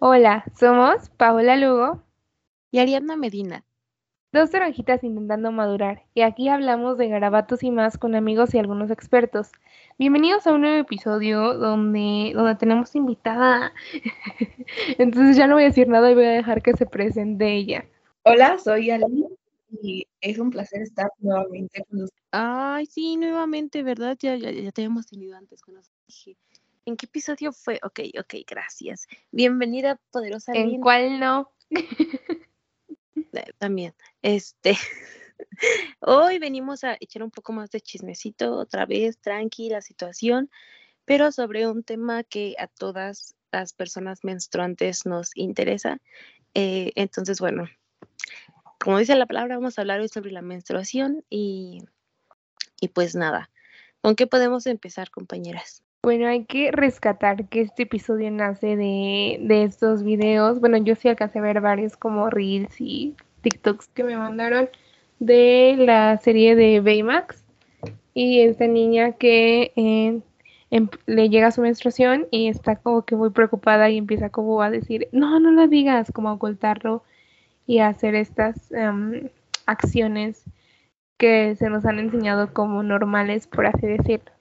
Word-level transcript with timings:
Hola, 0.00 0.44
somos 0.54 1.10
Paola 1.16 1.56
Lugo 1.56 2.04
y 2.70 2.78
Ariadna 2.78 3.16
Medina. 3.16 3.64
Dos 4.32 4.52
toronjitas 4.52 5.02
intentando 5.02 5.50
madurar, 5.50 6.04
y 6.14 6.20
aquí 6.20 6.48
hablamos 6.48 6.98
de 6.98 7.08
garabatos 7.08 7.64
y 7.64 7.72
más 7.72 7.98
con 7.98 8.14
amigos 8.14 8.54
y 8.54 8.58
algunos 8.58 8.92
expertos. 8.92 9.50
Bienvenidos 9.98 10.46
a 10.46 10.52
un 10.52 10.60
nuevo 10.60 10.76
episodio 10.76 11.54
donde, 11.54 12.30
donde 12.32 12.54
tenemos 12.54 12.94
invitada. 12.94 13.72
Entonces 14.98 15.36
ya 15.36 15.48
no 15.48 15.54
voy 15.54 15.64
a 15.64 15.66
decir 15.66 15.88
nada 15.88 16.08
y 16.12 16.14
voy 16.14 16.26
a 16.26 16.30
dejar 16.30 16.62
que 16.62 16.74
se 16.74 16.86
presente 16.86 17.52
ella. 17.52 17.84
Hola, 18.22 18.56
soy 18.58 18.90
Ali 18.90 19.26
y 19.82 20.06
es 20.20 20.38
un 20.38 20.50
placer 20.50 20.82
estar 20.82 21.10
nuevamente 21.18 21.84
con 21.90 22.04
ustedes. 22.04 22.22
Ay, 22.30 22.86
sí, 22.86 23.16
nuevamente, 23.16 23.82
¿verdad? 23.82 24.16
Ya, 24.20 24.36
ya, 24.36 24.52
ya 24.52 24.70
te 24.70 24.82
habíamos 24.82 25.08
tenido 25.08 25.36
antes 25.36 25.60
con 25.60 25.74
nosotros. 25.74 26.36
¿En 26.88 26.96
qué 26.96 27.04
episodio 27.04 27.52
fue? 27.52 27.78
Ok, 27.82 28.00
ok, 28.18 28.34
gracias. 28.46 29.08
Bienvenida, 29.30 30.00
poderosa. 30.10 30.54
¿En 30.54 30.80
cuál 30.80 31.20
no? 31.20 31.52
Eh, 33.34 33.52
también. 33.58 33.94
Este. 34.22 34.72
Hoy 36.00 36.38
venimos 36.38 36.84
a 36.84 36.96
echar 36.98 37.22
un 37.22 37.30
poco 37.30 37.52
más 37.52 37.70
de 37.70 37.82
chismecito, 37.82 38.56
otra 38.56 38.86
vez, 38.86 39.18
tranqui 39.18 39.68
la 39.68 39.82
situación, 39.82 40.50
pero 41.04 41.30
sobre 41.30 41.68
un 41.68 41.84
tema 41.84 42.24
que 42.24 42.54
a 42.58 42.68
todas 42.68 43.36
las 43.52 43.74
personas 43.74 44.24
menstruantes 44.24 45.04
nos 45.04 45.36
interesa. 45.36 46.00
Eh, 46.54 46.92
entonces, 46.94 47.38
bueno, 47.38 47.68
como 48.80 48.98
dice 48.98 49.14
la 49.14 49.26
palabra, 49.26 49.56
vamos 49.56 49.76
a 49.76 49.82
hablar 49.82 50.00
hoy 50.00 50.08
sobre 50.08 50.32
la 50.32 50.40
menstruación 50.40 51.22
y, 51.28 51.84
y 52.80 52.88
pues 52.88 53.14
nada. 53.14 53.50
¿Con 54.00 54.16
qué 54.16 54.26
podemos 54.26 54.66
empezar, 54.66 55.10
compañeras? 55.10 55.82
Bueno, 56.08 56.26
hay 56.26 56.46
que 56.46 56.70
rescatar 56.72 57.50
que 57.50 57.60
este 57.60 57.82
episodio 57.82 58.30
nace 58.30 58.76
de, 58.76 59.40
de 59.42 59.64
estos 59.64 60.02
videos. 60.02 60.58
Bueno, 60.58 60.78
yo 60.78 60.94
sí 60.94 61.06
alcancé 61.06 61.38
a 61.38 61.42
ver 61.42 61.60
varios 61.60 61.98
como 61.98 62.30
Reels 62.30 62.80
y 62.80 63.14
TikToks 63.42 63.88
que 63.88 64.04
me 64.04 64.16
mandaron 64.16 64.70
de 65.18 65.74
la 65.76 66.16
serie 66.16 66.56
de 66.56 66.80
Baymax. 66.80 67.44
Y 68.14 68.40
esta 68.40 68.66
niña 68.66 69.12
que 69.18 69.72
eh, 69.76 70.22
em, 70.70 70.88
le 71.04 71.28
llega 71.28 71.50
su 71.50 71.60
menstruación 71.60 72.26
y 72.30 72.48
está 72.48 72.76
como 72.76 73.04
que 73.04 73.14
muy 73.14 73.28
preocupada 73.28 73.90
y 73.90 73.98
empieza 73.98 74.30
como 74.30 74.62
a 74.62 74.70
decir, 74.70 75.08
no, 75.12 75.38
no 75.40 75.50
lo 75.50 75.68
digas, 75.68 76.10
como 76.10 76.30
a 76.30 76.32
ocultarlo 76.32 77.02
y 77.66 77.80
a 77.80 77.88
hacer 77.88 78.14
estas 78.14 78.72
em, 78.72 79.28
acciones 79.66 80.42
que 81.18 81.54
se 81.56 81.68
nos 81.68 81.84
han 81.84 81.98
enseñado 81.98 82.54
como 82.54 82.82
normales, 82.82 83.46
por 83.46 83.66
así 83.66 83.86
decirlo. 83.86 84.37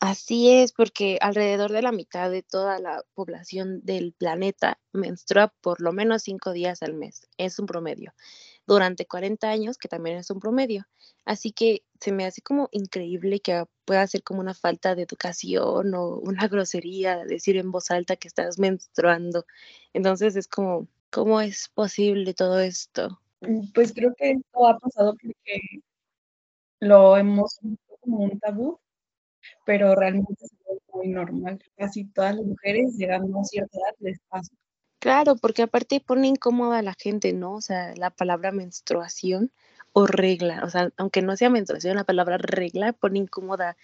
Así 0.00 0.48
es, 0.50 0.72
porque 0.72 1.18
alrededor 1.20 1.72
de 1.72 1.82
la 1.82 1.90
mitad 1.90 2.30
de 2.30 2.44
toda 2.44 2.78
la 2.78 3.04
población 3.14 3.80
del 3.84 4.12
planeta 4.12 4.78
menstrua 4.92 5.52
por 5.60 5.80
lo 5.80 5.92
menos 5.92 6.22
cinco 6.22 6.52
días 6.52 6.82
al 6.84 6.94
mes. 6.94 7.28
Es 7.36 7.58
un 7.58 7.66
promedio. 7.66 8.14
Durante 8.64 9.06
40 9.06 9.50
años, 9.50 9.76
que 9.76 9.88
también 9.88 10.18
es 10.18 10.30
un 10.30 10.38
promedio. 10.38 10.86
Así 11.24 11.50
que 11.50 11.82
se 12.00 12.12
me 12.12 12.26
hace 12.26 12.42
como 12.42 12.68
increíble 12.70 13.40
que 13.40 13.64
pueda 13.84 14.06
ser 14.06 14.22
como 14.22 14.38
una 14.38 14.54
falta 14.54 14.94
de 14.94 15.02
educación 15.02 15.92
o 15.94 16.18
una 16.18 16.46
grosería 16.46 17.24
decir 17.24 17.56
en 17.56 17.72
voz 17.72 17.90
alta 17.90 18.14
que 18.14 18.28
estás 18.28 18.58
menstruando. 18.58 19.46
Entonces 19.94 20.36
es 20.36 20.46
como, 20.46 20.86
¿cómo 21.10 21.40
es 21.40 21.70
posible 21.74 22.34
todo 22.34 22.60
esto? 22.60 23.20
Mm, 23.40 23.72
pues 23.74 23.92
creo 23.92 24.14
que 24.16 24.30
esto 24.30 24.66
ha 24.68 24.78
pasado 24.78 25.16
porque 25.20 25.60
lo 26.78 27.16
hemos 27.16 27.58
visto 27.62 27.96
como 28.00 28.18
un 28.18 28.38
tabú 28.38 28.78
pero 29.68 29.94
realmente 29.94 30.32
es 30.46 30.50
muy 30.94 31.08
normal. 31.08 31.62
Casi 31.76 32.06
todas 32.06 32.36
las 32.36 32.46
mujeres 32.46 32.96
llegando 32.96 33.38
a 33.38 33.44
cierta 33.44 33.76
edad 33.76 33.94
les 33.98 34.18
pasa. 34.30 34.50
Claro, 34.98 35.36
porque 35.36 35.60
aparte 35.60 36.00
pone 36.00 36.26
incómoda 36.26 36.78
a 36.78 36.82
la 36.82 36.94
gente, 36.94 37.34
¿no? 37.34 37.56
O 37.56 37.60
sea, 37.60 37.94
la 37.94 38.08
palabra 38.08 38.50
menstruación 38.50 39.52
o 39.92 40.06
regla, 40.06 40.62
o 40.64 40.70
sea, 40.70 40.90
aunque 40.96 41.20
no 41.20 41.36
sea 41.36 41.50
menstruación, 41.50 41.96
la 41.96 42.04
palabra 42.04 42.38
regla 42.38 42.94
pone 42.94 43.18
incómoda 43.18 43.76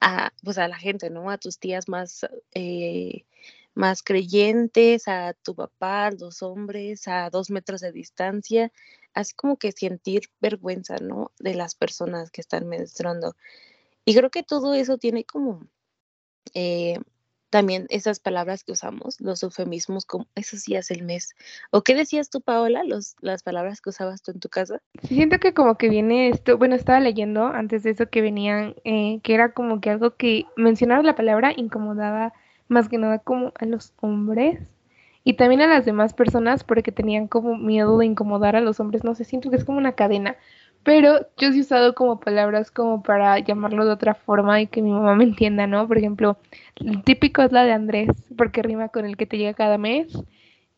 a, 0.00 0.32
pues 0.42 0.58
a 0.58 0.66
la 0.66 0.76
gente, 0.76 1.08
¿no? 1.08 1.30
A 1.30 1.38
tus 1.38 1.60
tías 1.60 1.88
más, 1.88 2.26
eh, 2.52 3.26
más 3.74 4.02
creyentes, 4.02 5.06
a 5.06 5.34
tu 5.34 5.54
papá, 5.54 6.06
a 6.06 6.10
los 6.10 6.42
hombres, 6.42 7.06
a 7.06 7.30
dos 7.30 7.48
metros 7.48 7.80
de 7.80 7.92
distancia, 7.92 8.72
así 9.14 9.34
como 9.34 9.56
que 9.56 9.70
sentir 9.70 10.30
vergüenza, 10.40 10.96
¿no? 10.96 11.30
De 11.38 11.54
las 11.54 11.76
personas 11.76 12.32
que 12.32 12.40
están 12.40 12.66
menstruando. 12.66 13.36
Y 14.04 14.14
creo 14.14 14.30
que 14.30 14.42
todo 14.42 14.74
eso 14.74 14.98
tiene 14.98 15.24
como 15.24 15.66
eh, 16.54 16.98
también 17.54 17.86
esas 17.88 18.18
palabras 18.18 18.64
que 18.64 18.72
usamos, 18.72 19.20
los 19.20 19.42
eufemismos, 19.44 20.06
como 20.06 20.26
eso 20.34 20.56
sí 20.56 20.74
hace 20.74 20.92
el 20.94 21.04
mes. 21.04 21.36
¿O 21.70 21.82
qué 21.82 21.94
decías 21.94 22.28
tú, 22.28 22.40
Paola, 22.40 22.82
los, 22.82 23.14
las 23.20 23.44
palabras 23.44 23.80
que 23.80 23.90
usabas 23.90 24.22
tú 24.22 24.32
en 24.32 24.40
tu 24.40 24.48
casa? 24.48 24.82
siento 25.02 25.38
que 25.38 25.54
como 25.54 25.78
que 25.78 25.88
viene 25.88 26.30
esto, 26.30 26.58
bueno, 26.58 26.74
estaba 26.74 26.98
leyendo 26.98 27.46
antes 27.46 27.84
de 27.84 27.90
eso 27.90 28.10
que 28.10 28.22
venían, 28.22 28.74
eh, 28.82 29.20
que 29.22 29.34
era 29.34 29.52
como 29.52 29.80
que 29.80 29.90
algo 29.90 30.16
que 30.16 30.46
mencionar 30.56 31.04
la 31.04 31.14
palabra 31.14 31.52
incomodaba 31.56 32.32
más 32.66 32.88
que 32.88 32.98
nada 32.98 33.20
como 33.20 33.52
a 33.56 33.66
los 33.66 33.92
hombres 34.00 34.58
y 35.22 35.34
también 35.34 35.60
a 35.62 35.66
las 35.66 35.84
demás 35.84 36.12
personas 36.12 36.64
porque 36.64 36.90
tenían 36.90 37.28
como 37.28 37.56
miedo 37.56 37.98
de 37.98 38.06
incomodar 38.06 38.56
a 38.56 38.60
los 38.60 38.80
hombres, 38.80 39.04
no 39.04 39.14
sé, 39.14 39.22
siento 39.22 39.50
que 39.50 39.56
es 39.56 39.64
como 39.64 39.78
una 39.78 39.92
cadena, 39.92 40.36
pero 40.84 41.26
yo 41.38 41.52
sí 41.52 41.58
he 41.58 41.60
usado 41.62 41.94
como 41.94 42.20
palabras 42.20 42.70
como 42.70 43.02
para 43.02 43.38
llamarlo 43.38 43.86
de 43.86 43.92
otra 43.92 44.14
forma 44.14 44.60
y 44.60 44.66
que 44.66 44.82
mi 44.82 44.92
mamá 44.92 45.14
me 45.16 45.24
entienda, 45.24 45.66
¿no? 45.66 45.88
Por 45.88 45.98
ejemplo, 45.98 46.36
el 46.76 47.02
típico 47.04 47.42
es 47.42 47.52
la 47.52 47.64
de 47.64 47.72
Andrés, 47.72 48.10
porque 48.36 48.62
rima 48.62 48.88
con 48.90 49.06
el 49.06 49.16
que 49.16 49.26
te 49.26 49.38
llega 49.38 49.54
cada 49.54 49.78
mes. 49.78 50.12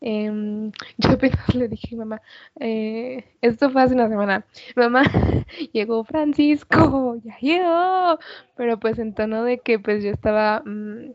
Em, 0.01 0.71
yo 0.97 1.11
apenas 1.11 1.55
le 1.55 1.67
dije, 1.67 1.95
mamá, 1.95 2.21
eh, 2.59 3.25
esto 3.41 3.69
fue 3.71 3.81
hace 3.81 3.95
una 3.95 4.09
semana, 4.09 4.45
mamá, 4.75 5.03
llegó 5.73 6.03
Francisco, 6.03 7.17
ya 7.23 7.37
llegó, 7.39 8.19
pero 8.55 8.79
pues 8.79 8.99
en 8.99 9.13
tono 9.13 9.43
de 9.43 9.59
que 9.59 9.79
pues 9.79 10.03
yo 10.03 10.11
estaba 10.11 10.61
mm, 10.65 11.13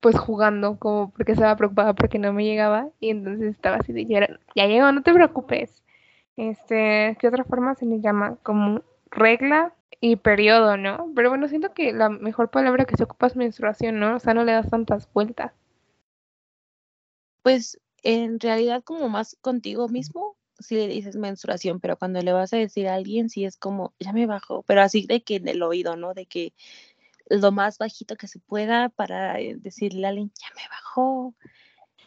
pues 0.00 0.18
jugando, 0.18 0.78
como 0.78 1.10
porque 1.12 1.32
estaba 1.32 1.56
preocupada 1.56 1.94
porque 1.94 2.18
no 2.18 2.32
me 2.32 2.44
llegaba, 2.44 2.88
y 3.00 3.10
entonces 3.10 3.50
estaba 3.54 3.76
así 3.76 3.92
de, 3.92 4.04
ya 4.54 4.66
llegó, 4.66 4.92
no 4.92 5.02
te 5.02 5.12
preocupes. 5.12 5.82
Este, 6.36 7.16
¿qué 7.18 7.28
otra 7.28 7.44
forma 7.44 7.74
se 7.74 7.86
le 7.86 8.00
llama? 8.00 8.36
Como 8.42 8.82
regla 9.10 9.74
y 10.00 10.16
periodo, 10.16 10.76
¿no? 10.76 11.10
Pero 11.14 11.30
bueno, 11.30 11.48
siento 11.48 11.72
que 11.72 11.92
la 11.92 12.10
mejor 12.10 12.50
palabra 12.50 12.84
que 12.84 12.96
se 12.96 13.04
ocupa 13.04 13.26
es 13.26 13.36
menstruación, 13.36 13.98
¿no? 13.98 14.16
O 14.16 14.18
sea, 14.18 14.34
no 14.34 14.44
le 14.44 14.52
das 14.52 14.68
tantas 14.70 15.10
vueltas. 15.12 15.52
Pues 17.42 17.80
en 18.02 18.38
realidad 18.38 18.82
como 18.84 19.08
más 19.08 19.36
contigo 19.40 19.88
mismo, 19.88 20.36
si 20.58 20.74
le 20.74 20.88
dices 20.88 21.16
menstruación, 21.16 21.80
pero 21.80 21.96
cuando 21.96 22.20
le 22.20 22.32
vas 22.32 22.52
a 22.52 22.56
decir 22.58 22.88
a 22.88 22.94
alguien, 22.94 23.30
sí 23.30 23.44
es 23.44 23.56
como, 23.56 23.94
ya 23.98 24.12
me 24.12 24.26
bajo, 24.26 24.62
pero 24.62 24.82
así 24.82 25.06
de 25.06 25.22
que 25.22 25.36
en 25.36 25.48
el 25.48 25.62
oído, 25.62 25.96
¿no? 25.96 26.14
De 26.14 26.26
que 26.26 26.52
lo 27.28 27.52
más 27.52 27.78
bajito 27.78 28.16
que 28.16 28.28
se 28.28 28.38
pueda 28.38 28.88
para 28.88 29.40
eh, 29.40 29.56
decirle 29.56 30.06
a 30.06 30.10
alguien, 30.10 30.30
ya 30.34 30.48
me 30.54 30.68
bajó, 30.68 31.34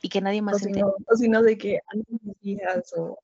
y 0.01 0.09
que 0.09 0.21
nadie 0.21 0.41
más 0.41 0.63
o 0.63 0.95
o 1.07 1.15
sino 1.15 1.41
de 1.41 1.57
que 1.57 1.79
antes 1.87 2.41
días 2.41 2.93
o 2.97 3.19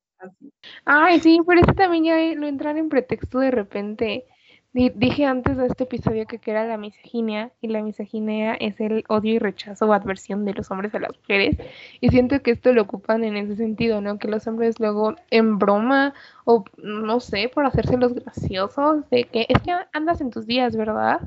Ay, 0.85 1.19
sí, 1.19 1.39
por 1.45 1.57
eso 1.57 1.73
también 1.73 2.03
ya 2.03 2.39
lo 2.39 2.47
entran 2.47 2.77
en 2.77 2.89
pretexto 2.89 3.39
de 3.39 3.51
repente. 3.51 4.25
Dije 4.73 5.25
antes 5.25 5.55
de 5.55 5.67
este 5.67 5.85
episodio 5.85 6.25
que, 6.27 6.37
era 6.51 6.65
la 6.67 6.77
misoginia 6.77 7.53
y 7.61 7.69
la 7.69 7.81
misoginia 7.81 8.55
es 8.55 8.77
el 8.81 9.05
odio 9.07 9.35
y 9.35 9.39
rechazo 9.39 9.85
o 9.85 9.93
adversión 9.93 10.43
de 10.43 10.53
los 10.53 10.69
hombres 10.69 10.93
a 10.93 10.99
las 10.99 11.15
mujeres 11.15 11.55
y 12.01 12.09
siento 12.09 12.41
que 12.41 12.51
esto 12.51 12.73
lo 12.73 12.81
ocupan 12.81 13.23
en 13.23 13.37
ese 13.37 13.55
sentido, 13.55 14.01
¿no? 14.01 14.19
Que 14.19 14.27
los 14.27 14.45
hombres 14.47 14.77
luego 14.81 15.15
en 15.31 15.59
broma 15.59 16.13
o 16.43 16.65
no 16.75 17.21
sé, 17.21 17.47
por 17.47 17.65
hacerse 17.65 17.95
los 17.95 18.13
graciosos 18.13 19.09
de 19.09 19.23
que 19.23 19.45
es 19.47 19.61
que 19.61 19.71
andas 19.93 20.19
en 20.19 20.29
tus 20.29 20.45
días, 20.45 20.75
¿verdad? 20.75 21.21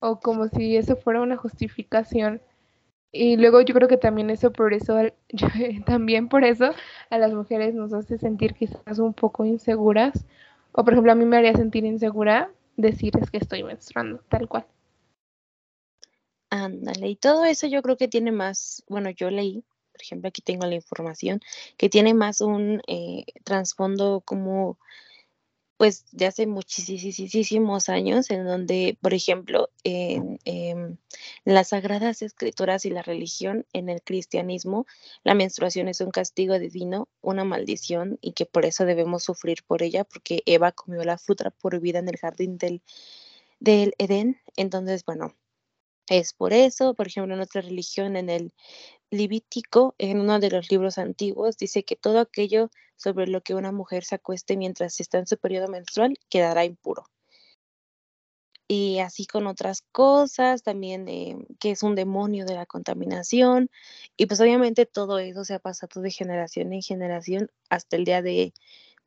O 0.00 0.18
como 0.18 0.48
si 0.48 0.76
eso 0.76 0.96
fuera 0.96 1.20
una 1.22 1.36
justificación 1.36 2.42
y 3.14 3.36
luego 3.36 3.60
yo 3.60 3.74
creo 3.74 3.88
que 3.88 3.96
también 3.96 4.28
eso 4.28 4.52
por 4.52 4.74
eso, 4.74 4.98
también 5.86 6.28
por 6.28 6.44
eso 6.44 6.72
a 7.10 7.18
las 7.18 7.32
mujeres 7.32 7.74
nos 7.74 7.92
hace 7.92 8.18
sentir 8.18 8.54
quizás 8.54 8.98
un 8.98 9.14
poco 9.14 9.44
inseguras. 9.44 10.26
O 10.72 10.82
por 10.84 10.92
ejemplo, 10.92 11.12
a 11.12 11.14
mí 11.14 11.24
me 11.24 11.36
haría 11.36 11.54
sentir 11.54 11.84
insegura 11.84 12.50
decirles 12.76 13.30
que 13.30 13.38
estoy 13.38 13.62
menstruando, 13.62 14.18
tal 14.28 14.48
cual. 14.48 14.66
Ándale, 16.50 17.08
y 17.08 17.16
todo 17.16 17.44
eso 17.44 17.68
yo 17.68 17.82
creo 17.82 17.96
que 17.96 18.08
tiene 18.08 18.32
más, 18.32 18.84
bueno, 18.88 19.10
yo 19.10 19.30
leí, 19.30 19.64
por 19.92 20.02
ejemplo, 20.02 20.28
aquí 20.28 20.42
tengo 20.42 20.66
la 20.66 20.74
información, 20.74 21.40
que 21.76 21.88
tiene 21.88 22.14
más 22.14 22.40
un 22.40 22.82
eh, 22.88 23.24
trasfondo 23.44 24.22
como 24.24 24.78
pues 25.84 26.06
de 26.12 26.24
hace 26.24 26.46
muchísimos 26.46 27.90
años, 27.90 28.30
en 28.30 28.46
donde, 28.46 28.96
por 29.02 29.12
ejemplo, 29.12 29.68
en, 29.84 30.38
em, 30.46 30.96
las 31.44 31.68
sagradas 31.68 32.22
escrituras 32.22 32.86
y 32.86 32.90
la 32.90 33.02
religión, 33.02 33.66
en 33.74 33.90
el 33.90 34.00
cristianismo, 34.02 34.86
la 35.24 35.34
menstruación 35.34 35.88
es 35.88 36.00
un 36.00 36.10
castigo 36.10 36.58
divino, 36.58 37.10
una 37.20 37.44
maldición, 37.44 38.18
y 38.22 38.32
que 38.32 38.46
por 38.46 38.64
eso 38.64 38.86
debemos 38.86 39.24
sufrir 39.24 39.58
por 39.66 39.82
ella, 39.82 40.04
porque 40.04 40.42
Eva 40.46 40.72
comió 40.72 41.04
la 41.04 41.18
fruta 41.18 41.50
prohibida 41.50 41.98
en 41.98 42.08
el 42.08 42.16
jardín 42.16 42.56
del, 42.56 42.82
del 43.60 43.92
Edén. 43.98 44.40
Entonces, 44.56 45.04
bueno, 45.04 45.34
Es 46.08 46.32
por 46.34 46.52
eso, 46.52 46.94
por 46.94 47.06
ejemplo, 47.08 47.34
en 47.34 47.40
otra 47.40 47.62
religión, 47.62 48.16
en 48.16 48.30
el 48.30 48.52
Levítico, 49.14 49.94
en 49.98 50.20
uno 50.20 50.38
de 50.38 50.50
los 50.50 50.70
libros 50.70 50.98
antiguos, 50.98 51.56
dice 51.56 51.84
que 51.84 51.96
todo 51.96 52.20
aquello 52.20 52.70
sobre 52.96 53.26
lo 53.26 53.42
que 53.42 53.54
una 53.54 53.72
mujer 53.72 54.04
se 54.04 54.16
acueste 54.16 54.56
mientras 54.56 55.00
está 55.00 55.18
en 55.18 55.26
su 55.26 55.38
periodo 55.38 55.68
menstrual 55.68 56.18
quedará 56.28 56.64
impuro. 56.64 57.04
Y 58.66 58.98
así 59.00 59.26
con 59.26 59.46
otras 59.46 59.82
cosas, 59.92 60.62
también 60.62 61.06
que 61.60 61.70
es 61.70 61.82
un 61.82 61.94
demonio 61.94 62.46
de 62.46 62.54
la 62.54 62.64
contaminación. 62.64 63.70
Y 64.16 64.26
pues 64.26 64.40
obviamente 64.40 64.86
todo 64.86 65.18
eso 65.18 65.44
se 65.44 65.54
ha 65.54 65.58
pasado 65.58 66.00
de 66.00 66.10
generación 66.10 66.72
en 66.72 66.82
generación 66.82 67.50
hasta 67.68 67.96
el 67.96 68.04
día 68.04 68.22
de 68.22 68.54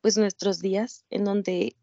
pues 0.01 0.15
nuestros 0.15 0.59
días, 0.59 1.05
en 1.09 1.23
donde 1.23 1.75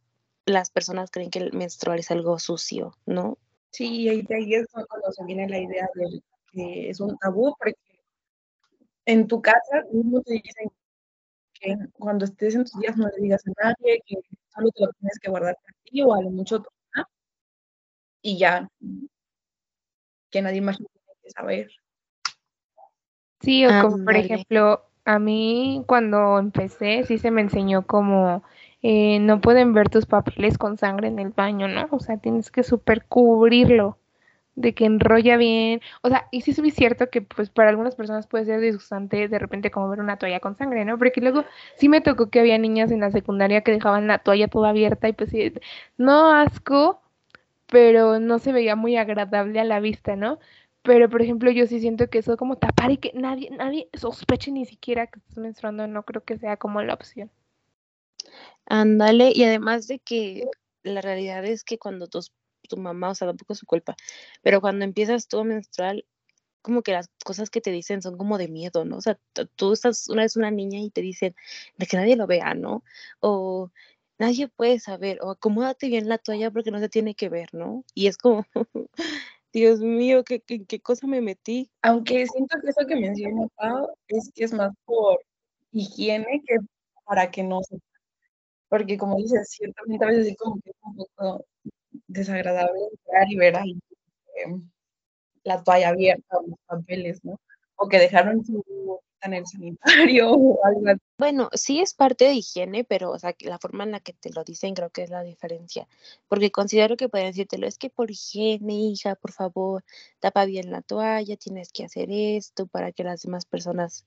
las 0.47 0.71
personas 0.71 1.11
creen 1.11 1.31
que 1.31 1.41
el 1.41 1.53
menstrual 1.53 1.99
es 1.99 2.11
algo 2.11 2.39
sucio, 2.39 2.97
¿no? 3.07 3.39
Sí, 3.71 4.09
y 4.09 4.23
de 4.23 4.37
ahí 4.37 4.55
es 4.55 4.67
cuando 4.71 5.11
se 5.11 5.25
viene 5.25 5.49
la 5.49 5.59
idea 5.59 5.89
de 5.95 6.23
que 6.53 6.91
es 6.91 7.01
un 7.01 7.19
tabú, 7.19 7.57
porque 7.59 7.75
en 9.07 9.27
tu 9.27 9.43
casa 9.43 9.85
mismo 9.93 10.21
te 10.23 10.35
dicen 10.35 10.71
que 11.53 11.77
cuando 11.93 12.25
estés 12.25 12.55
en 12.55 12.65
tus 12.65 12.79
días 12.81 12.97
no 12.97 13.09
le 13.09 13.23
digas 13.23 13.43
a 13.47 13.65
nadie, 13.65 14.03
que 14.07 14.17
solo 14.49 14.71
te 14.71 14.85
lo 14.85 14.93
tienes 14.99 15.19
que 15.19 15.31
guardar 15.31 15.57
para 15.63 15.77
ti 15.85 16.03
o 16.03 16.15
a 16.15 16.23
lo 16.23 16.31
mucho 16.31 16.63
y 18.27 18.39
ya, 18.39 18.67
que 20.31 20.41
nadie 20.41 20.63
más 20.63 20.79
tiene 20.79 20.89
que 21.23 21.31
saber. 21.31 21.71
Sí, 23.41 23.67
o 23.67 23.83
como 23.83 24.03
por 24.03 24.17
ejemplo, 24.17 24.87
a 25.05 25.19
mí 25.19 25.85
cuando 25.87 26.39
empecé 26.39 27.05
sí 27.05 27.19
se 27.19 27.31
me 27.31 27.43
enseñó 27.43 27.87
como 27.87 28.43
eh, 28.81 29.19
no 29.19 29.43
pueden 29.43 29.75
ver 29.75 29.91
tus 29.91 30.07
papeles 30.07 30.57
con 30.57 30.79
sangre 30.79 31.09
en 31.09 31.19
el 31.19 31.31
baño, 31.31 31.69
¿no? 31.69 31.87
O 31.91 32.01
sea, 32.01 32.17
tienes 32.17 32.51
que 32.51 32.63
super 32.63 33.05
cubrirlo 33.05 33.99
de 34.57 34.75
que 34.75 34.85
enrolla 34.87 35.37
bien. 35.37 35.81
O 36.03 36.09
sea, 36.09 36.29
y 36.31 36.43
sí 36.43 36.53
es 36.53 36.61
muy 36.61 36.71
cierto 36.71 37.11
que 37.11 37.23
pues 37.23 37.51
para 37.51 37.71
algunas 37.71 37.95
personas 37.97 38.27
puede 38.27 38.45
ser 38.45 38.61
disgustante 38.61 39.29
de 39.29 39.39
repente 39.39 39.71
como 39.71 39.89
ver 39.89 40.01
una 40.01 40.19
toalla 40.19 40.41
con 40.41 40.57
sangre, 40.57 40.85
¿no? 40.85 40.99
Porque 40.99 41.21
luego 41.21 41.45
sí 41.77 41.89
me 41.89 42.01
tocó 42.01 42.31
que 42.31 42.41
había 42.41 42.59
niñas 42.59 42.91
en 42.91 43.01
la 43.01 43.11
secundaria 43.11 43.63
que 43.63 43.73
dejaban 43.73 44.07
la 44.07 44.19
toalla 44.19 44.49
toda 44.49 44.71
abierta 44.71 45.09
y 45.09 45.13
pues 45.13 45.31
sí, 45.31 45.53
no 45.99 46.31
asco, 46.31 47.01
pero 47.69 48.21
no 48.21 48.39
se 48.39 48.53
veía 48.53 48.77
muy 48.77 48.97
agradable 48.97 49.61
a 49.61 49.65
la 49.65 49.81
vista, 49.81 50.17
¿no? 50.17 50.39
Pero, 50.83 51.09
por 51.09 51.23
ejemplo, 51.23 51.51
yo 51.51 51.67
sí 51.67 51.81
siento 51.81 52.09
que 52.11 52.19
eso 52.19 52.37
como 52.37 52.57
tapar 52.59 52.91
y 52.91 52.99
que 52.99 53.13
nadie, 53.15 53.51
nadie 53.51 53.89
sospeche 53.95 54.53
ni 54.53 54.67
siquiera 54.67 55.07
que 55.07 55.19
estás 55.19 55.39
menstruando, 55.39 55.87
no 55.87 56.03
creo 56.05 56.23
que 56.25 56.37
sea 56.39 56.59
como 56.59 56.83
la 56.83 56.95
opción. 56.95 57.31
Ándale, 58.67 59.33
y 59.35 59.45
además 59.45 59.89
de 59.89 59.99
que 59.99 60.47
la 60.83 61.01
realidad 61.01 61.45
es 61.47 61.65
que 61.65 61.79
cuando 61.79 62.07
tu, 62.07 62.21
tu 62.69 62.77
mamá, 62.77 63.11
o 63.11 63.15
sea, 63.15 63.29
tampoco 63.29 63.53
es 63.53 63.59
su 63.61 63.67
culpa, 63.67 63.97
pero 64.43 64.61
cuando 64.61 64.85
empiezas 64.85 65.29
tú 65.29 65.41
a 65.41 65.45
menstruar, 65.45 66.05
como 66.63 66.83
que 66.83 66.93
las 66.93 67.11
cosas 67.25 67.51
que 67.51 67.61
te 67.61 67.71
dicen 67.71 68.01
son 68.01 68.17
como 68.17 68.39
de 68.39 68.49
miedo, 68.49 68.85
¿no? 68.87 68.97
O 68.97 69.01
sea, 69.03 69.19
tú 69.57 69.73
estás 69.75 70.09
una 70.09 70.23
vez 70.23 70.37
una 70.37 70.51
niña 70.51 70.81
y 70.81 70.91
te 70.91 71.03
dicen 71.03 71.35
de 71.77 71.87
que 71.87 71.99
nadie 71.99 72.17
lo 72.17 72.27
vea, 72.27 72.55
¿no? 72.55 72.83
O 73.21 73.71
nadie 74.19 74.49
puede 74.49 74.81
saber, 74.81 75.19
o 75.23 75.31
acomódate 75.31 75.89
bien 75.89 76.09
la 76.09 76.19
toalla 76.19 76.51
porque 76.51 76.71
no 76.71 76.81
se 76.81 76.89
tiene 76.89 77.15
que 77.15 77.29
ver, 77.29 77.53
¿no? 77.53 77.85
Y 77.95 78.07
es 78.07 78.17
como, 78.17 78.47
Dios 79.53 79.81
mío, 79.81 80.25
¿qué, 80.25 80.41
qué, 80.41 80.81
cosa 80.81 81.07
me 81.07 81.21
metí? 81.21 81.71
Aunque 81.83 82.27
siento 82.27 82.59
que 82.61 82.71
eso 82.71 82.87
que 82.87 82.97
menciona 82.97 83.47
Pau 83.57 83.89
es 84.09 84.31
que 84.35 84.45
es 84.45 84.53
más 84.53 84.73
por 84.85 85.21
higiene 85.71 86.43
que 86.47 86.57
para 87.05 87.31
que 87.31 87.43
no 87.43 87.63
se... 87.63 87.79
Porque 88.69 88.97
como 88.97 89.17
dices, 89.17 89.49
ciertamente 89.51 90.05
a 90.05 90.09
veces 90.09 90.29
es 90.29 90.37
como 90.37 90.61
que 90.61 90.71
es 90.71 90.77
un 90.83 90.97
poco 90.97 91.45
desagradable 92.07 92.81
entrar 92.91 93.27
ver 93.37 93.57
ahí 93.57 93.79
em, 94.45 94.71
la 95.45 95.63
toalla 95.63 95.91
abierta 95.91 96.39
o 96.39 96.49
los 96.49 96.59
papeles, 96.67 97.25
¿no? 97.25 97.39
O 97.77 97.89
que 97.89 97.99
dejaron 97.99 98.45
su 98.45 98.63
en 99.25 99.35
el 99.35 99.47
sanitario 99.47 100.33
o 100.33 100.65
algo 100.65 100.89
así. 100.89 101.01
Bueno, 101.19 101.49
sí 101.53 101.81
es 101.81 101.95
parte 101.95 102.27
de 102.27 102.35
higiene, 102.35 102.85
pero 102.85 103.11
o 103.11 103.19
sea, 103.19 103.35
la 103.41 103.59
forma 103.59 103.85
en 103.85 103.93
la 103.93 104.01
que 104.01 104.13
te 104.13 104.31
lo 104.33 104.45
dicen 104.45 104.75
creo 104.75 104.91
que 104.91 105.03
es 105.03 105.11
la 105.11 105.23
diferencia, 105.23 105.89
porque 106.29 106.51
considero 106.51 106.97
que 106.97 107.09
pueden 107.09 107.29
decírtelo, 107.29 107.67
es 107.67 107.79
que 107.79 107.91
por 107.91 108.11
higiene, 108.11 108.75
hija, 108.75 109.15
por 109.15 109.33
favor, 109.33 109.85
tapa 110.21 110.45
bien 110.45 110.71
la 110.71 110.83
toalla, 110.83 111.37
tienes 111.37 111.73
que 111.73 111.85
hacer 111.85 112.09
esto 112.11 112.67
para 112.67 112.93
que 112.93 113.05
las 113.05 113.23
demás 113.23 113.47
personas, 113.47 114.05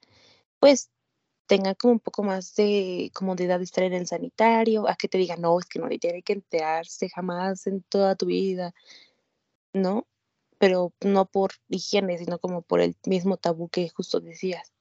pues, 0.60 0.90
tengan 1.48 1.76
como 1.76 1.94
un 1.94 2.00
poco 2.00 2.24
más 2.24 2.56
de 2.56 3.12
comodidad 3.14 3.60
de 3.60 3.64
estar 3.66 3.84
en 3.84 3.94
el 3.94 4.08
sanitario, 4.08 4.88
a 4.88 4.96
que 4.96 5.08
te 5.08 5.18
digan, 5.18 5.42
no, 5.42 5.60
es 5.60 5.66
que 5.66 5.80
no 5.80 5.88
le 5.88 5.98
tiene 6.00 6.22
que 6.22 6.34
enterarse 6.34 7.10
jamás 7.10 7.66
en 7.68 7.82
toda 7.84 8.16
tu 8.16 8.28
vida, 8.28 8.74
¿no? 9.74 10.06
Pero 10.60 10.94
no 11.02 11.26
por 11.26 11.52
higiene, 11.70 12.18
sino 12.18 12.40
como 12.40 12.62
por 12.62 12.82
el 12.82 12.96
mismo 13.06 13.38
tabú 13.38 13.70
que 13.70 13.90
justo 13.90 14.20
decías. 14.20 14.74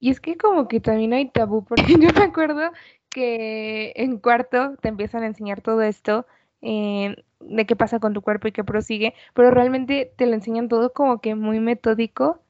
Y 0.00 0.10
es 0.10 0.20
que 0.20 0.36
como 0.36 0.66
que 0.68 0.80
también 0.80 1.12
hay 1.12 1.30
tabú, 1.30 1.64
porque 1.64 1.84
yo 2.00 2.10
me 2.14 2.24
acuerdo 2.24 2.72
que 3.10 3.92
en 3.96 4.18
cuarto 4.18 4.76
te 4.80 4.88
empiezan 4.88 5.22
a 5.22 5.26
enseñar 5.26 5.62
todo 5.62 5.82
esto 5.82 6.26
eh, 6.62 7.16
de 7.40 7.66
qué 7.66 7.76
pasa 7.76 8.00
con 8.00 8.14
tu 8.14 8.22
cuerpo 8.22 8.48
y 8.48 8.52
qué 8.52 8.64
prosigue, 8.64 9.14
pero 9.34 9.50
realmente 9.50 10.12
te 10.16 10.26
lo 10.26 10.34
enseñan 10.34 10.68
todo 10.68 10.92
como 10.92 11.20
que 11.20 11.34
muy 11.34 11.60
metódico 11.60 12.40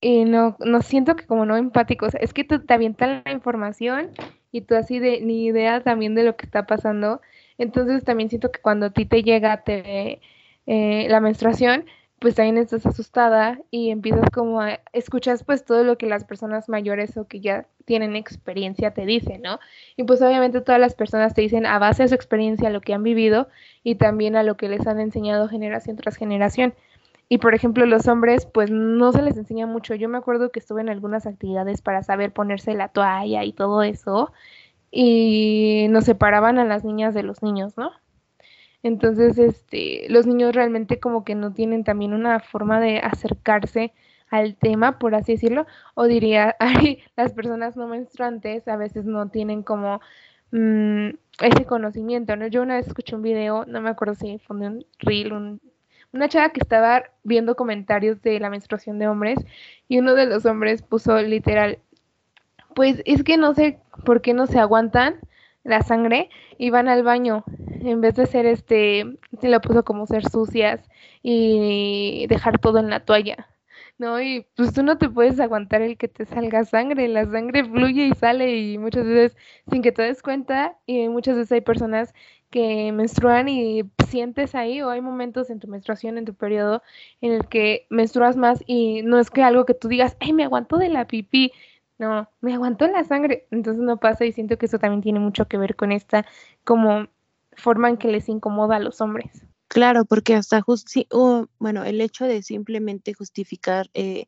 y 0.00 0.24
no, 0.24 0.56
no 0.60 0.82
siento 0.82 1.16
que 1.16 1.26
como 1.26 1.46
no 1.46 1.56
empático, 1.56 2.06
o 2.06 2.10
sea, 2.10 2.20
es 2.20 2.32
que 2.34 2.44
te, 2.44 2.58
te 2.58 2.74
avientan 2.74 3.22
la 3.24 3.32
información 3.32 4.10
y 4.52 4.62
tú 4.62 4.74
así 4.74 4.98
de 4.98 5.20
ni 5.20 5.46
idea 5.46 5.82
también 5.82 6.14
de 6.14 6.24
lo 6.24 6.36
que 6.36 6.46
está 6.46 6.66
pasando, 6.66 7.20
entonces 7.58 8.04
también 8.04 8.28
siento 8.28 8.50
que 8.52 8.60
cuando 8.60 8.86
a 8.86 8.90
ti 8.90 9.06
te 9.06 9.22
llega 9.22 9.62
te, 9.64 10.20
eh, 10.66 11.06
la 11.08 11.20
menstruación, 11.20 11.86
pues 12.18 12.34
también 12.34 12.58
estás 12.58 12.86
asustada 12.86 13.60
y 13.70 13.90
empiezas 13.90 14.30
como 14.30 14.60
a 14.60 14.80
escuchas 14.92 15.44
pues 15.44 15.64
todo 15.64 15.84
lo 15.84 15.98
que 15.98 16.06
las 16.06 16.24
personas 16.24 16.68
mayores 16.68 17.16
o 17.16 17.26
que 17.26 17.40
ya 17.40 17.66
tienen 17.84 18.16
experiencia 18.16 18.92
te 18.92 19.04
dicen, 19.04 19.42
¿no? 19.42 19.60
Y 19.96 20.04
pues 20.04 20.22
obviamente 20.22 20.60
todas 20.60 20.80
las 20.80 20.94
personas 20.94 21.34
te 21.34 21.42
dicen 21.42 21.66
a 21.66 21.78
base 21.78 22.04
de 22.04 22.08
su 22.08 22.14
experiencia 22.14 22.70
lo 22.70 22.80
que 22.80 22.94
han 22.94 23.02
vivido 23.02 23.48
y 23.84 23.96
también 23.96 24.34
a 24.36 24.42
lo 24.42 24.56
que 24.56 24.68
les 24.68 24.86
han 24.86 24.98
enseñado 24.98 25.48
generación 25.48 25.96
tras 25.96 26.16
generación. 26.16 26.74
Y 27.28 27.38
por 27.38 27.54
ejemplo, 27.54 27.86
los 27.86 28.06
hombres 28.08 28.46
pues 28.46 28.70
no 28.70 29.12
se 29.12 29.22
les 29.22 29.36
enseña 29.36 29.66
mucho. 29.66 29.94
Yo 29.94 30.08
me 30.08 30.18
acuerdo 30.18 30.52
que 30.52 30.60
estuve 30.60 30.80
en 30.80 30.88
algunas 30.88 31.26
actividades 31.26 31.82
para 31.82 32.02
saber 32.02 32.32
ponerse 32.32 32.74
la 32.74 32.88
toalla 32.88 33.44
y 33.44 33.52
todo 33.52 33.82
eso 33.82 34.32
y 34.90 35.86
nos 35.90 36.04
separaban 36.04 36.58
a 36.58 36.64
las 36.64 36.84
niñas 36.84 37.14
de 37.14 37.22
los 37.22 37.42
niños, 37.42 37.76
¿no? 37.76 37.90
Entonces, 38.82 39.38
este, 39.38 40.06
los 40.08 40.26
niños 40.26 40.54
realmente 40.54 41.00
como 41.00 41.24
que 41.24 41.34
no 41.34 41.52
tienen 41.52 41.84
también 41.84 42.14
una 42.14 42.40
forma 42.40 42.80
de 42.80 42.98
acercarse 43.00 43.92
al 44.30 44.56
tema, 44.56 44.98
por 44.98 45.14
así 45.14 45.32
decirlo, 45.32 45.66
o 45.94 46.04
diría, 46.04 46.56
las 47.16 47.32
personas 47.32 47.76
no 47.76 47.88
menstruantes 47.88 48.66
a 48.68 48.76
veces 48.76 49.04
no 49.04 49.28
tienen 49.28 49.62
como 49.62 50.00
mm, 50.52 51.08
ese 51.40 51.64
conocimiento, 51.66 52.36
¿no? 52.36 52.46
Yo 52.46 52.62
una 52.62 52.76
vez 52.76 52.86
escuché 52.86 53.16
un 53.16 53.22
video, 53.22 53.64
no 53.66 53.80
me 53.80 53.90
acuerdo 53.90 54.14
si 54.14 54.38
fue 54.38 54.56
un 54.56 54.86
reel, 55.00 55.32
un, 55.32 55.60
una 56.16 56.28
chava 56.28 56.50
que 56.50 56.60
estaba 56.60 57.04
viendo 57.22 57.54
comentarios 57.54 58.20
de 58.22 58.40
la 58.40 58.50
menstruación 58.50 58.98
de 58.98 59.08
hombres 59.08 59.38
y 59.88 59.98
uno 59.98 60.14
de 60.14 60.26
los 60.26 60.44
hombres 60.46 60.82
puso 60.82 61.20
literal, 61.20 61.78
pues 62.74 63.02
es 63.04 63.22
que 63.22 63.36
no 63.36 63.54
sé 63.54 63.78
por 64.04 64.22
qué 64.22 64.34
no 64.34 64.46
se 64.46 64.58
aguantan 64.58 65.20
la 65.62 65.82
sangre 65.82 66.30
y 66.58 66.70
van 66.70 66.88
al 66.88 67.02
baño 67.02 67.44
en 67.80 68.00
vez 68.00 68.14
de 68.14 68.26
ser 68.26 68.46
este, 68.46 69.04
se 69.40 69.48
lo 69.48 69.60
puso 69.60 69.84
como 69.84 70.06
ser 70.06 70.28
sucias 70.28 70.88
y 71.22 72.26
dejar 72.28 72.58
todo 72.58 72.78
en 72.78 72.90
la 72.90 73.00
toalla, 73.00 73.48
¿no? 73.98 74.20
Y 74.20 74.46
pues 74.56 74.72
tú 74.74 74.82
no 74.82 74.98
te 74.98 75.08
puedes 75.08 75.40
aguantar 75.40 75.82
el 75.82 75.96
que 75.96 76.08
te 76.08 76.26
salga 76.26 76.64
sangre, 76.64 77.08
la 77.08 77.24
sangre 77.26 77.64
fluye 77.64 78.06
y 78.06 78.12
sale 78.14 78.56
y 78.56 78.78
muchas 78.78 79.06
veces 79.06 79.36
sin 79.70 79.82
que 79.82 79.92
te 79.92 80.02
des 80.02 80.22
cuenta 80.22 80.78
y 80.86 81.08
muchas 81.08 81.36
veces 81.36 81.52
hay 81.52 81.60
personas 81.62 82.14
que 82.50 82.92
menstruan 82.92 83.48
y 83.48 83.82
sientes 84.08 84.54
ahí 84.54 84.82
o 84.82 84.90
hay 84.90 85.00
momentos 85.00 85.50
en 85.50 85.60
tu 85.60 85.68
menstruación, 85.68 86.18
en 86.18 86.24
tu 86.24 86.34
periodo, 86.34 86.82
en 87.20 87.32
el 87.32 87.48
que 87.48 87.86
menstruas 87.90 88.36
más 88.36 88.62
y 88.66 89.02
no 89.02 89.18
es 89.18 89.30
que 89.30 89.42
algo 89.42 89.64
que 89.66 89.74
tú 89.74 89.88
digas, 89.88 90.16
ay, 90.20 90.32
me 90.32 90.44
aguanto 90.44 90.76
de 90.78 90.88
la 90.88 91.06
pipí, 91.06 91.52
no, 91.98 92.28
me 92.40 92.54
aguantó 92.54 92.86
la 92.88 93.04
sangre, 93.04 93.46
entonces 93.50 93.82
no 93.82 93.98
pasa 93.98 94.24
y 94.26 94.32
siento 94.32 94.58
que 94.58 94.66
eso 94.66 94.78
también 94.78 95.02
tiene 95.02 95.20
mucho 95.20 95.46
que 95.48 95.58
ver 95.58 95.76
con 95.76 95.92
esta 95.92 96.26
como 96.64 97.08
forma 97.56 97.88
en 97.88 97.96
que 97.96 98.08
les 98.08 98.28
incomoda 98.28 98.76
a 98.76 98.80
los 98.80 99.00
hombres. 99.00 99.45
Claro, 99.70 100.04
porque 100.04 100.34
hasta 100.34 100.60
justi 100.62 101.08
bueno, 101.58 101.84
el 101.84 102.00
hecho 102.00 102.24
de 102.26 102.42
simplemente 102.42 103.14
justificar 103.14 103.90
eh, 103.94 104.26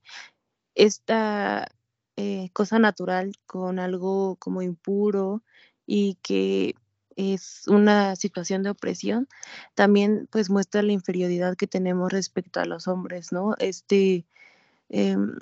esta 0.75 1.69
eh, 2.17 2.51
cosa 2.55 2.79
natural 2.79 3.33
con 3.47 3.79
algo 3.81 4.37
como 4.39 4.63
impuro 4.63 5.43
y 5.87 6.17
que 6.23 6.75
es 7.17 7.65
una 7.69 8.17
situación 8.17 8.63
de 8.65 8.71
opresión, 8.71 9.29
también 9.75 10.29
pues 10.33 10.51
muestra 10.51 10.83
la 10.83 10.93
inferioridad 10.93 11.57
que 11.57 11.67
tenemos 11.69 12.13
respecto 12.13 12.61
a 12.61 12.67
los 12.67 12.89
hombres, 12.89 13.33
¿no? 13.33 13.55
Este, 13.61 14.27
em, 14.91 15.33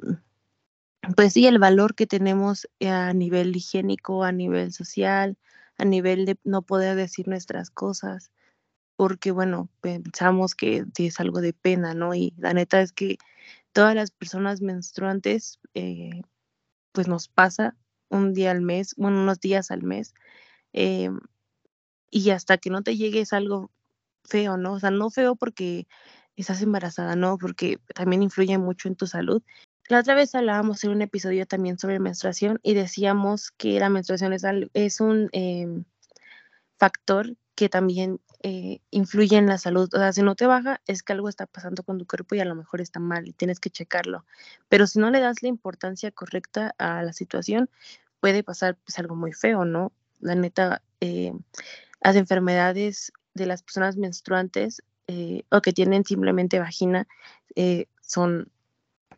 pues 1.17 1.33
sí, 1.35 1.47
el 1.47 1.59
valor 1.59 1.95
que 1.95 2.07
tenemos 2.07 2.69
a 2.87 3.12
nivel 3.12 3.57
higiénico, 3.57 4.25
a 4.25 4.33
nivel 4.33 4.73
social, 4.73 5.37
a 5.79 5.85
nivel 5.85 6.26
de 6.26 6.38
no 6.45 6.62
poder 6.62 6.97
decir 6.97 7.29
nuestras 7.29 7.71
cosas. 7.71 8.31
Porque 8.97 9.31
bueno, 9.31 9.69
pensamos 9.81 10.55
que 10.55 10.85
es 10.99 11.21
algo 11.21 11.41
de 11.41 11.53
pena, 11.53 11.95
¿no? 11.95 12.15
Y 12.15 12.35
la 12.38 12.55
neta 12.55 12.81
es 12.81 12.93
que 12.93 13.19
todas 13.73 13.95
las 13.95 14.11
personas 14.11 14.62
menstruantes, 14.62 15.61
eh, 15.75 16.23
pues 16.93 17.09
nos 17.09 17.29
pasa 17.29 17.76
un 18.09 18.33
día 18.33 18.50
al 18.50 18.62
mes, 18.62 18.95
bueno, 18.97 19.21
unos 19.21 19.41
días 19.41 19.71
al 19.71 19.83
mes, 19.83 20.15
eh, 20.73 21.11
y 22.11 22.31
hasta 22.31 22.59
que 22.59 22.71
no 22.71 22.83
te 22.83 22.97
llegue 22.97 23.21
es 23.21 23.33
algo 23.33 23.71
feo, 24.25 24.57
¿no? 24.57 24.75
O 24.75 24.81
sea, 24.81 24.91
no 24.91 25.11
feo 25.11 25.37
porque 25.37 25.87
estás 26.37 26.62
embarazada, 26.62 27.17
no, 27.17 27.38
porque 27.38 27.79
también 27.95 28.23
influye 28.23 28.57
mucho 28.59 28.88
en 28.88 28.97
tu 28.97 29.07
salud. 29.07 29.43
La 29.88 30.00
otra 30.00 30.15
vez 30.15 30.35
hablábamos 30.35 30.83
en 30.85 30.91
un 30.91 31.03
episodio 31.03 31.47
también 31.47 31.79
sobre 31.79 32.00
menstruación 32.00 32.59
y 32.62 32.75
decíamos 32.75 33.53
que 33.53 33.79
la 33.79 33.88
menstruación 33.88 34.33
es, 34.33 34.45
es 34.75 35.00
un 35.00 35.29
em, 35.33 35.85
factor 36.79 37.37
que 37.55 37.69
también 37.69 38.21
eh, 38.43 38.81
influye 38.90 39.37
en 39.37 39.47
la 39.47 39.59
salud. 39.59 39.88
O 39.95 39.99
sea, 39.99 40.12
si 40.12 40.23
no 40.23 40.35
te 40.35 40.47
baja, 40.47 40.81
es 40.87 41.02
que 41.02 41.12
algo 41.12 41.28
está 41.28 41.47
pasando 41.47 41.83
con 41.83 41.99
tu 41.99 42.07
cuerpo 42.07 42.35
y 42.35 42.40
a 42.40 42.45
lo 42.45 42.55
mejor 42.55 42.81
está 42.81 43.00
mal 43.00 43.26
y 43.28 43.33
tienes 43.33 43.61
que 43.61 43.71
checarlo. 43.71 44.25
Pero 44.69 44.87
si 44.87 44.99
no 44.99 45.11
le 45.11 45.21
das 45.21 45.43
la 45.43 45.49
importancia 45.49 46.11
correcta 46.11 46.75
a 46.78 47.02
la 47.02 47.12
situación, 47.12 47.71
puede 48.21 48.43
pasar 48.43 48.76
pues, 48.85 48.99
algo 48.99 49.16
muy 49.16 49.33
feo, 49.33 49.64
¿no? 49.64 49.93
La 50.21 50.35
neta, 50.35 50.83
eh, 51.00 51.33
las 52.02 52.16
enfermedades 52.16 53.12
de 53.35 53.47
las 53.47 53.62
personas 53.62 53.97
menstruantes 53.97 54.83
eh, 55.09 55.43
o 55.50 55.61
que 55.61 55.73
tienen 55.73 56.05
simplemente 56.05 56.59
vagina 56.59 57.07
son 58.00 58.50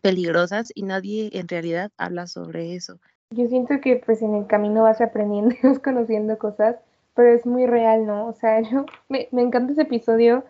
peligrosas 0.01 0.71
y 0.75 0.83
nadie 0.83 1.31
en 1.33 1.49
realidad 1.49 1.91
habla 1.97 2.27
sobre 2.27 2.75
eso. 2.75 3.01
Yo 3.31 3.47
siento 3.49 3.81
que 3.83 3.97
pues 3.97 4.23
en 4.23 4.35
el 4.35 4.47
camino 4.47 4.85
vas 4.85 5.01
aprendiendo 5.01 5.55
y 5.55 5.59
vas 5.67 5.79
conociendo 5.81 6.39
cosas 6.39 6.77
pero 7.19 7.35
es 7.35 7.45
muy 7.47 7.67
real, 7.67 8.07
¿no? 8.07 8.29
O 8.29 8.33
sea, 8.33 8.61
yo, 8.71 8.87
me, 9.09 9.27
me 9.33 9.43
encanta 9.43 9.73
ese 9.73 9.83
episodio 9.83 10.45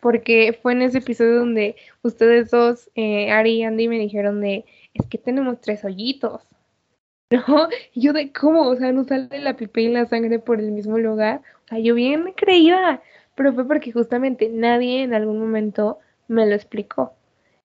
porque 0.00 0.58
fue 0.62 0.72
en 0.72 0.80
ese 0.80 0.98
episodio 0.98 1.40
donde 1.40 1.76
ustedes 2.02 2.50
dos, 2.50 2.90
eh, 2.94 3.30
Ari 3.30 3.58
y 3.58 3.62
Andy, 3.64 3.88
me 3.88 3.98
dijeron 3.98 4.40
de, 4.40 4.64
es 4.94 5.06
que 5.06 5.18
tenemos 5.18 5.60
tres 5.60 5.84
hoyitos, 5.84 6.48
¿no? 7.30 7.68
Y 7.92 8.00
yo 8.00 8.14
de, 8.14 8.32
¿cómo? 8.32 8.62
O 8.70 8.74
sea, 8.74 8.90
no 8.90 9.04
sale 9.04 9.38
la 9.38 9.54
pipa 9.54 9.80
y 9.82 9.88
la 9.88 10.06
sangre 10.06 10.38
por 10.38 10.60
el 10.60 10.72
mismo 10.72 10.96
lugar. 10.96 11.42
O 11.66 11.68
sea, 11.68 11.78
yo 11.78 11.94
bien 11.94 12.32
creía, 12.34 13.02
pero 13.34 13.52
fue 13.52 13.68
porque 13.68 13.92
justamente 13.92 14.48
nadie 14.48 15.02
en 15.02 15.12
algún 15.12 15.38
momento 15.38 15.98
me 16.26 16.46
lo 16.46 16.54
explicó. 16.54 17.12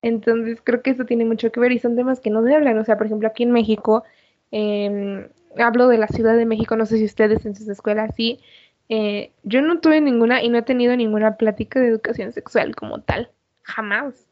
Entonces 0.02 0.60
creo 0.62 0.82
que 0.82 0.90
eso 0.90 1.06
tiene 1.06 1.24
mucho 1.24 1.50
que 1.50 1.60
ver 1.60 1.72
y 1.72 1.78
son 1.78 1.96
temas 1.96 2.20
que 2.20 2.28
no 2.28 2.44
se 2.44 2.54
hablan. 2.54 2.76
O 2.76 2.84
sea, 2.84 2.98
por 2.98 3.06
ejemplo, 3.06 3.26
aquí 3.26 3.42
en 3.42 3.52
México, 3.52 4.04
eh, 4.52 5.30
hablo 5.56 5.88
de 5.88 5.98
la 5.98 6.08
Ciudad 6.08 6.36
de 6.36 6.46
México, 6.46 6.76
no 6.76 6.86
sé 6.86 6.98
si 6.98 7.04
ustedes 7.04 7.44
en 7.46 7.54
sus 7.54 7.68
escuelas 7.68 8.12
sí. 8.16 8.40
Eh, 8.88 9.32
yo 9.44 9.62
no 9.62 9.80
tuve 9.80 10.00
ninguna 10.00 10.42
y 10.42 10.48
no 10.48 10.58
he 10.58 10.62
tenido 10.62 10.96
ninguna 10.96 11.36
plática 11.36 11.78
de 11.80 11.88
educación 11.88 12.32
sexual 12.32 12.74
como 12.74 13.02
tal, 13.02 13.30
jamás. 13.62 14.28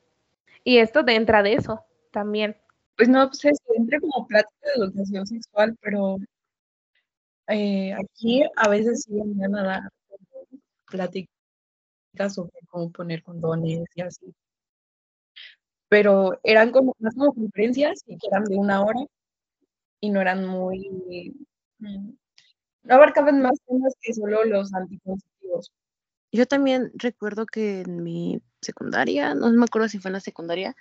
Y 0.65 0.79
esto 0.79 1.05
entra 1.07 1.43
de 1.43 1.55
eso 1.55 1.85
también. 2.11 2.57
Pues 2.97 3.09
no, 3.09 3.27
pues 3.29 3.45
es, 3.45 3.59
entra 3.77 4.01
como 4.01 4.27
plática 4.27 4.67
de 4.75 4.85
educación 4.85 5.27
sexual, 5.27 5.77
pero 5.81 6.19
eh, 7.47 7.95
aquí 7.95 8.43
a 8.57 8.69
veces 8.69 9.05
sí 9.05 9.13
me 9.13 9.47
a 9.47 9.63
dar 9.63 9.83
pláticas 10.87 11.31
sobre 12.35 12.53
cómo 12.69 12.91
poner 12.91 13.23
condones 13.23 13.85
y 13.95 14.01
así. 14.03 14.35
Pero 15.89 16.39
eran 16.43 16.71
como 16.73 16.95
más 16.99 17.15
como 17.15 17.33
conferencias 17.33 18.03
y 18.07 18.19
eran 18.27 18.45
de 18.45 18.57
una 18.57 18.83
hora 18.83 19.01
y 20.01 20.11
no 20.11 20.21
eran 20.21 20.47
muy, 20.47 21.35
mm, 21.79 22.11
no 22.85 22.95
abarcaban 22.95 23.43
más 23.43 23.61
temas 23.67 23.95
que 24.01 24.15
solo 24.15 24.45
los 24.45 24.73
anticonceptivos. 24.75 25.73
Yo 26.33 26.47
también 26.47 26.91
recuerdo 26.95 27.47
que 27.47 27.81
en 27.81 28.03
mi 28.03 28.41
secundaria, 28.61 29.35
no 29.35 29.51
me 29.51 29.65
acuerdo 29.65 29.89
si 29.89 29.99
fue 29.99 30.11
en 30.11 30.15
la 30.15 30.21
secundaria, 30.21 30.77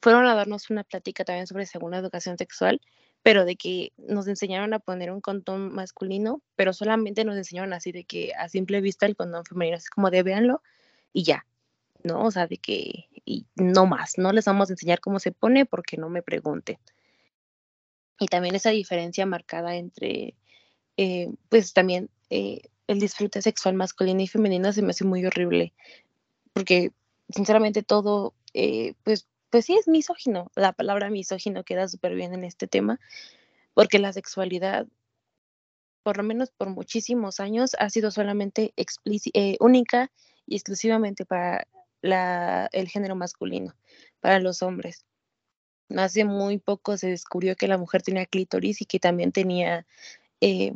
fueron 0.00 0.26
a 0.26 0.34
darnos 0.34 0.70
una 0.70 0.84
plática 0.84 1.24
también 1.24 1.46
sobre 1.46 1.66
segunda 1.66 1.98
educación 1.98 2.38
sexual, 2.38 2.80
pero 3.22 3.44
de 3.44 3.56
que 3.56 3.92
nos 3.96 4.28
enseñaron 4.28 4.74
a 4.74 4.78
poner 4.78 5.10
un 5.10 5.20
condón 5.20 5.74
masculino, 5.74 6.42
pero 6.56 6.72
solamente 6.72 7.24
nos 7.24 7.36
enseñaron 7.36 7.72
así 7.72 7.90
de 7.90 8.04
que 8.04 8.32
a 8.34 8.48
simple 8.48 8.80
vista 8.82 9.06
el 9.06 9.16
condón 9.16 9.44
femenino, 9.44 9.78
así 9.78 9.88
como 9.88 10.10
de 10.10 10.22
véanlo 10.22 10.62
y 11.12 11.22
ya, 11.22 11.46
¿no? 12.02 12.22
O 12.24 12.30
sea, 12.30 12.46
de 12.46 12.58
que 12.58 13.08
y 13.24 13.46
no 13.56 13.86
más, 13.86 14.18
no 14.18 14.32
les 14.32 14.44
vamos 14.44 14.68
a 14.68 14.74
enseñar 14.74 15.00
cómo 15.00 15.18
se 15.18 15.32
pone 15.32 15.64
porque 15.64 15.96
no 15.96 16.10
me 16.10 16.22
pregunten. 16.22 16.78
Y 18.18 18.26
también 18.26 18.54
esa 18.54 18.70
diferencia 18.70 19.26
marcada 19.26 19.76
entre, 19.76 20.34
eh, 20.96 21.30
pues 21.48 21.72
también 21.72 22.10
eh, 22.30 22.62
el 22.86 23.00
disfrute 23.00 23.42
sexual 23.42 23.74
masculino 23.74 24.20
y 24.20 24.28
femenino 24.28 24.72
se 24.72 24.82
me 24.82 24.90
hace 24.90 25.04
muy 25.04 25.24
horrible, 25.26 25.72
porque 26.52 26.92
sinceramente 27.28 27.82
todo, 27.82 28.34
eh, 28.52 28.94
pues, 29.02 29.26
pues 29.50 29.64
sí 29.66 29.74
es 29.74 29.88
misógino, 29.88 30.50
la 30.54 30.72
palabra 30.72 31.10
misógino 31.10 31.64
queda 31.64 31.88
súper 31.88 32.14
bien 32.14 32.34
en 32.34 32.44
este 32.44 32.68
tema, 32.68 33.00
porque 33.72 33.98
la 33.98 34.12
sexualidad, 34.12 34.86
por 36.02 36.16
lo 36.18 36.22
menos 36.22 36.50
por 36.50 36.68
muchísimos 36.68 37.40
años, 37.40 37.74
ha 37.78 37.90
sido 37.90 38.10
solamente 38.10 38.74
única 39.58 40.12
y 40.46 40.54
exclusivamente 40.56 41.24
para 41.24 41.66
la, 42.02 42.68
el 42.72 42.88
género 42.88 43.16
masculino, 43.16 43.74
para 44.20 44.38
los 44.38 44.62
hombres 44.62 45.04
hace 45.96 46.24
muy 46.24 46.58
poco 46.58 46.96
se 46.96 47.08
descubrió 47.08 47.56
que 47.56 47.68
la 47.68 47.78
mujer 47.78 48.02
tenía 48.02 48.26
clítoris 48.26 48.80
y 48.82 48.86
que 48.86 49.00
también 49.00 49.32
tenía, 49.32 49.86
eh, 50.40 50.72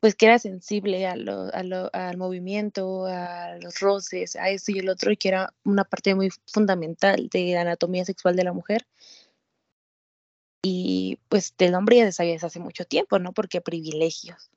pues 0.00 0.14
que 0.14 0.26
era 0.26 0.38
sensible 0.38 1.06
a 1.06 1.16
lo, 1.16 1.50
al 1.92 2.16
movimiento, 2.16 3.06
a 3.06 3.58
los 3.60 3.80
roces, 3.80 4.36
a 4.36 4.50
esto 4.50 4.72
y 4.72 4.78
el 4.78 4.88
otro, 4.88 5.10
y 5.12 5.16
que 5.16 5.28
era 5.28 5.54
una 5.64 5.84
parte 5.84 6.14
muy 6.14 6.30
fundamental 6.46 7.28
de 7.32 7.52
la 7.54 7.62
anatomía 7.62 8.04
sexual 8.04 8.36
de 8.36 8.44
la 8.44 8.52
mujer. 8.52 8.86
Y 10.62 11.18
pues 11.28 11.54
del 11.58 11.74
hombre 11.74 11.98
ya 11.98 12.12
se 12.12 12.24
desde 12.24 12.46
hace 12.46 12.60
mucho 12.60 12.84
tiempo, 12.84 13.18
¿no? 13.18 13.32
Porque 13.32 13.60
privilegios. 13.60 14.50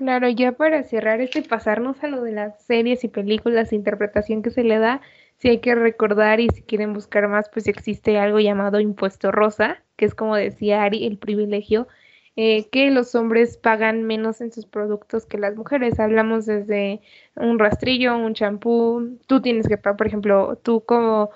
Claro, 0.00 0.30
ya 0.30 0.52
para 0.52 0.82
cerrar 0.82 1.20
este 1.20 1.42
pasarnos 1.42 2.02
a 2.02 2.06
lo 2.06 2.22
de 2.22 2.32
las 2.32 2.64
series 2.64 3.04
y 3.04 3.08
películas, 3.08 3.74
interpretación 3.74 4.40
que 4.40 4.50
se 4.50 4.64
le 4.64 4.78
da, 4.78 5.02
si 5.40 5.48
hay 5.48 5.60
que 5.60 5.74
recordar 5.74 6.38
y 6.40 6.48
si 6.50 6.62
quieren 6.62 6.92
buscar 6.92 7.26
más, 7.28 7.48
pues 7.48 7.66
existe 7.66 8.18
algo 8.18 8.40
llamado 8.40 8.78
impuesto 8.78 9.32
rosa, 9.32 9.82
que 9.96 10.04
es 10.04 10.14
como 10.14 10.36
decía 10.36 10.82
Ari, 10.84 11.06
el 11.06 11.18
privilegio, 11.18 11.88
eh, 12.36 12.68
que 12.70 12.90
los 12.90 13.14
hombres 13.14 13.56
pagan 13.56 14.04
menos 14.04 14.42
en 14.42 14.52
sus 14.52 14.66
productos 14.66 15.26
que 15.26 15.38
las 15.38 15.56
mujeres. 15.56 15.98
Hablamos 15.98 16.46
desde 16.46 17.00
un 17.36 17.58
rastrillo, 17.58 18.16
un 18.16 18.34
champú, 18.34 19.18
tú 19.26 19.40
tienes 19.40 19.66
que 19.66 19.78
pagar, 19.78 19.96
por 19.96 20.06
ejemplo, 20.06 20.58
tú 20.62 20.84
como 20.84 21.30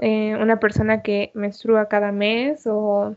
eh, 0.00 0.36
una 0.40 0.58
persona 0.58 1.02
que 1.02 1.30
menstrua 1.34 1.88
cada 1.88 2.10
mes 2.12 2.66
o 2.66 3.16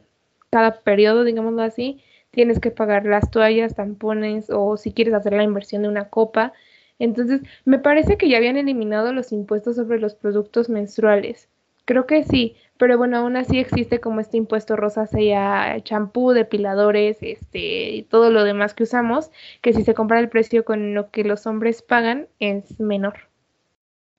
cada 0.51 0.81
periodo, 0.81 1.23
digámoslo 1.23 1.63
así, 1.63 2.03
tienes 2.31 2.59
que 2.59 2.71
pagar 2.71 3.05
las 3.05 3.31
toallas, 3.31 3.75
tampones 3.75 4.49
o 4.51 4.77
si 4.77 4.93
quieres 4.93 5.15
hacer 5.15 5.33
la 5.33 5.43
inversión 5.43 5.81
de 5.81 5.89
una 5.89 6.09
copa, 6.09 6.53
entonces, 6.99 7.41
me 7.65 7.79
parece 7.79 8.17
que 8.17 8.29
ya 8.29 8.37
habían 8.37 8.57
eliminado 8.57 9.13
los 9.13 9.31
impuestos 9.31 9.75
sobre 9.75 9.99
los 9.99 10.15
productos 10.15 10.69
menstruales. 10.69 11.49
Creo 11.85 12.05
que 12.05 12.23
sí, 12.23 12.55
pero 12.77 12.97
bueno, 12.97 13.17
aún 13.17 13.37
así 13.37 13.59
existe 13.59 13.99
como 13.99 14.19
este 14.19 14.37
impuesto 14.37 14.75
rosa 14.75 15.07
sea 15.07 15.81
champú, 15.83 16.31
depiladores, 16.31 17.17
este, 17.21 17.91
y 17.91 18.03
todo 18.03 18.29
lo 18.29 18.43
demás 18.43 18.73
que 18.73 18.83
usamos, 18.83 19.31
que 19.61 19.73
si 19.73 19.83
se 19.83 19.93
compara 19.93 20.19
el 20.21 20.29
precio 20.29 20.65
con 20.65 20.93
lo 20.93 21.11
que 21.11 21.23
los 21.23 21.47
hombres 21.47 21.81
pagan 21.81 22.27
es 22.39 22.79
menor. 22.79 23.29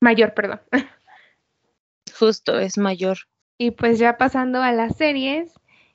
Mayor, 0.00 0.34
perdón. 0.34 0.60
Justo, 2.18 2.58
es 2.58 2.78
mayor. 2.78 3.18
Y 3.58 3.72
pues 3.72 3.98
ya 3.98 4.16
pasando 4.16 4.62
a 4.62 4.72
las 4.72 4.96
series, 4.96 5.52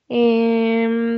eh, 0.09 1.17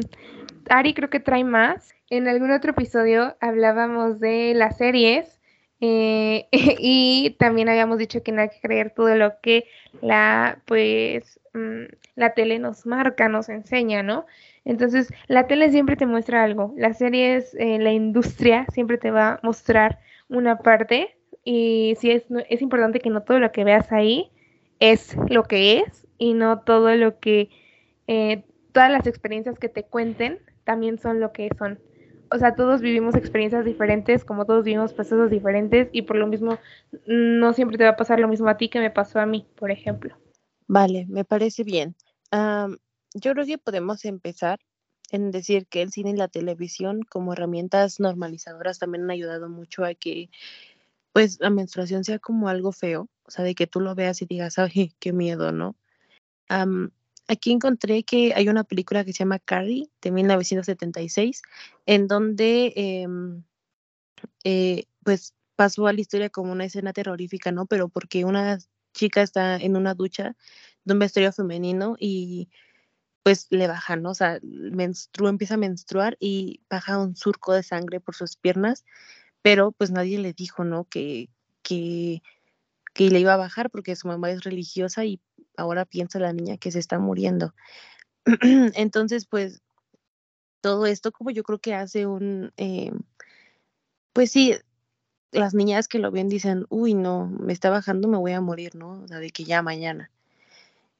Ari 0.69 0.93
creo 0.93 1.09
que 1.09 1.19
trae 1.19 1.43
más. 1.43 1.93
En 2.09 2.27
algún 2.27 2.51
otro 2.51 2.71
episodio 2.71 3.35
hablábamos 3.41 4.19
de 4.19 4.53
las 4.55 4.77
series 4.77 5.34
eh, 5.81 6.47
y 6.51 7.35
también 7.39 7.69
habíamos 7.69 7.97
dicho 7.97 8.23
que 8.23 8.31
no 8.31 8.41
hay 8.41 8.49
que 8.49 8.61
creer 8.61 8.91
todo 8.91 9.15
lo 9.15 9.39
que 9.41 9.65
la, 10.01 10.61
pues, 10.65 11.39
mm, 11.53 11.85
la 12.15 12.33
tele 12.33 12.59
nos 12.59 12.85
marca, 12.85 13.29
nos 13.29 13.49
enseña, 13.49 14.03
¿no? 14.03 14.25
Entonces, 14.63 15.13
la 15.27 15.47
tele 15.47 15.69
siempre 15.69 15.95
te 15.95 16.05
muestra 16.05 16.43
algo. 16.43 16.73
Las 16.77 16.97
series, 16.97 17.53
eh, 17.55 17.77
la 17.79 17.91
industria 17.91 18.65
siempre 18.73 18.97
te 18.97 19.11
va 19.11 19.33
a 19.33 19.39
mostrar 19.43 19.99
una 20.27 20.57
parte 20.57 21.15
y 21.43 21.95
sí 21.99 22.11
es, 22.11 22.25
es 22.49 22.61
importante 22.61 22.99
que 22.99 23.11
no 23.11 23.21
todo 23.21 23.39
lo 23.39 23.51
que 23.51 23.63
veas 23.63 23.91
ahí 23.91 24.31
es 24.79 25.15
lo 25.29 25.43
que 25.43 25.79
es 25.79 26.07
y 26.17 26.33
no 26.33 26.59
todo 26.61 26.95
lo 26.95 27.19
que, 27.19 27.49
eh, 28.07 28.43
todas 28.71 28.91
las 28.91 29.07
experiencias 29.07 29.59
que 29.59 29.69
te 29.69 29.83
cuenten 29.83 30.39
también 30.63 30.97
son 30.97 31.19
lo 31.19 31.31
que 31.31 31.49
son 31.57 31.79
o 32.35 32.37
sea, 32.37 32.55
todos 32.55 32.81
vivimos 32.81 33.15
experiencias 33.15 33.65
diferentes, 33.65 34.25
como 34.25 34.45
todos 34.45 34.65
vivimos 34.65 34.93
procesos 34.93 35.31
diferentes 35.31 35.89
y 35.91 36.01
por 36.01 36.17
lo 36.17 36.27
mismo 36.27 36.59
no 37.07 37.53
siempre 37.53 37.77
te 37.77 37.85
va 37.85 37.91
a 37.91 37.95
pasar 37.95 38.19
lo 38.19 38.27
mismo 38.27 38.49
a 38.49 38.57
ti 38.57 38.69
que 38.69 38.79
me 38.79 38.91
pasó 38.91 39.19
a 39.19 39.25
mí, 39.25 39.47
por 39.55 39.71
ejemplo. 39.71 40.17
Vale, 40.67 41.05
me 41.07 41.23
parece 41.23 41.63
bien. 41.63 41.95
yo 42.31 43.31
creo 43.31 43.45
que 43.45 43.57
podemos 43.57 44.03
empezar 44.05 44.59
en 45.11 45.31
decir 45.31 45.67
que 45.67 45.81
el 45.81 45.91
cine 45.91 46.09
y 46.09 46.15
la 46.15 46.27
televisión 46.27 47.03
como 47.03 47.33
herramientas 47.33 47.99
normalizadoras 47.99 48.79
también 48.79 49.05
han 49.05 49.11
ayudado 49.11 49.47
mucho 49.49 49.85
a 49.85 49.93
que 49.93 50.29
pues 51.13 51.39
la 51.39 51.49
menstruación 51.49 52.03
sea 52.03 52.19
como 52.19 52.49
algo 52.49 52.73
feo, 52.73 53.07
o 53.23 53.31
sea, 53.31 53.45
de 53.45 53.55
que 53.55 53.67
tú 53.67 53.79
lo 53.79 53.95
veas 53.95 54.21
y 54.21 54.25
digas, 54.25 54.59
ay, 54.59 54.93
qué 54.99 55.13
miedo, 55.13 55.53
¿no? 55.53 55.77
Aquí 57.27 57.51
encontré 57.51 58.03
que 58.03 58.33
hay 58.35 58.49
una 58.49 58.63
película 58.63 59.03
que 59.03 59.13
se 59.13 59.19
llama 59.19 59.39
Carrie 59.39 59.89
de 60.01 60.11
1976, 60.11 61.41
en 61.85 62.07
donde 62.07 62.73
em, 62.75 63.43
eh, 64.43 64.85
pues 65.03 65.33
pasó 65.55 65.87
a 65.87 65.93
la 65.93 66.01
historia 66.01 66.29
como 66.29 66.51
una 66.51 66.65
escena 66.65 66.93
terrorífica, 66.93 67.51
¿no? 67.51 67.65
Pero 67.65 67.89
porque 67.89 68.25
una 68.25 68.59
chica 68.93 69.21
está 69.21 69.57
en 69.57 69.75
una 69.77 69.93
ducha 69.93 70.35
de 70.83 70.93
un 70.93 70.99
vestuario 70.99 71.31
femenino 71.31 71.95
y 71.99 72.49
pues 73.23 73.47
le 73.49 73.67
baja, 73.67 73.95
¿no? 73.95 74.11
O 74.11 74.13
sea, 74.13 74.39
menstrua, 74.43 75.29
empieza 75.29 75.55
a 75.55 75.57
menstruar 75.57 76.17
y 76.19 76.61
baja 76.69 76.99
un 76.99 77.15
surco 77.15 77.53
de 77.53 77.63
sangre 77.63 77.99
por 77.99 78.15
sus 78.15 78.35
piernas, 78.37 78.85
pero 79.41 79.71
pues 79.71 79.91
nadie 79.91 80.19
le 80.19 80.33
dijo, 80.33 80.63
¿no? 80.63 80.85
Que, 80.85 81.29
que, 81.63 82.21
que 82.93 83.09
le 83.09 83.19
iba 83.19 83.33
a 83.33 83.37
bajar 83.37 83.71
porque 83.71 83.95
su 83.95 84.07
mamá 84.07 84.31
es 84.31 84.43
religiosa 84.43 85.05
y 85.05 85.21
ahora 85.57 85.85
piensa 85.85 86.19
la 86.19 86.33
niña 86.33 86.57
que 86.57 86.71
se 86.71 86.79
está 86.79 86.99
muriendo. 86.99 87.53
Entonces, 88.75 89.25
pues 89.25 89.61
todo 90.61 90.85
esto 90.87 91.11
como 91.11 91.29
yo 91.29 91.43
creo 91.43 91.59
que 91.59 91.75
hace 91.75 92.07
un, 92.07 92.51
eh, 92.57 92.91
pues 94.13 94.31
sí, 94.31 94.55
las 95.31 95.53
niñas 95.53 95.87
que 95.87 95.99
lo 95.99 96.11
ven 96.11 96.29
dicen, 96.29 96.65
uy, 96.69 96.93
no, 96.93 97.27
me 97.27 97.53
está 97.53 97.69
bajando, 97.69 98.07
me 98.07 98.17
voy 98.17 98.31
a 98.31 98.41
morir, 98.41 98.75
¿no? 98.75 99.03
O 99.03 99.07
sea, 99.07 99.19
de 99.19 99.29
que 99.29 99.43
ya 99.43 99.61
mañana. 99.61 100.09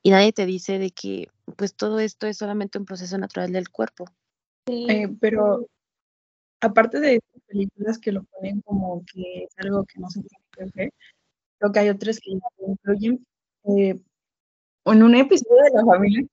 Y 0.04 0.12
nadie 0.12 0.34
te 0.34 0.46
dice 0.46 0.78
de 0.78 0.92
que, 0.92 1.30
pues 1.56 1.74
todo 1.74 2.00
esto 2.00 2.28
es 2.28 2.38
solamente 2.38 2.78
un 2.78 2.86
proceso 2.86 3.18
natural 3.18 3.52
del 3.52 3.70
cuerpo. 3.70 4.06
Eh, 4.68 5.08
pero 5.20 5.68
aparte 6.62 7.00
de 7.00 7.16
estas 7.16 7.42
películas 7.48 7.98
que 7.98 8.12
lo 8.12 8.24
ponen 8.24 8.62
como 8.62 9.04
que 9.12 9.46
es 9.46 9.54
algo 9.58 9.84
que 9.86 10.00
no 10.00 10.10
se 10.10 10.22
tiene 10.22 10.46
que 10.52 10.80
ver, 10.80 10.94
creo 11.58 11.72
que 11.72 11.80
hay 11.80 11.90
otras 11.90 12.20
que 12.20 12.32
incluyen. 12.68 13.26
Eh, 13.64 14.00
en 14.86 15.04
un 15.04 15.16
episodio 15.16 15.64
de 15.64 15.72
La 15.72 15.86
Familia 15.86 16.28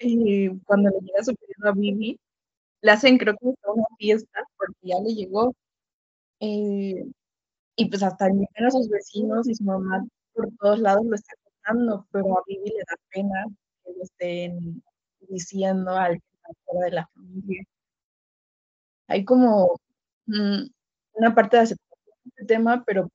eh, 0.00 0.50
cuando 0.66 0.90
le 0.90 1.00
llega 1.00 1.24
su 1.24 1.34
periodo 1.36 1.70
a 1.70 1.72
Vivi, 1.72 2.18
le 2.82 2.90
hacen 2.90 3.18
creo 3.18 3.36
que 3.36 3.46
una 3.46 3.86
fiesta 3.98 4.44
porque 4.56 4.74
ya 4.82 4.96
le 5.00 5.14
llegó 5.14 5.54
eh, 6.40 7.06
y 7.76 7.88
pues 7.88 8.02
hasta 8.02 8.28
llegan 8.28 8.66
a 8.66 8.70
sus 8.70 8.88
vecinos 8.88 9.48
y 9.48 9.54
su 9.54 9.64
mamá 9.64 10.04
por 10.34 10.48
todos 10.58 10.80
lados 10.80 11.06
lo 11.06 11.14
está 11.14 11.34
contando, 11.44 12.06
pero 12.10 12.38
a 12.38 12.42
Vivi 12.46 12.70
le 12.70 12.84
da 12.88 12.96
pena 13.10 13.46
que 13.84 13.92
lo 13.92 14.02
estén 14.02 14.82
diciendo 15.28 15.92
a 15.92 16.04
alguien 16.06 16.22
fuera 16.66 16.86
de 16.86 16.92
la 16.92 17.06
familia. 17.14 17.64
Hay 19.06 19.24
como 19.24 19.80
mm, 20.26 20.64
una 21.14 21.34
parte 21.34 21.56
de 21.56 21.62
aceptación 21.62 22.16
de 22.24 22.30
este 22.30 22.44
tema, 22.46 22.84
pero 22.84 23.08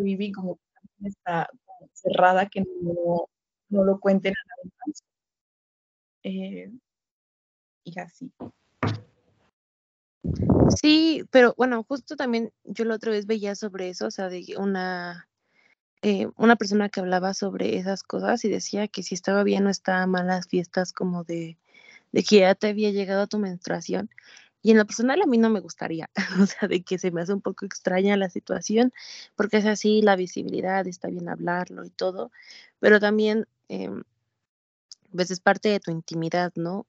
Vivi 0.00 0.30
como 0.32 0.58
está 1.02 1.48
cerrada 1.92 2.46
que 2.48 2.62
no, 2.82 3.28
no 3.68 3.84
lo 3.84 3.98
cuenten 4.00 4.32
a 4.32 4.42
nadie 4.48 4.72
más. 4.86 5.02
Eh, 6.24 6.72
y 7.84 8.00
así. 8.00 8.32
Sí, 10.80 11.24
pero 11.30 11.54
bueno, 11.56 11.84
justo 11.88 12.16
también 12.16 12.52
yo 12.64 12.84
la 12.84 12.96
otra 12.96 13.12
vez 13.12 13.26
veía 13.26 13.54
sobre 13.54 13.88
eso, 13.88 14.06
o 14.06 14.10
sea, 14.10 14.28
de 14.28 14.44
una, 14.58 15.28
eh, 16.02 16.28
una 16.36 16.56
persona 16.56 16.88
que 16.88 17.00
hablaba 17.00 17.34
sobre 17.34 17.76
esas 17.78 18.02
cosas 18.02 18.44
y 18.44 18.48
decía 18.48 18.88
que 18.88 19.02
si 19.02 19.14
estaba 19.14 19.42
bien 19.42 19.66
o 19.66 19.70
estaba 19.70 20.06
mal 20.06 20.26
las 20.26 20.46
fiestas 20.46 20.92
como 20.92 21.24
de, 21.24 21.56
de 22.12 22.22
que 22.22 22.40
ya 22.40 22.54
te 22.54 22.68
había 22.68 22.90
llegado 22.90 23.26
tu 23.26 23.38
menstruación. 23.38 24.10
Y 24.62 24.72
en 24.72 24.78
lo 24.78 24.86
personal 24.86 25.22
a 25.22 25.26
mí 25.26 25.38
no 25.38 25.50
me 25.50 25.60
gustaría, 25.60 26.10
o 26.42 26.46
sea, 26.46 26.68
de 26.68 26.82
que 26.82 26.98
se 26.98 27.10
me 27.10 27.22
hace 27.22 27.32
un 27.32 27.40
poco 27.40 27.64
extraña 27.64 28.16
la 28.16 28.28
situación, 28.30 28.92
porque 29.36 29.58
es 29.58 29.66
así, 29.66 30.02
la 30.02 30.16
visibilidad, 30.16 30.86
está 30.86 31.08
bien 31.08 31.28
hablarlo 31.28 31.84
y 31.84 31.90
todo, 31.90 32.32
pero 32.80 33.00
también, 33.00 33.46
eh, 33.68 33.90
pues 35.14 35.30
es 35.30 35.40
parte 35.40 35.68
de 35.70 35.80
tu 35.80 35.90
intimidad, 35.90 36.52
¿no? 36.56 36.86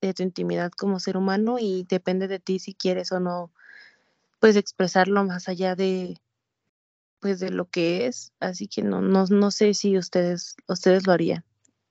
de 0.00 0.14
tu 0.14 0.22
intimidad 0.22 0.72
como 0.72 1.00
ser 1.00 1.16
humano 1.16 1.58
y 1.58 1.84
depende 1.88 2.28
de 2.28 2.38
ti 2.38 2.58
si 2.58 2.74
quieres 2.74 3.12
o 3.12 3.20
no, 3.20 3.50
pues 4.40 4.56
expresarlo 4.56 5.24
más 5.24 5.48
allá 5.48 5.74
de, 5.74 6.20
pues 7.20 7.40
de 7.40 7.50
lo 7.50 7.68
que 7.68 8.06
es. 8.06 8.32
Así 8.40 8.68
que 8.68 8.82
no, 8.82 9.00
no, 9.00 9.26
no 9.26 9.50
sé 9.50 9.74
si 9.74 9.98
ustedes, 9.98 10.56
ustedes 10.68 11.06
lo 11.06 11.12
harían, 11.12 11.44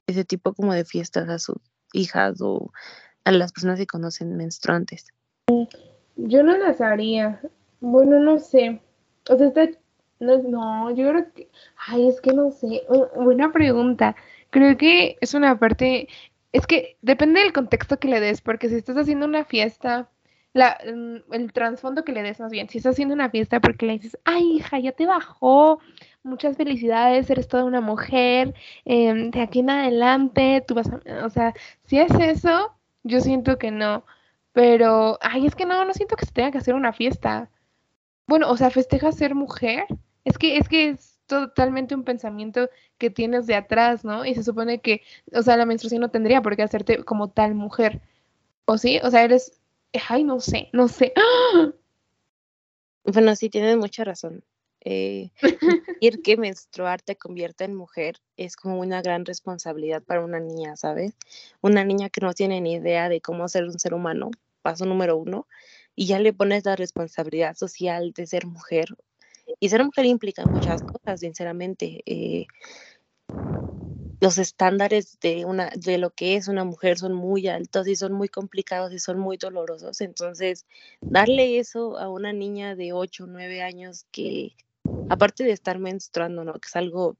ese 0.07 0.25
tipo 0.25 0.53
como 0.53 0.73
de 0.73 0.85
fiestas 0.85 1.29
a 1.29 1.39
sus 1.39 1.57
hijas 1.93 2.37
o 2.41 2.71
a 3.25 3.31
las 3.31 3.51
personas 3.51 3.77
que 3.77 3.87
conocen 3.87 4.37
menstruantes. 4.37 5.07
Yo 6.15 6.43
no 6.43 6.57
las 6.57 6.79
haría. 6.79 7.41
Bueno, 7.81 8.19
no 8.19 8.39
sé. 8.39 8.79
O 9.29 9.37
sea, 9.37 9.47
está... 9.47 9.67
no, 10.19 10.37
no, 10.37 10.91
yo 10.91 11.09
creo 11.09 11.33
que, 11.33 11.49
ay, 11.87 12.07
es 12.07 12.21
que 12.21 12.33
no 12.33 12.51
sé. 12.51 12.83
Buena 13.15 13.51
pregunta. 13.51 14.15
Creo 14.49 14.77
que 14.77 15.17
es 15.19 15.33
una 15.33 15.59
parte 15.59 16.07
es 16.55 16.67
que 16.67 16.97
depende 17.01 17.41
del 17.41 17.51
contexto 17.51 17.99
que 17.99 18.07
le 18.07 18.21
des, 18.21 18.39
porque 18.39 18.69
si 18.69 18.75
estás 18.75 18.95
haciendo 18.95 19.25
una 19.25 19.43
fiesta, 19.43 20.09
mm, 20.53 21.33
el 21.33 21.51
trasfondo 21.51 22.05
que 22.05 22.13
le 22.13 22.23
des 22.23 22.39
más 22.39 22.49
bien, 22.49 22.69
si 22.69 22.77
estás 22.77 22.93
haciendo 22.93 23.13
una 23.13 23.29
fiesta 23.29 23.59
porque 23.59 23.85
le 23.85 23.93
dices, 23.93 24.17
ay 24.23 24.55
hija, 24.55 24.79
ya 24.79 24.93
te 24.93 25.05
bajó, 25.05 25.79
muchas 26.23 26.55
felicidades, 26.55 27.29
eres 27.29 27.49
toda 27.49 27.65
una 27.65 27.81
mujer, 27.81 28.53
em, 28.85 29.31
de 29.31 29.41
aquí 29.41 29.59
en 29.59 29.69
adelante, 29.69 30.63
tú 30.65 30.75
vas 30.75 30.89
a, 30.89 31.25
o 31.25 31.29
sea, 31.29 31.53
si 31.83 31.99
es 31.99 32.11
eso, 32.21 32.73
yo 33.05 33.21
siento 33.21 33.57
que 33.57 33.71
no, 33.71 34.05
pero, 34.53 35.17
ay, 35.21 35.45
es 35.47 35.55
que 35.55 35.65
no, 35.65 35.85
no 35.85 35.93
siento 35.93 36.15
que 36.17 36.25
se 36.25 36.33
tenga 36.33 36.51
que 36.51 36.57
hacer 36.59 36.75
una 36.75 36.93
fiesta. 36.93 37.49
Bueno, 38.27 38.49
o 38.51 38.57
sea, 38.57 38.71
festeja 38.71 39.11
ser 39.11 39.35
mujer, 39.35 39.85
es 40.25 40.37
que, 40.37 40.57
es 40.57 40.69
que 40.69 40.89
es 40.89 41.19
totalmente 41.27 41.95
un 41.95 42.03
pensamiento 42.03 42.69
que 42.97 43.09
tienes 43.09 43.47
de 43.47 43.55
atrás, 43.55 44.05
¿no? 44.05 44.25
Y 44.25 44.35
se 44.35 44.43
supone 44.43 44.81
que, 44.81 45.03
o 45.33 45.41
sea, 45.43 45.57
la 45.57 45.65
menstruación 45.65 46.01
no 46.01 46.09
tendría 46.11 46.41
por 46.41 46.55
qué 46.55 46.63
hacerte 46.63 47.03
como 47.03 47.29
tal 47.31 47.55
mujer. 47.55 48.01
¿O 48.65 48.77
sí? 48.77 48.99
O 49.03 49.11
sea, 49.11 49.23
eres, 49.23 49.61
ay, 50.09 50.23
no 50.23 50.39
sé, 50.41 50.69
no 50.73 50.87
sé. 50.87 51.13
Bueno, 53.05 53.35
sí, 53.35 53.49
tienes 53.49 53.77
mucha 53.77 54.03
razón. 54.03 54.43
Eh, 54.85 55.31
ir 55.99 56.21
que 56.21 56.37
menstruar 56.37 57.01
te 57.01 57.15
convierta 57.15 57.65
en 57.65 57.75
mujer 57.75 58.17
es 58.37 58.55
como 58.55 58.79
una 58.79 59.01
gran 59.01 59.25
responsabilidad 59.25 60.03
para 60.03 60.23
una 60.23 60.39
niña, 60.39 60.75
¿sabes? 60.77 61.13
Una 61.61 61.83
niña 61.83 62.09
que 62.09 62.21
no 62.21 62.33
tiene 62.33 62.61
ni 62.61 62.73
idea 62.75 63.09
de 63.09 63.19
cómo 63.19 63.47
ser 63.49 63.65
un 63.65 63.79
ser 63.79 63.93
humano, 63.93 64.31
paso 64.61 64.85
número 64.85 65.17
uno, 65.17 65.47
y 65.95 66.05
ya 66.05 66.19
le 66.19 66.33
pones 66.33 66.65
la 66.65 66.75
responsabilidad 66.75 67.55
social 67.55 68.13
de 68.13 68.27
ser 68.27 68.45
mujer 68.45 68.95
y 69.59 69.69
ser 69.69 69.83
mujer 69.83 70.05
implica 70.05 70.45
muchas 70.45 70.81
cosas, 70.81 71.19
sinceramente. 71.19 72.01
Eh, 72.05 72.45
los 74.21 74.37
estándares 74.37 75.19
de, 75.19 75.45
una, 75.45 75.69
de 75.75 75.97
lo 75.97 76.09
que 76.09 76.35
es 76.35 76.47
una 76.47 76.63
mujer 76.63 76.97
son 76.97 77.13
muy 77.13 77.47
altos 77.47 77.87
y 77.87 77.95
son 77.95 78.13
muy 78.13 78.29
complicados 78.29 78.91
y 78.93 78.99
son 78.99 79.19
muy 79.19 79.37
dolorosos. 79.37 80.01
Entonces, 80.01 80.65
darle 81.01 81.59
eso 81.59 81.97
a 81.97 82.09
una 82.09 82.33
niña 82.33 82.75
de 82.75 82.93
8 82.93 83.25
o 83.25 83.27
9 83.27 83.61
años 83.61 84.05
que, 84.11 84.55
aparte 85.09 85.43
de 85.43 85.51
estar 85.51 85.79
menstruando, 85.79 86.43
¿no? 86.43 86.53
que 86.53 86.67
es 86.67 86.75
algo 86.75 87.17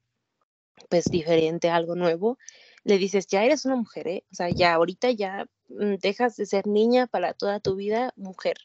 pues 0.89 1.06
diferente, 1.06 1.69
algo 1.69 1.95
nuevo, 1.95 2.38
le 2.84 2.97
dices, 2.97 3.28
ya 3.28 3.43
eres 3.43 3.65
una 3.65 3.75
mujer, 3.75 4.08
¿eh? 4.08 4.23
O 4.32 4.36
sea, 4.36 4.49
ya 4.49 4.73
ahorita 4.73 5.12
ya 5.12 5.47
mm, 5.69 5.95
dejas 5.95 6.36
de 6.36 6.45
ser 6.45 6.67
niña 6.67 7.08
para 7.08 7.34
toda 7.34 7.60
tu 7.60 7.75
vida, 7.75 8.13
mujer. 8.15 8.58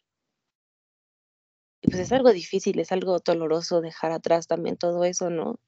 Y 1.82 1.88
pues 1.88 2.00
es 2.00 2.12
algo 2.12 2.30
difícil, 2.32 2.78
es 2.78 2.92
algo 2.92 3.18
doloroso 3.20 3.80
dejar 3.80 4.12
atrás 4.12 4.46
también 4.46 4.76
todo 4.76 5.04
eso, 5.04 5.30
¿no? 5.30 5.58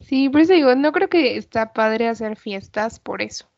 Sí, 0.00 0.28
por 0.28 0.42
eso 0.42 0.52
digo, 0.52 0.74
no 0.76 0.92
creo 0.92 1.08
que 1.08 1.36
está 1.36 1.72
padre 1.72 2.08
hacer 2.08 2.36
fiestas 2.36 3.00
por 3.00 3.22
eso. 3.22 3.50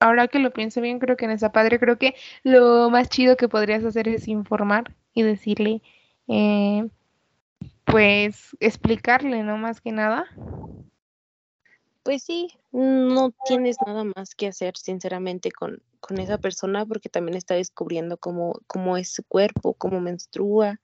Ahora 0.00 0.28
que 0.28 0.38
lo 0.38 0.52
pienso 0.52 0.80
bien, 0.80 1.00
creo 1.00 1.16
que 1.16 1.24
en 1.24 1.32
esa 1.32 1.50
padre, 1.50 1.80
creo 1.80 1.98
que 1.98 2.14
lo 2.44 2.88
más 2.90 3.08
chido 3.08 3.36
que 3.36 3.48
podrías 3.48 3.84
hacer 3.84 4.06
es 4.08 4.28
informar 4.28 4.94
y 5.12 5.22
decirle, 5.22 5.82
eh, 6.28 6.88
pues 7.90 8.56
explicarle, 8.60 9.42
¿no? 9.42 9.56
Más 9.56 9.80
que 9.80 9.92
nada. 9.92 10.26
Pues 12.02 12.22
sí, 12.22 12.48
no 12.72 13.32
tienes 13.44 13.76
nada 13.86 14.04
más 14.04 14.34
que 14.34 14.46
hacer, 14.46 14.76
sinceramente, 14.76 15.50
con, 15.50 15.82
con 16.00 16.18
esa 16.18 16.38
persona 16.38 16.86
porque 16.86 17.08
también 17.08 17.36
está 17.36 17.54
descubriendo 17.54 18.16
cómo, 18.16 18.60
cómo 18.66 18.96
es 18.96 19.10
su 19.12 19.24
cuerpo, 19.24 19.74
cómo 19.74 20.00
menstrua, 20.00 20.80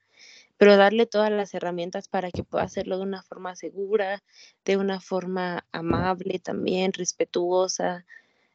pero 0.59 0.77
darle 0.77 1.07
todas 1.07 1.31
las 1.31 1.55
herramientas 1.55 2.09
para 2.09 2.31
que 2.31 2.45
pueda 2.45 2.64
hacerlo 2.64 2.99
de 2.99 3.05
una 3.05 3.23
forma 3.23 3.57
segura, 3.57 4.23
de 4.64 4.77
una 4.77 5.01
forma 5.01 5.64
amable 5.73 6.38
también, 6.40 6.93
respetuosa, 6.93 8.05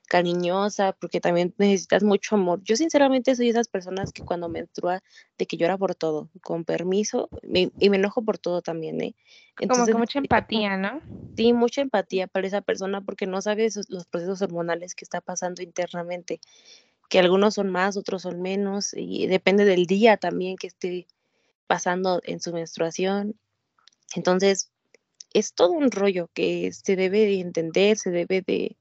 cariñosa, 0.09 0.91
porque 0.99 1.21
también 1.21 1.53
necesitas 1.57 2.03
mucho 2.03 2.35
amor. 2.35 2.61
Yo 2.63 2.75
sinceramente 2.75 3.35
soy 3.35 3.45
de 3.45 3.51
esas 3.51 3.67
personas 3.69 4.11
que 4.11 4.23
cuando 4.23 4.49
menstrua, 4.49 5.01
de 5.37 5.45
que 5.45 5.55
llora 5.55 5.77
por 5.77 5.95
todo, 5.95 6.29
con 6.41 6.65
permiso, 6.65 7.29
y 7.43 7.89
me 7.89 7.97
enojo 7.97 8.23
por 8.23 8.39
todo 8.39 8.61
también, 8.61 8.99
¿eh? 9.01 9.15
Entonces, 9.59 9.85
como 9.85 9.93
que 9.93 9.99
mucha 9.99 10.19
empatía, 10.19 10.77
¿no? 10.77 11.01
Sí, 11.37 11.53
mucha 11.53 11.81
empatía 11.81 12.27
para 12.27 12.47
esa 12.47 12.61
persona 12.61 13.01
porque 13.01 13.27
no 13.27 13.41
sabe 13.41 13.69
los 13.87 14.05
procesos 14.07 14.41
hormonales 14.41 14.95
que 14.95 15.05
está 15.05 15.21
pasando 15.21 15.61
internamente, 15.61 16.41
que 17.07 17.19
algunos 17.19 17.53
son 17.53 17.69
más, 17.69 17.95
otros 17.95 18.23
son 18.23 18.41
menos, 18.41 18.93
y 18.93 19.27
depende 19.27 19.63
del 19.63 19.85
día 19.85 20.17
también 20.17 20.57
que 20.57 20.67
esté 20.67 21.07
pasando 21.67 22.19
en 22.25 22.39
su 22.39 22.51
menstruación. 22.51 23.35
Entonces, 24.15 24.71
es 25.33 25.53
todo 25.53 25.73
un 25.73 25.91
rollo 25.91 26.31
que 26.33 26.71
se 26.73 26.95
debe 26.95 27.19
de 27.19 27.41
entender, 27.41 27.95
se 27.97 28.09
debe 28.09 28.41
de, 28.41 28.75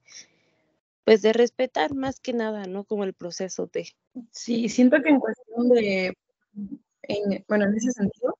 pues 1.09 1.23
de 1.23 1.33
respetar 1.33 1.95
más 1.95 2.19
que 2.19 2.33
nada, 2.33 2.67
¿no? 2.67 2.83
Como 2.83 3.03
el 3.03 3.15
proceso 3.15 3.65
de. 3.73 3.89
Sí, 4.29 4.69
siento 4.69 5.01
que 5.01 5.09
en 5.09 5.19
cuestión 5.19 5.69
de, 5.69 6.13
bueno, 7.47 7.65
en 7.65 7.75
ese 7.75 7.91
sentido, 7.93 8.37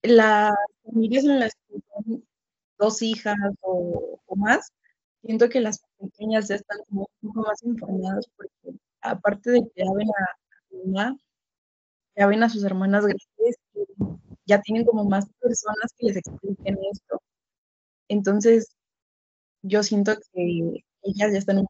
las 0.00 0.54
familias 0.82 1.24
en 1.24 1.40
las 1.40 1.52
que 1.68 1.74
son 1.92 2.24
dos 2.78 3.02
hijas 3.02 3.36
o, 3.60 4.18
más, 4.34 4.72
siento 5.20 5.50
que 5.50 5.60
las 5.60 5.84
pequeñas 5.98 6.48
ya 6.48 6.54
están 6.54 6.78
como 6.88 7.06
un 7.20 7.28
poco 7.34 7.48
más 7.48 7.62
informadas 7.62 8.24
porque 8.34 8.78
aparte 9.02 9.50
de 9.50 9.60
que 9.60 9.84
ya 9.84 9.92
ven 9.94 10.08
a, 10.08 10.38
su 10.70 10.86
mamá, 10.86 11.18
ya 12.16 12.26
ven 12.26 12.42
a 12.44 12.48
sus 12.48 12.64
hermanas 12.64 13.04
grandes, 13.04 13.56
ya 14.46 14.62
tienen 14.62 14.86
como 14.86 15.04
más 15.04 15.26
personas 15.38 15.92
que 15.98 16.06
les 16.06 16.16
expliquen 16.16 16.78
esto. 16.90 17.20
Entonces, 18.08 18.74
yo 19.60 19.82
siento 19.82 20.14
que 20.32 20.82
ellas 21.04 21.32
ya 21.32 21.38
están 21.38 21.64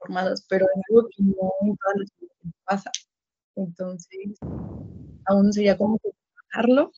informadas, 0.00 0.44
pero 0.48 0.66
es 0.66 0.82
algo 0.90 1.08
que 1.08 1.22
no 1.22 1.52
en 1.62 1.76
todas 1.76 1.96
las 1.98 2.10
pasa. 2.64 2.90
Entonces, 3.56 4.38
aún 5.26 5.52
sería 5.52 5.76
como 5.76 5.98
que 5.98 6.10
trabajarlo 6.52 6.92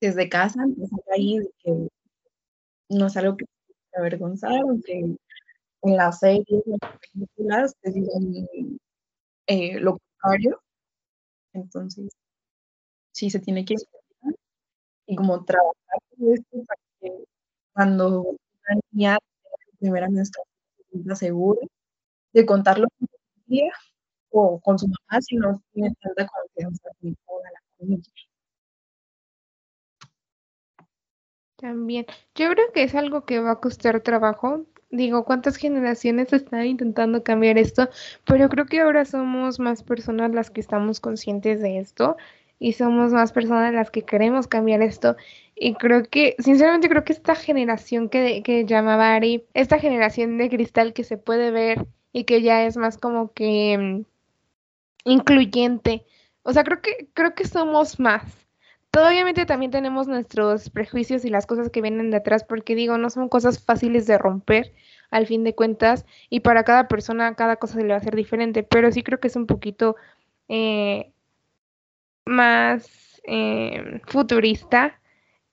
desde 0.00 0.28
casa, 0.28 0.62
empezar 0.64 1.00
ahí 1.12 1.38
de 1.38 1.50
que 1.58 1.88
no 2.90 3.06
es 3.06 3.16
algo 3.16 3.36
que 3.36 3.46
avergonzar, 3.96 4.52
aunque 4.60 5.16
en 5.82 5.96
las 5.96 6.18
series, 6.20 6.46
en 6.66 6.78
las 6.80 6.98
películas 7.12 7.76
te 7.80 7.90
digan 7.92 8.48
eh, 9.46 9.80
lo 9.80 9.98
contrario. 9.98 10.60
Entonces, 11.52 12.10
sí 13.12 13.30
se 13.30 13.40
tiene 13.40 13.64
que 13.64 13.76
y 15.06 15.16
como 15.16 15.44
trabajar 15.44 15.98
todo 16.16 16.32
esto 16.32 16.64
para 16.66 16.80
que 17.00 17.24
cuando 17.74 18.22
una 18.22 18.80
niña 18.92 19.18
tenga 19.42 19.56
su 19.70 19.76
primera 19.78 20.08
menstruación 20.08 20.53
sienta 21.02 21.14
de 22.32 22.46
contarlo 22.46 22.86
con 22.98 23.08
su 23.08 23.16
familia 23.44 23.72
o 24.30 24.60
con 24.60 24.78
su 24.78 24.86
mamá 24.86 25.22
si 25.22 25.36
no 25.36 25.62
tiene 25.72 25.94
tanta 26.00 26.26
confianza 26.26 26.88
la 27.00 27.60
familia. 27.78 28.04
También, 31.56 32.06
yo 32.34 32.50
creo 32.50 32.72
que 32.72 32.82
es 32.82 32.94
algo 32.94 33.24
que 33.24 33.40
va 33.40 33.52
a 33.52 33.60
costar 33.60 34.00
trabajo. 34.00 34.66
Digo, 34.90 35.24
¿cuántas 35.24 35.56
generaciones 35.56 36.32
están 36.32 36.66
intentando 36.66 37.22
cambiar 37.22 37.58
esto? 37.58 37.88
Pero 38.26 38.48
creo 38.48 38.66
que 38.66 38.80
ahora 38.80 39.04
somos 39.04 39.58
más 39.58 39.82
personas 39.82 40.32
las 40.34 40.50
que 40.50 40.60
estamos 40.60 41.00
conscientes 41.00 41.60
de 41.60 41.78
esto 41.78 42.16
y 42.58 42.72
somos 42.72 43.12
más 43.12 43.32
personas 43.32 43.74
las 43.74 43.90
que 43.90 44.02
queremos 44.02 44.46
cambiar 44.46 44.82
esto. 44.82 45.16
Y 45.56 45.74
creo 45.74 46.04
que, 46.04 46.36
sinceramente, 46.38 46.88
creo 46.88 47.04
que 47.04 47.12
esta 47.12 47.34
generación 47.34 48.08
que, 48.08 48.42
que 48.42 48.64
llamaba 48.64 49.14
Ari, 49.14 49.44
esta 49.54 49.78
generación 49.78 50.38
de 50.38 50.48
cristal 50.50 50.92
que 50.92 51.04
se 51.04 51.16
puede 51.18 51.50
ver 51.50 51.86
y 52.12 52.24
que 52.24 52.42
ya 52.42 52.64
es 52.64 52.76
más 52.76 52.98
como 52.98 53.32
que 53.32 53.76
mm, 53.78 55.10
incluyente. 55.10 56.06
O 56.42 56.52
sea, 56.52 56.64
creo 56.64 56.80
que, 56.80 57.08
creo 57.14 57.34
que 57.34 57.46
somos 57.46 58.00
más. 58.00 58.44
Obviamente 58.96 59.44
también 59.44 59.72
tenemos 59.72 60.06
nuestros 60.06 60.70
prejuicios 60.70 61.24
y 61.24 61.30
las 61.30 61.46
cosas 61.46 61.70
que 61.70 61.82
vienen 61.82 62.10
de 62.10 62.18
atrás, 62.18 62.44
porque 62.44 62.76
digo, 62.76 62.96
no 62.96 63.10
son 63.10 63.28
cosas 63.28 63.62
fáciles 63.62 64.06
de 64.06 64.18
romper 64.18 64.72
al 65.10 65.26
fin 65.26 65.44
de 65.44 65.54
cuentas, 65.54 66.06
y 66.30 66.40
para 66.40 66.64
cada 66.64 66.88
persona 66.88 67.34
cada 67.34 67.56
cosa 67.56 67.74
se 67.74 67.82
le 67.82 67.88
va 67.88 67.94
a 67.94 67.98
hacer 67.98 68.16
diferente, 68.16 68.62
pero 68.62 68.90
sí 68.92 69.02
creo 69.02 69.20
que 69.20 69.28
es 69.28 69.36
un 69.36 69.46
poquito 69.46 69.96
eh, 70.48 71.12
más 72.26 73.20
eh, 73.24 74.00
futurista 74.06 75.00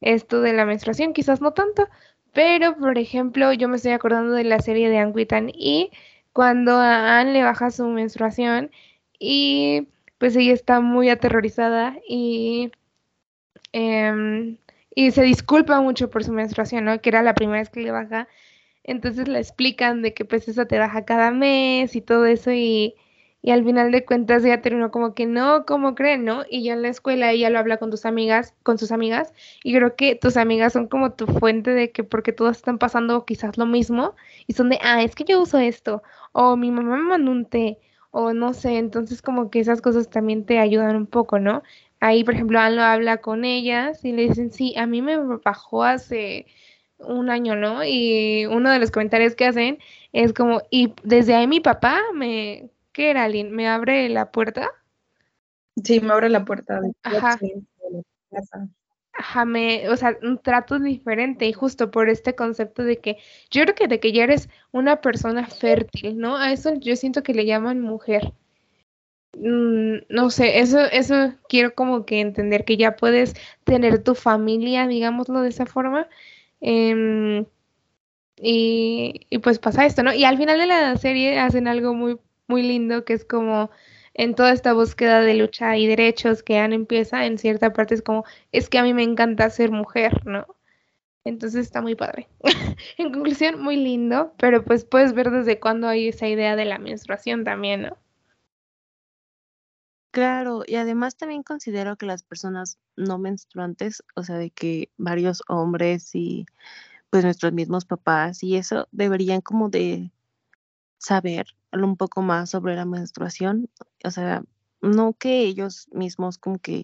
esto 0.02 0.42
de 0.42 0.54
la 0.54 0.66
menstruación, 0.66 1.14
quizás 1.14 1.42
no 1.42 1.54
tanto, 1.54 1.88
pero 2.34 2.76
por 2.78 2.98
ejemplo, 2.98 3.54
yo 3.54 3.68
me 3.70 3.78
estoy 3.78 3.92
acordando 3.92 4.34
de 4.34 4.44
la 4.46 4.60
serie 4.60 4.90
de 4.90 4.98
Anguitan 5.00 5.50
y 5.54 5.92
cuando 6.34 6.74
a 6.78 7.20
Anne 7.20 7.34
le 7.34 7.44
baja 7.44 7.72
su 7.72 7.88
menstruación 7.88 8.72
y 9.20 9.88
pues 10.18 10.36
ella 10.36 10.54
está 10.54 10.82
muy 10.82 11.10
aterrorizada 11.10 11.98
y 12.08 12.72
Em, 13.74 14.58
y 14.96 15.12
se 15.12 15.24
disculpa 15.24 15.82
mucho 15.82 16.10
por 16.10 16.24
su 16.24 16.32
menstruación, 16.34 16.86
¿no? 16.86 17.02
Que 17.02 17.10
era 17.10 17.22
la 17.24 17.34
primera 17.34 17.60
vez 17.60 17.70
que 17.70 17.82
le 17.82 17.92
baja. 17.92 18.28
Entonces 18.84 19.28
le 19.28 19.40
explican 19.40 20.02
de 20.02 20.14
que 20.14 20.26
pues 20.26 20.48
eso 20.48 20.68
te 20.68 20.80
baja 20.80 21.06
cada 21.06 21.32
mes 21.32 21.96
y 21.96 22.02
todo 22.02 22.26
eso 22.26 22.52
y, 22.52 22.96
y 23.42 23.52
al 23.52 23.64
final 23.64 23.92
de 23.92 24.06
cuentas 24.06 24.44
ella 24.46 24.62
terminó 24.62 24.92
como 24.92 25.14
que 25.14 25.26
no, 25.26 25.66
¿cómo 25.66 25.96
creen, 25.96 26.26
no? 26.26 26.44
Y 26.50 26.64
ya 26.64 26.74
en 26.74 26.82
la 26.84 26.90
escuela 26.90 27.32
ella 27.32 27.50
lo 27.50 27.60
habla 27.60 27.78
con 27.78 27.90
tus 27.90 28.06
amigas, 28.06 28.54
con 28.64 28.78
sus 28.78 28.92
amigas 28.92 29.34
y 29.64 29.74
creo 29.76 29.96
que 29.96 30.16
tus 30.16 30.38
amigas 30.38 30.74
son 30.74 30.88
como 30.88 31.14
tu 31.14 31.28
fuente 31.28 31.72
de 31.72 31.92
que 31.92 32.04
porque 32.04 32.34
todas 32.34 32.58
están 32.58 32.78
pasando 32.78 33.26
quizás 33.26 33.58
lo 33.58 33.66
mismo 33.66 34.16
y 34.48 34.54
son 34.54 34.70
de, 34.70 34.80
ah, 34.84 35.02
es 35.02 35.16
que 35.16 35.24
yo 35.24 35.42
uso 35.42 35.58
esto 35.60 36.04
o 36.34 36.56
mi 36.56 36.72
mamá 36.72 36.98
me 36.98 37.04
mandó 37.04 37.32
un 37.32 37.46
té 37.46 37.80
o 38.12 38.34
no 38.34 38.54
sé, 38.54 38.78
entonces 38.78 39.22
como 39.22 39.50
que 39.50 39.60
esas 39.62 39.82
cosas 39.82 40.10
también 40.10 40.46
te 40.46 40.60
ayudan 40.60 40.96
un 40.96 41.08
poco, 41.08 41.40
¿no? 41.40 41.64
Ahí, 42.02 42.24
por 42.24 42.34
ejemplo, 42.34 42.60
Anne 42.60 42.76
lo 42.76 42.84
habla 42.84 43.18
con 43.18 43.46
ellas 43.46 44.04
y 44.04 44.12
le 44.12 44.24
dicen, 44.24 44.52
sí, 44.52 44.76
a 44.78 44.86
mí 44.88 45.02
me 45.02 45.18
bajó 45.18 45.84
hace 45.84 46.48
un 47.00 47.30
año, 47.30 47.56
¿no? 47.56 47.84
Y 47.86 48.46
uno 48.48 48.72
de 48.72 48.80
los 48.80 48.92
comentarios 48.92 49.36
que 49.36 49.46
hacen 49.46 49.80
es 50.14 50.34
como, 50.34 50.62
y 50.70 50.94
desde 51.04 51.36
ahí 51.36 51.48
mi 51.48 51.60
papá 51.62 52.02
me, 52.14 52.70
¿qué 52.92 53.12
era, 53.12 53.28
Lynn? 53.28 53.52
¿Me 53.52 53.68
abre 53.68 54.08
la 54.10 54.32
puerta? 54.32 54.70
Sí, 55.84 56.00
me 56.00 56.14
abre 56.14 56.30
la 56.30 56.46
puerta 56.46 56.80
de, 56.80 56.92
Ajá. 57.04 57.40
Ajá, 59.14 59.46
me, 59.46 59.90
o 59.90 59.98
sea, 59.98 60.18
un 60.24 60.38
trato 60.38 60.80
diferente 60.80 61.46
y 61.46 61.54
justo 61.54 61.92
por 61.92 62.10
este 62.10 62.34
concepto 62.34 62.84
de 62.84 63.00
que 63.00 63.18
yo 63.50 63.62
creo 63.64 63.76
que 63.76 63.88
de 63.88 64.00
que 64.00 64.14
ya 64.14 64.24
eres 64.24 64.50
una 64.72 65.02
persona 65.02 65.48
fértil, 65.48 66.18
¿no? 66.18 66.38
A 66.38 66.52
eso 66.54 66.74
yo 66.76 66.96
siento 66.96 67.22
que 67.22 67.34
le 67.34 67.46
llaman 67.46 67.82
mujer. 67.82 68.34
Mm, 69.38 70.04
no 70.10 70.30
sé, 70.30 70.60
eso, 70.60 70.80
eso 70.80 71.34
quiero 71.50 71.74
como 71.76 72.06
que 72.06 72.20
entender 72.22 72.66
que 72.66 72.78
ya 72.78 72.96
puedes 72.96 73.34
tener 73.64 74.04
tu 74.04 74.16
familia, 74.16 74.88
digámoslo 74.88 75.42
de 75.42 75.50
esa 75.50 75.66
forma. 75.66 76.08
Em, 76.62 77.46
y, 78.38 79.28
y, 79.30 79.38
pues 79.40 79.60
pasa 79.60 79.86
esto, 79.86 80.04
¿no? 80.04 80.14
Y 80.14 80.24
al 80.26 80.38
final 80.38 80.60
de 80.60 80.68
la 80.68 80.98
serie 80.98 81.40
hacen 81.40 81.68
algo 81.68 81.94
muy, 81.94 82.20
muy 82.52 82.64
lindo 82.64 83.06
que 83.06 83.14
es 83.14 83.24
como 83.24 83.72
en 84.14 84.36
toda 84.36 84.52
esta 84.52 84.74
búsqueda 84.74 85.22
de 85.22 85.36
lucha 85.36 85.78
y 85.78 85.88
derechos 85.88 86.44
que 86.44 86.60
han 86.60 86.74
empieza, 86.74 87.26
en 87.26 87.38
cierta 87.38 87.72
parte 87.72 87.96
es 87.96 88.02
como, 88.02 88.26
es 88.52 88.70
que 88.70 88.78
a 88.78 88.84
mí 88.84 88.94
me 88.94 89.04
encanta 89.04 89.50
ser 89.50 89.72
mujer, 89.72 90.26
¿no? 90.26 90.46
Entonces 91.24 91.66
está 91.66 91.82
muy 91.82 91.96
padre. 91.96 92.28
en 92.98 93.14
conclusión, 93.14 93.62
muy 93.62 93.78
lindo, 93.78 94.34
pero 94.38 94.66
pues 94.66 94.84
puedes 94.84 95.14
ver 95.14 95.32
desde 95.32 95.60
cuándo 95.60 95.88
hay 95.88 96.10
esa 96.10 96.28
idea 96.28 96.58
de 96.58 96.66
la 96.66 96.78
menstruación 96.78 97.46
también, 97.46 97.84
¿no? 97.84 97.98
Claro, 100.12 100.64
y 100.68 100.76
además 100.76 101.16
también 101.16 101.42
considero 101.42 101.96
que 101.96 102.06
las 102.06 102.22
personas 102.22 102.78
no 102.98 103.18
menstruantes, 103.18 104.04
o 104.16 104.24
sea, 104.24 104.38
de 104.38 104.50
que 104.50 104.90
varios 104.98 105.42
hombres 105.48 106.14
y 106.16 106.46
pues 107.10 107.24
nuestros 107.24 107.54
mismos 107.54 107.86
papás 107.86 108.44
y 108.44 108.58
eso 108.58 108.90
deberían 108.92 109.40
como 109.40 109.70
de 109.70 110.12
saber 111.02 111.48
un 111.74 111.98
poco 111.98 112.22
más 112.22 112.52
sobre 112.52 112.76
la 112.76 112.86
menstruación, 112.86 113.70
o 114.04 114.12
sea, 114.12 114.44
no 114.82 115.14
que 115.14 115.42
ellos 115.42 115.88
mismos 115.92 116.38
como 116.38 116.60
que 116.60 116.84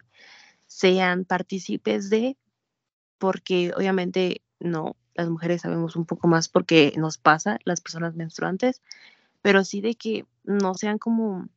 sean 0.65 1.23
partícipes 1.23 2.09
de, 2.09 2.35
porque 3.19 3.73
obviamente 3.75 4.41
no, 4.59 4.95
las 5.13 5.29
mujeres 5.29 5.61
sabemos 5.61 5.95
un 5.95 6.05
poco 6.05 6.27
más 6.27 6.49
porque 6.49 6.93
nos 6.97 7.19
pasa, 7.19 7.59
las 7.63 7.79
personas 7.79 8.15
menstruantes, 8.15 8.81
pero 9.43 9.63
sí 9.63 9.81
de 9.81 9.93
que 9.93 10.25
no 10.43 10.73
sean 10.73 10.97
como 10.97 11.47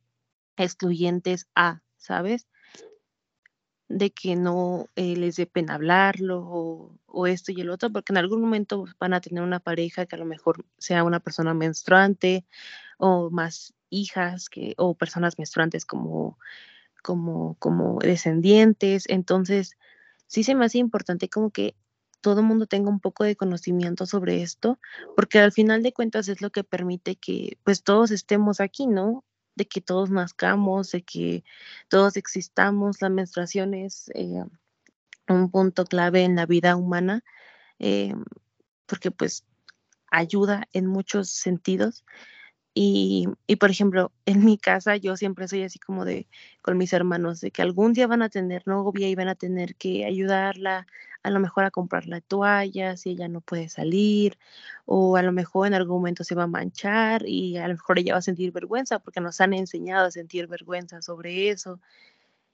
excluyentes 0.55 1.47
a, 1.55 1.81
¿sabes? 1.97 2.47
De 3.97 4.11
que 4.11 4.35
no 4.35 4.87
eh, 4.95 5.15
les 5.15 5.35
dé 5.35 5.45
pena 5.45 5.75
hablarlo 5.75 6.39
o, 7.07 7.27
esto 7.27 7.51
y 7.51 7.61
el 7.61 7.69
otro, 7.69 7.91
porque 7.91 8.13
en 8.13 8.17
algún 8.17 8.41
momento 8.41 8.85
van 8.99 9.13
a 9.13 9.21
tener 9.21 9.43
una 9.43 9.59
pareja 9.59 10.05
que 10.05 10.15
a 10.15 10.19
lo 10.19 10.25
mejor 10.25 10.65
sea 10.77 11.03
una 11.03 11.19
persona 11.19 11.53
menstruante 11.53 12.45
o 12.97 13.29
más 13.29 13.73
hijas 13.89 14.49
que, 14.49 14.73
o 14.77 14.95
personas 14.95 15.37
menstruantes 15.37 15.85
como, 15.85 16.39
como, 17.03 17.55
como 17.59 17.99
descendientes. 17.99 19.05
Entonces, 19.09 19.77
sí 20.27 20.43
se 20.43 20.55
me 20.55 20.65
hace 20.65 20.77
importante 20.77 21.29
como 21.29 21.51
que 21.51 21.75
todo 22.21 22.39
el 22.39 22.45
mundo 22.45 22.67
tenga 22.67 22.89
un 22.89 22.99
poco 22.99 23.23
de 23.23 23.35
conocimiento 23.35 24.05
sobre 24.05 24.41
esto, 24.41 24.79
porque 25.15 25.39
al 25.39 25.51
final 25.51 25.83
de 25.83 25.91
cuentas 25.91 26.29
es 26.29 26.41
lo 26.41 26.51
que 26.51 26.63
permite 26.63 27.15
que 27.15 27.57
pues 27.63 27.83
todos 27.83 28.11
estemos 28.11 28.61
aquí, 28.61 28.87
¿no? 28.87 29.25
De 29.55 29.67
que 29.67 29.81
todos 29.81 30.09
nazcamos, 30.09 30.91
de 30.91 31.03
que 31.03 31.43
todos 31.89 32.17
existamos. 32.17 33.01
La 33.01 33.09
menstruación 33.09 33.73
es 33.73 34.09
eh, 34.15 34.43
un 35.27 35.51
punto 35.51 35.85
clave 35.85 36.23
en 36.23 36.35
la 36.35 36.45
vida 36.45 36.75
humana 36.75 37.23
eh, 37.79 38.13
porque 38.85 39.11
pues 39.11 39.45
ayuda 40.11 40.67
en 40.73 40.85
muchos 40.87 41.29
sentidos. 41.29 42.05
Y, 42.73 43.27
y, 43.47 43.57
por 43.57 43.69
ejemplo, 43.69 44.13
en 44.25 44.45
mi 44.45 44.57
casa 44.57 44.95
yo 44.95 45.17
siempre 45.17 45.47
soy 45.47 45.63
así 45.63 45.79
como 45.79 46.05
de 46.05 46.27
con 46.61 46.77
mis 46.77 46.93
hermanos, 46.93 47.41
de 47.41 47.51
que 47.51 47.61
algún 47.61 47.93
día 47.93 48.07
van 48.07 48.21
a 48.21 48.29
tener 48.29 48.65
novia 48.65 49.09
y 49.09 49.15
van 49.15 49.27
a 49.27 49.35
tener 49.35 49.75
que 49.75 50.05
ayudarla 50.05 50.87
a 51.23 51.29
lo 51.29 51.39
mejor 51.39 51.63
a 51.63 51.71
comprar 51.71 52.07
la 52.07 52.21
toalla 52.21 52.97
si 52.97 53.11
ella 53.11 53.27
no 53.27 53.41
puede 53.41 53.69
salir, 53.69 54.37
o 54.85 55.17
a 55.17 55.21
lo 55.21 55.31
mejor 55.31 55.67
en 55.67 55.73
algún 55.73 55.97
momento 55.97 56.23
se 56.23 56.35
va 56.35 56.43
a 56.43 56.47
manchar 56.47 57.23
y 57.27 57.57
a 57.57 57.67
lo 57.67 57.75
mejor 57.75 57.99
ella 57.99 58.13
va 58.13 58.19
a 58.19 58.23
sentir 58.23 58.51
vergüenza 58.51 58.99
porque 58.99 59.21
nos 59.21 59.41
han 59.41 59.53
enseñado 59.53 60.07
a 60.07 60.11
sentir 60.11 60.47
vergüenza 60.47 61.01
sobre 61.01 61.49
eso 61.49 61.79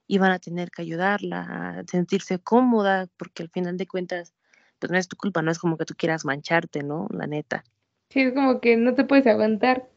y 0.07 0.17
van 0.17 0.31
a 0.31 0.39
tener 0.39 0.71
que 0.71 0.81
ayudarla 0.81 1.79
a 1.79 1.83
sentirse 1.85 2.39
cómoda 2.39 3.07
porque 3.17 3.43
al 3.43 3.49
final 3.49 3.77
de 3.77 3.87
cuentas 3.87 4.33
pues 4.79 4.91
no 4.91 4.97
es 4.97 5.07
tu 5.07 5.17
culpa, 5.17 5.41
no 5.41 5.51
es 5.51 5.59
como 5.59 5.77
que 5.77 5.85
tú 5.85 5.95
quieras 5.97 6.23
mancharte, 6.25 6.83
¿no? 6.83 7.07
La 7.11 7.27
neta. 7.27 7.63
Sí, 8.09 8.21
es 8.21 8.33
como 8.33 8.61
que 8.61 8.77
no 8.77 8.93
te 8.93 9.03
puedes 9.03 9.27
aguantar. 9.27 9.89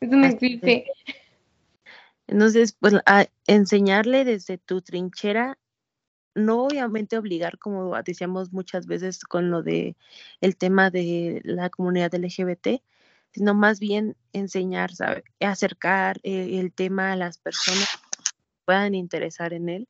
Eso 0.00 0.16
no 0.16 0.26
existe. 0.26 0.84
Entonces, 2.26 2.76
pues 2.78 2.94
a 3.06 3.26
enseñarle 3.46 4.24
desde 4.24 4.58
tu 4.58 4.82
trinchera, 4.82 5.58
no 6.38 6.64
obviamente 6.64 7.18
obligar, 7.18 7.58
como 7.58 8.00
decíamos 8.02 8.52
muchas 8.52 8.86
veces 8.86 9.24
con 9.24 9.50
lo 9.50 9.62
de 9.62 9.96
el 10.40 10.56
tema 10.56 10.90
de 10.90 11.40
la 11.44 11.70
comunidad 11.70 12.14
LGBT, 12.14 12.82
sino 13.32 13.54
más 13.54 13.80
bien 13.80 14.16
enseñar, 14.32 14.90
acercar 15.40 16.18
eh, 16.22 16.58
el 16.60 16.72
tema 16.72 17.12
a 17.12 17.16
las 17.16 17.38
personas 17.38 17.88
que 17.88 18.30
puedan 18.64 18.94
interesar 18.94 19.52
en 19.52 19.68
él 19.68 19.88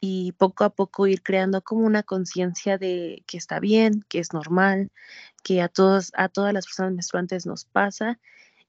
y 0.00 0.32
poco 0.32 0.64
a 0.64 0.70
poco 0.70 1.06
ir 1.06 1.22
creando 1.22 1.62
como 1.62 1.86
una 1.86 2.02
conciencia 2.02 2.78
de 2.78 3.22
que 3.26 3.36
está 3.36 3.60
bien, 3.60 4.04
que 4.08 4.18
es 4.18 4.32
normal, 4.32 4.90
que 5.44 5.62
a 5.62 5.68
todos 5.68 6.12
a 6.16 6.28
todas 6.28 6.54
las 6.54 6.66
personas 6.66 6.92
menstruantes 6.92 7.46
nos 7.46 7.66
pasa 7.66 8.18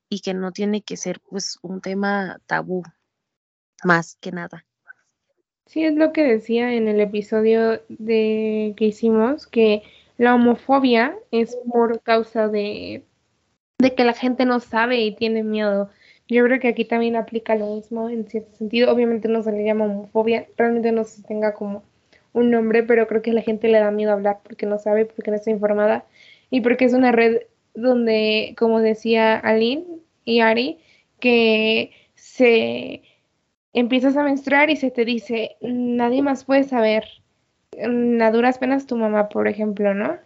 y 0.10 0.20
que 0.22 0.34
no 0.34 0.52
tiene 0.52 0.82
que 0.84 0.98
ser 0.98 1.22
pues 1.22 1.58
un 1.62 1.82
tema 1.82 2.40
tabú 2.48 2.84
más 3.84 4.18
que 4.20 4.32
nada. 4.32 4.66
Sí, 5.72 5.86
es 5.86 5.96
lo 5.96 6.12
que 6.12 6.24
decía 6.24 6.74
en 6.74 6.90
el 6.90 7.00
episodio 7.00 7.82
de 7.88 8.74
que 8.76 8.86
hicimos, 8.88 9.48
que 9.48 9.84
la 10.18 10.36
homofobia 10.36 11.18
es 11.32 11.56
por 11.72 12.02
causa 12.02 12.50
de, 12.50 13.06
de 13.78 13.96
que 13.96 14.04
la 14.04 14.14
gente 14.14 14.46
no 14.46 14.60
sabe 14.60 15.00
y 15.00 15.16
tiene 15.16 15.44
miedo. 15.44 15.90
Yo 16.28 16.44
creo 16.44 16.60
que 16.60 16.68
aquí 16.68 16.84
también 16.84 17.16
aplica 17.16 17.56
lo 17.56 17.76
mismo 17.76 18.10
en 18.10 18.28
cierto 18.28 18.54
sentido. 18.58 18.92
Obviamente 18.94 19.30
no 19.30 19.44
se 19.44 19.54
le 19.54 19.64
llama 19.64 19.86
homofobia, 19.86 20.46
realmente 20.58 20.92
no 20.92 21.06
se 21.06 21.24
tenga 21.24 21.54
como 21.54 21.84
un 22.34 22.52
nombre, 22.52 22.84
pero 22.84 23.08
creo 23.08 23.22
que 23.22 23.32
la 23.32 23.42
gente 23.42 23.70
le 23.70 23.80
da 23.80 23.92
miedo 23.92 24.12
hablar 24.12 24.42
porque 24.44 24.66
no 24.66 24.78
sabe, 24.78 25.06
porque 25.06 25.32
no 25.32 25.38
está 25.38 25.52
informada 25.52 26.04
y 26.50 26.60
porque 26.60 26.84
es 26.84 26.94
una 26.94 27.14
red 27.14 27.44
donde, 27.76 28.56
como 28.58 28.82
decía 28.82 29.38
Aline 29.38 29.86
y 30.26 30.42
Ari, 30.42 30.80
que 31.22 31.92
se 32.16 33.04
empiezas 33.74 34.18
a 34.18 34.24
menstruar 34.24 34.70
y 34.70 34.76
se 34.76 34.92
te 34.92 35.06
dice, 35.06 35.58
nadie 35.62 36.22
más 36.22 36.46
puede 36.46 36.64
saber, 36.64 37.06
mm, 37.78 38.22
a 38.22 38.32
duras 38.32 38.58
penas 38.58 38.86
tu 38.88 38.98
mamá, 38.98 39.30
por 39.30 39.48
ejemplo, 39.48 39.94
¿no? 39.94 40.18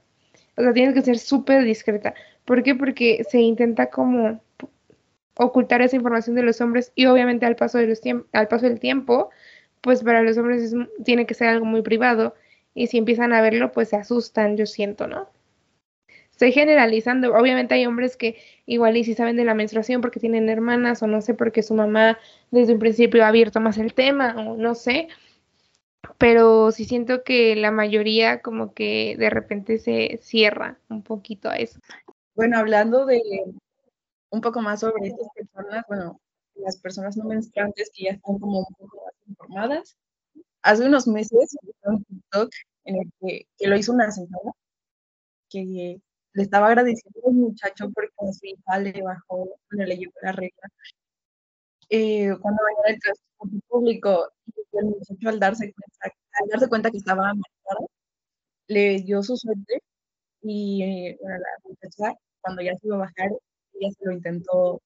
O 0.57 0.61
sea, 0.61 0.73
tienes 0.73 0.93
que 0.93 1.01
ser 1.01 1.19
súper 1.19 1.63
discreta. 1.63 2.13
¿Por 2.45 2.63
qué? 2.63 2.75
Porque 2.75 3.23
se 3.29 3.39
intenta 3.39 3.87
como 3.87 4.41
ocultar 5.37 5.81
esa 5.81 5.97
información 5.97 6.35
de 6.35 6.43
los 6.43 6.61
hombres 6.61 6.91
y 6.95 7.07
obviamente 7.07 7.45
al 7.45 7.55
paso, 7.55 7.77
de 7.77 7.87
los 7.87 8.01
al 8.31 8.47
paso 8.47 8.67
del 8.67 8.79
tiempo, 8.79 9.29
pues 9.81 10.03
para 10.03 10.23
los 10.23 10.37
hombres 10.37 10.73
tiene 11.03 11.25
que 11.25 11.33
ser 11.33 11.49
algo 11.49 11.65
muy 11.65 11.81
privado 11.81 12.35
y 12.73 12.87
si 12.87 12.97
empiezan 12.97 13.33
a 13.33 13.41
verlo, 13.41 13.71
pues 13.71 13.89
se 13.89 13.97
asustan, 13.97 14.57
yo 14.57 14.65
siento, 14.65 15.07
¿no? 15.07 15.29
Estoy 16.35 16.51
generalizando. 16.51 17.33
Obviamente 17.33 17.75
hay 17.75 17.85
hombres 17.85 18.17
que 18.17 18.35
igual 18.65 18.97
y 18.97 19.05
si 19.05 19.13
saben 19.13 19.37
de 19.37 19.45
la 19.45 19.53
menstruación 19.53 20.01
porque 20.01 20.19
tienen 20.19 20.49
hermanas 20.49 21.01
o 21.01 21.07
no 21.07 21.21
sé 21.21 21.33
porque 21.33 21.63
su 21.63 21.73
mamá 21.73 22.19
desde 22.51 22.73
un 22.73 22.79
principio 22.79 23.23
ha 23.23 23.29
abierto 23.29 23.61
más 23.61 23.77
el 23.77 23.93
tema 23.93 24.35
o 24.37 24.57
no 24.57 24.75
sé. 24.75 25.07
Pero 26.17 26.71
sí 26.73 26.83
siento 26.83 27.23
que 27.23 27.55
la 27.55 27.71
mayoría 27.71 28.41
como 28.41 28.73
que 28.73 29.15
de 29.17 29.29
repente 29.29 29.79
se 29.79 30.19
cierra 30.21 30.77
un 30.89 31.03
poquito 31.03 31.49
a 31.49 31.55
eso. 31.55 31.79
Bueno, 32.35 32.57
hablando 32.57 33.05
de 33.05 33.21
un 34.29 34.41
poco 34.41 34.61
más 34.61 34.81
sobre 34.81 35.07
estas 35.07 35.27
personas, 35.33 35.85
bueno, 35.87 36.19
las 36.55 36.77
personas 36.77 37.15
no 37.15 37.23
menstruantes 37.23 37.89
que 37.93 38.03
ya 38.03 38.11
están 38.11 38.39
como 38.39 38.59
un 38.59 38.75
poco 38.77 39.05
más 39.05 39.13
informadas. 39.25 39.95
Hace 40.61 40.85
unos 40.85 41.07
meses 41.07 41.55
en 42.83 42.95
el 42.97 43.11
que, 43.21 43.47
que 43.57 43.67
lo 43.67 43.77
hizo 43.77 43.93
una 43.93 44.11
señora 44.11 44.51
que 45.49 46.01
le 46.35 46.43
estaba 46.43 46.67
agradeciendo 46.67 47.21
al 47.27 47.33
muchacho 47.33 47.89
porque 47.93 48.13
a 48.17 48.33
su 48.33 48.45
hija 48.45 48.79
le 48.79 49.01
bajó, 49.01 49.37
bueno, 49.71 49.85
le 49.85 49.97
llevó 49.97 50.13
la 50.21 50.31
regla. 50.33 50.69
Eh, 51.89 52.35
cuando 52.41 52.61
venía 52.65 52.93
del 52.93 52.99
transporte 52.99 53.57
público, 53.67 54.29
el 54.73 54.85
muchacho 54.85 55.29
al 55.29 55.39
darse 55.39 55.73
cuenta, 55.73 56.17
al 56.41 56.49
darse 56.49 56.69
cuenta 56.69 56.91
que 56.91 56.97
estaba 56.97 57.31
embarazada, 57.31 57.87
le 58.67 59.01
dio 59.01 59.23
su 59.23 59.37
suerte 59.37 59.81
y 60.41 60.83
eh, 60.83 61.17
bueno, 61.21 61.37
la 61.39 61.69
muchacha, 61.69 62.13
cuando 62.41 62.61
ya 62.63 62.73
se 62.77 62.87
iba 62.87 62.97
a 62.97 62.99
bajar, 62.99 63.29
ella 63.73 63.91
se 63.91 64.05
lo 64.05 64.11
intentó 64.13 64.81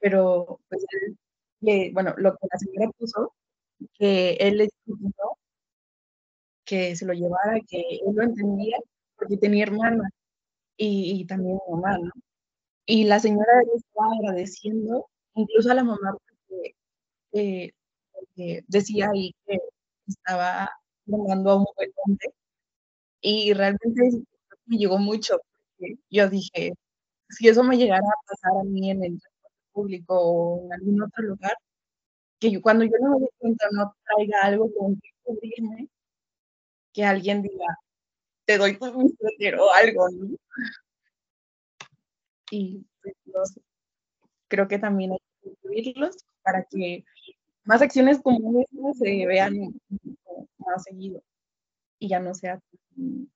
pero 0.00 0.60
pues 0.68 0.84
él, 1.62 1.92
bueno, 1.92 2.14
lo 2.18 2.32
que 2.32 2.46
la 2.50 2.58
señora 2.58 2.90
puso, 2.98 3.34
que 3.94 4.32
él 4.40 4.58
le 4.58 4.68
dijo 4.86 5.38
que 6.64 6.94
se 6.96 7.06
lo 7.06 7.12
llevara, 7.14 7.58
que 7.66 7.80
él 7.80 8.14
lo 8.14 8.22
entendía 8.22 8.78
porque 9.16 9.36
tenía 9.36 9.64
hermanas 9.64 10.10
y, 10.78 11.26
también 11.26 11.58
mi 11.68 11.76
mamá, 11.76 11.98
¿no? 11.98 12.10
Y 12.86 13.04
la 13.04 13.20
señora 13.20 13.52
estaba 13.76 14.12
agradeciendo, 14.20 15.08
incluso 15.34 15.70
a 15.72 15.74
la 15.74 15.84
mamá, 15.84 16.16
porque, 16.28 16.74
eh, 17.32 17.72
decía 18.68 19.10
ahí 19.12 19.34
que 19.46 19.58
estaba 20.08 20.70
mandando 21.06 21.50
a 21.52 21.56
un 21.58 21.66
buen 21.76 21.90
hombre. 22.06 22.28
Y 23.22 23.52
realmente 23.54 24.02
me 24.66 24.78
llegó 24.78 24.98
mucho, 24.98 25.38
porque 25.78 25.96
yo 26.10 26.28
dije, 26.30 26.72
si 27.30 27.48
eso 27.48 27.64
me 27.64 27.76
llegara 27.78 28.02
a 28.06 28.26
pasar 28.28 28.52
a 28.60 28.64
mí 28.64 28.90
en 28.90 29.04
el 29.04 29.20
transporte 29.20 29.56
público 29.72 30.14
o 30.20 30.64
en 30.66 30.72
algún 30.74 31.02
otro 31.02 31.24
lugar, 31.24 31.56
que 32.40 32.50
yo, 32.52 32.62
cuando 32.62 32.84
yo 32.84 32.92
no 33.00 33.10
me 33.12 33.20
doy 33.20 33.30
cuenta 33.38 33.66
no 33.72 33.94
traiga 34.04 34.42
algo 34.44 34.72
con 34.74 34.96
que 35.00 35.10
cubrirme, 35.24 35.88
que 36.92 37.04
alguien 37.04 37.42
diga, 37.42 37.66
te 38.46 38.58
doy 38.58 38.78
un 38.80 39.16
o 39.60 39.72
algo, 39.72 40.08
¿no? 40.10 40.36
Y 42.50 42.84
pues, 43.02 43.60
creo 44.48 44.68
que 44.68 44.78
también 44.78 45.12
hay 45.12 45.18
que 45.42 45.50
incluirlos 45.50 46.16
para 46.42 46.64
que 46.64 47.04
más 47.64 47.82
acciones 47.82 48.20
como 48.22 48.60
estas 48.60 48.98
se 48.98 49.26
vean 49.26 49.74
más 50.58 50.82
seguido 50.84 51.22
y 51.98 52.08
ya 52.08 52.20
no 52.20 52.34
sea, 52.34 52.60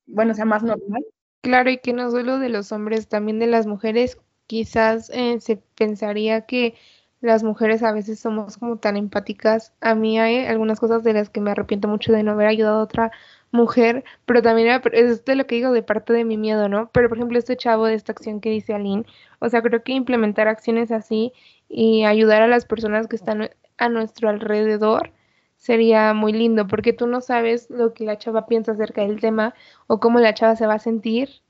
bueno, 0.06 0.34
sea 0.34 0.44
más 0.44 0.62
normal. 0.62 1.04
Claro, 1.42 1.70
y 1.70 1.78
que 1.78 1.92
no 1.92 2.10
solo 2.10 2.38
de 2.38 2.48
los 2.48 2.72
hombres, 2.72 3.08
también 3.08 3.38
de 3.38 3.48
las 3.48 3.66
mujeres, 3.66 4.18
quizás 4.46 5.10
eh, 5.10 5.40
se 5.40 5.56
pensaría 5.56 6.46
que 6.46 6.74
las 7.22 7.42
mujeres 7.44 7.82
a 7.82 7.92
veces 7.92 8.20
somos 8.20 8.58
como 8.58 8.76
tan 8.78 8.96
empáticas. 8.96 9.72
A 9.80 9.94
mí 9.94 10.18
hay 10.18 10.44
algunas 10.44 10.80
cosas 10.80 11.02
de 11.04 11.14
las 11.14 11.30
que 11.30 11.40
me 11.40 11.52
arrepiento 11.52 11.88
mucho 11.88 12.12
de 12.12 12.22
no 12.22 12.32
haber 12.32 12.48
ayudado 12.48 12.80
a 12.80 12.82
otra 12.82 13.12
mujer, 13.52 14.04
pero 14.26 14.42
también 14.42 14.80
es 14.92 15.24
de 15.24 15.36
lo 15.36 15.46
que 15.46 15.54
digo 15.56 15.72
de 15.72 15.82
parte 15.82 16.12
de 16.12 16.24
mi 16.24 16.36
miedo, 16.36 16.68
¿no? 16.68 16.90
Pero 16.92 17.08
por 17.08 17.18
ejemplo, 17.18 17.38
este 17.38 17.56
chavo 17.56 17.86
de 17.86 17.94
esta 17.94 18.12
acción 18.12 18.40
que 18.40 18.50
dice 18.50 18.74
Aline, 18.74 19.06
o 19.38 19.48
sea, 19.48 19.62
creo 19.62 19.82
que 19.82 19.92
implementar 19.92 20.48
acciones 20.48 20.90
así 20.90 21.32
y 21.68 22.04
ayudar 22.04 22.42
a 22.42 22.48
las 22.48 22.66
personas 22.66 23.06
que 23.06 23.16
están 23.16 23.50
a 23.78 23.88
nuestro 23.88 24.28
alrededor 24.28 25.12
sería 25.56 26.12
muy 26.14 26.32
lindo, 26.32 26.66
porque 26.66 26.92
tú 26.92 27.06
no 27.06 27.20
sabes 27.20 27.70
lo 27.70 27.94
que 27.94 28.04
la 28.04 28.18
chava 28.18 28.46
piensa 28.46 28.72
acerca 28.72 29.02
del 29.02 29.20
tema 29.20 29.54
o 29.86 30.00
cómo 30.00 30.18
la 30.18 30.34
chava 30.34 30.56
se 30.56 30.66
va 30.66 30.74
a 30.74 30.78
sentir 30.80 31.42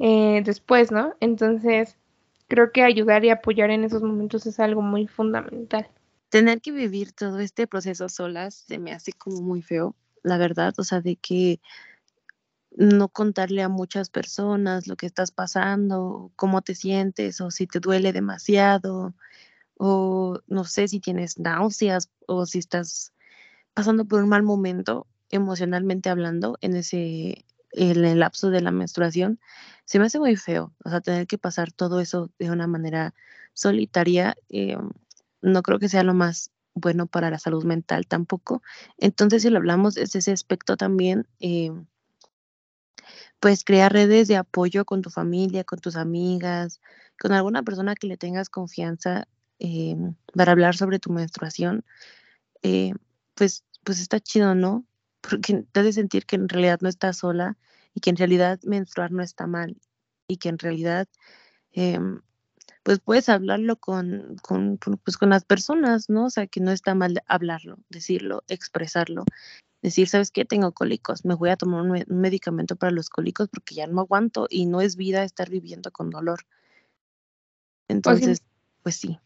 eh, 0.00 0.42
después, 0.44 0.90
¿no? 0.90 1.14
Entonces, 1.20 1.99
creo 2.50 2.72
que 2.72 2.82
ayudar 2.82 3.24
y 3.24 3.30
apoyar 3.30 3.70
en 3.70 3.84
esos 3.84 4.02
momentos 4.02 4.44
es 4.44 4.58
algo 4.58 4.82
muy 4.82 5.06
fundamental. 5.06 5.88
Tener 6.28 6.60
que 6.60 6.72
vivir 6.72 7.12
todo 7.12 7.38
este 7.38 7.68
proceso 7.68 8.08
solas 8.08 8.54
se 8.66 8.78
me 8.78 8.92
hace 8.92 9.12
como 9.12 9.40
muy 9.40 9.62
feo, 9.62 9.94
la 10.24 10.36
verdad, 10.36 10.74
o 10.76 10.84
sea, 10.84 11.00
de 11.00 11.16
que 11.16 11.60
no 12.72 13.08
contarle 13.08 13.62
a 13.62 13.68
muchas 13.68 14.10
personas 14.10 14.88
lo 14.88 14.96
que 14.96 15.06
estás 15.06 15.30
pasando, 15.30 16.32
cómo 16.34 16.60
te 16.60 16.74
sientes 16.74 17.40
o 17.40 17.50
si 17.50 17.66
te 17.66 17.78
duele 17.78 18.12
demasiado 18.12 19.14
o 19.76 20.40
no 20.48 20.64
sé 20.64 20.88
si 20.88 20.98
tienes 20.98 21.38
náuseas 21.38 22.10
o 22.26 22.46
si 22.46 22.58
estás 22.58 23.12
pasando 23.74 24.04
por 24.04 24.22
un 24.22 24.28
mal 24.28 24.42
momento 24.42 25.06
emocionalmente 25.30 26.10
hablando 26.10 26.58
en 26.60 26.74
ese 26.76 27.44
el 27.72 28.18
lapso 28.18 28.50
de 28.50 28.60
la 28.60 28.72
menstruación, 28.72 29.38
se 29.90 29.98
me 29.98 30.06
hace 30.06 30.20
muy 30.20 30.36
feo, 30.36 30.72
o 30.84 30.88
sea, 30.88 31.00
tener 31.00 31.26
que 31.26 31.36
pasar 31.36 31.72
todo 31.72 31.98
eso 31.98 32.30
de 32.38 32.48
una 32.52 32.68
manera 32.68 33.12
solitaria, 33.54 34.36
eh, 34.48 34.76
no 35.42 35.62
creo 35.62 35.80
que 35.80 35.88
sea 35.88 36.04
lo 36.04 36.14
más 36.14 36.52
bueno 36.74 37.08
para 37.08 37.28
la 37.28 37.40
salud 37.40 37.64
mental 37.64 38.06
tampoco. 38.06 38.62
Entonces, 38.98 39.42
si 39.42 39.50
lo 39.50 39.56
hablamos 39.56 39.94
desde 39.94 40.20
ese 40.20 40.30
aspecto 40.30 40.76
también, 40.76 41.26
eh, 41.40 41.72
pues 43.40 43.64
crear 43.64 43.92
redes 43.92 44.28
de 44.28 44.36
apoyo 44.36 44.84
con 44.84 45.02
tu 45.02 45.10
familia, 45.10 45.64
con 45.64 45.80
tus 45.80 45.96
amigas, 45.96 46.80
con 47.18 47.32
alguna 47.32 47.64
persona 47.64 47.96
que 47.96 48.06
le 48.06 48.16
tengas 48.16 48.48
confianza 48.48 49.26
eh, 49.58 49.96
para 50.32 50.52
hablar 50.52 50.76
sobre 50.76 51.00
tu 51.00 51.10
menstruación, 51.10 51.84
pues, 53.34 53.64
pues 53.82 53.98
está 53.98 54.20
chido, 54.20 54.54
¿no? 54.54 54.84
Porque 55.20 55.64
te 55.72 55.80
hace 55.80 55.94
sentir 55.94 56.26
que 56.26 56.36
en 56.36 56.48
realidad 56.48 56.78
no 56.80 56.88
estás 56.88 57.16
sola 57.16 57.58
y 57.94 58.00
que 58.00 58.10
en 58.10 58.16
realidad 58.16 58.60
menstruar 58.62 59.12
no 59.12 59.22
está 59.22 59.46
mal 59.46 59.76
y 60.28 60.36
que 60.36 60.48
en 60.48 60.58
realidad 60.58 61.08
em, 61.72 62.20
pues 62.82 63.00
puedes 63.00 63.28
hablarlo 63.28 63.76
con, 63.76 64.36
con, 64.42 64.78
pues 64.78 65.16
con 65.16 65.30
las 65.30 65.44
personas, 65.44 66.08
¿no? 66.08 66.26
O 66.26 66.30
sea, 66.30 66.46
que 66.46 66.60
no 66.60 66.70
está 66.70 66.94
mal 66.94 67.22
hablarlo, 67.26 67.78
decirlo, 67.88 68.42
expresarlo. 68.48 69.24
Decir, 69.82 70.08
¿sabes 70.08 70.30
qué? 70.30 70.44
Tengo 70.44 70.72
cólicos, 70.72 71.24
me 71.24 71.34
voy 71.34 71.50
a 71.50 71.56
tomar 71.56 71.82
un, 71.82 72.04
medicamento 72.08 72.76
para 72.76 72.92
los 72.92 73.08
cólicos 73.08 73.48
porque 73.48 73.74
ya 73.74 73.86
no 73.86 74.00
aguanto 74.00 74.46
y 74.50 74.66
no 74.66 74.80
es 74.80 74.96
vida 74.96 75.24
estar 75.24 75.50
viviendo 75.50 75.90
con 75.90 76.10
dolor. 76.10 76.40
Entonces, 77.88 78.42
pues 78.82 78.96
sí. 78.96 79.18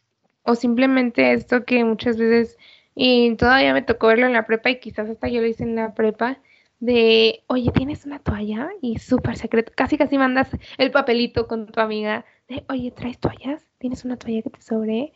O 0.43 0.55
simplemente 0.55 1.33
esto 1.33 1.65
que 1.65 1.83
muchas 1.83 2.17
veces, 2.17 2.57
y 2.93 3.35
todavía 3.35 3.73
me 3.73 3.81
tocó 3.81 4.07
verlo 4.07 4.27
en 4.27 4.33
la 4.33 4.45
prepa 4.45 4.69
y 4.69 4.79
quizás 4.79 5.09
hasta 5.09 5.27
yo 5.27 5.41
lo 5.41 5.47
hice 5.47 5.63
en 5.63 5.75
la 5.75 5.93
prepa, 5.93 6.39
de, 6.79 7.43
oye, 7.47 7.71
¿tienes 7.71 8.05
una 8.05 8.19
toalla? 8.19 8.69
Y 8.81 8.99
súper 8.99 9.37
secreto, 9.37 9.71
casi 9.75 9.97
casi 9.97 10.17
mandas 10.17 10.49
el 10.77 10.91
papelito 10.91 11.47
con 11.47 11.67
tu 11.67 11.79
amiga 11.79 12.25
de, 12.47 12.63
oye, 12.69 12.91
¿traes 12.91 13.19
toallas? 13.19 13.65
¿Tienes 13.77 14.05
una 14.05 14.17
toalla 14.17 14.41
que 14.41 14.49
te 14.49 14.61
sobre? 14.61 15.13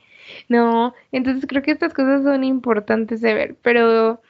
No, 0.48 0.94
entonces 1.12 1.46
creo 1.48 1.62
que 1.62 1.72
estas 1.72 1.94
cosas 1.94 2.24
son 2.24 2.44
importantes 2.44 3.22
de 3.22 3.34
ver, 3.34 3.56
pero 3.62 4.22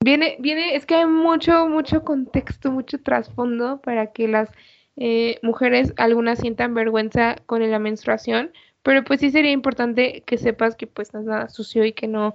viene, 0.00 0.36
viene, 0.40 0.74
es 0.76 0.86
que 0.86 0.96
hay 0.96 1.06
mucho, 1.06 1.68
mucho 1.68 2.04
contexto, 2.04 2.70
mucho 2.70 3.00
trasfondo 3.02 3.80
para 3.80 4.12
que 4.12 4.28
las 4.28 4.50
eh, 4.96 5.38
mujeres 5.42 5.92
algunas 5.96 6.38
sientan 6.38 6.74
vergüenza 6.74 7.36
con 7.46 7.68
la 7.68 7.78
menstruación, 7.78 8.52
pero 8.82 9.02
pues 9.04 9.20
sí 9.20 9.30
sería 9.30 9.50
importante 9.50 10.22
que 10.26 10.38
sepas 10.38 10.76
que 10.76 10.86
pues 10.86 11.14
no 11.14 11.20
es 11.20 11.26
nada 11.26 11.48
sucio 11.48 11.84
y 11.84 11.92
que 11.92 12.06
no 12.06 12.34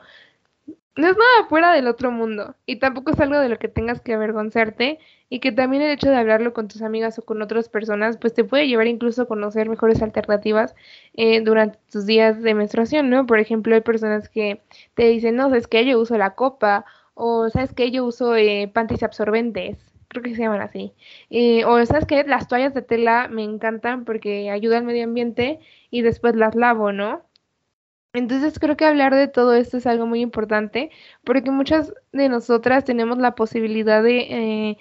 no 1.00 1.08
es 1.08 1.18
nada 1.18 1.48
fuera 1.48 1.74
del 1.74 1.88
otro 1.88 2.12
mundo 2.12 2.56
y 2.66 2.78
tampoco 2.78 3.12
es 3.12 3.20
algo 3.20 3.40
de 3.40 3.50
lo 3.50 3.58
que 3.58 3.70
tengas 3.70 4.02
que 4.02 4.14
avergonzarte 4.14 5.00
y 5.30 5.40
que 5.40 5.52
también 5.52 5.82
el 5.82 5.92
hecho 5.92 6.10
de 6.10 6.18
hablarlo 6.18 6.54
con 6.54 6.68
tus 6.68 6.82
amigas 6.82 7.18
o 7.20 7.22
con 7.24 7.42
otras 7.42 7.70
personas 7.70 8.18
pues 8.18 8.34
te 8.34 8.44
puede 8.44 8.68
llevar 8.68 8.88
incluso 8.88 9.24
a 9.24 9.28
conocer 9.28 9.70
mejores 9.70 10.02
alternativas 10.02 10.76
eh, 11.14 11.42
durante 11.42 11.80
tus 11.92 12.06
días 12.06 12.42
de 12.42 12.54
menstruación, 12.54 13.10
¿no? 13.10 13.26
Por 13.26 13.40
ejemplo, 13.40 13.76
hay 13.76 13.82
personas 13.82 14.30
que 14.30 14.62
te 14.96 15.06
dicen, 15.06 15.36
no, 15.36 15.50
sabes 15.50 15.68
que 15.68 15.86
yo 15.86 16.00
uso 16.00 16.18
la 16.18 16.36
copa 16.36 16.86
o 17.14 17.50
sabes 17.50 17.74
que 17.74 17.92
yo 17.92 18.06
uso 18.06 18.36
eh, 18.36 18.70
panties 18.74 19.04
absorbentes, 19.04 19.78
creo 20.10 20.24
que 20.24 20.36
se 20.36 20.42
llaman 20.42 20.62
así, 20.62 20.94
eh, 21.30 21.66
o 21.66 21.86
sabes 21.86 22.06
que 22.06 22.24
las 22.24 22.48
toallas 22.48 22.74
de 22.74 22.82
tela 22.82 23.28
me 23.30 23.44
encantan 23.44 24.06
porque 24.06 24.50
ayudan 24.50 24.80
al 24.80 24.86
medio 24.86 25.04
ambiente 25.06 25.60
y 25.92 26.02
después 26.02 26.36
las 26.36 26.56
lavo, 26.56 26.92
¿no? 26.92 27.29
Entonces 28.14 28.58
creo 28.60 28.76
que 28.76 28.86
hablar 28.86 29.14
de 29.14 29.28
todo 29.28 29.54
esto 29.54 29.78
es 29.78 29.86
algo 29.86 30.08
muy 30.08 30.22
importante 30.22 30.90
porque 31.24 31.52
muchas 31.52 31.94
de 32.12 32.28
nosotras 32.30 32.84
tenemos 32.84 33.20
la 33.20 33.36
posibilidad 33.36 34.02
de 34.02 34.20
eh, 34.72 34.78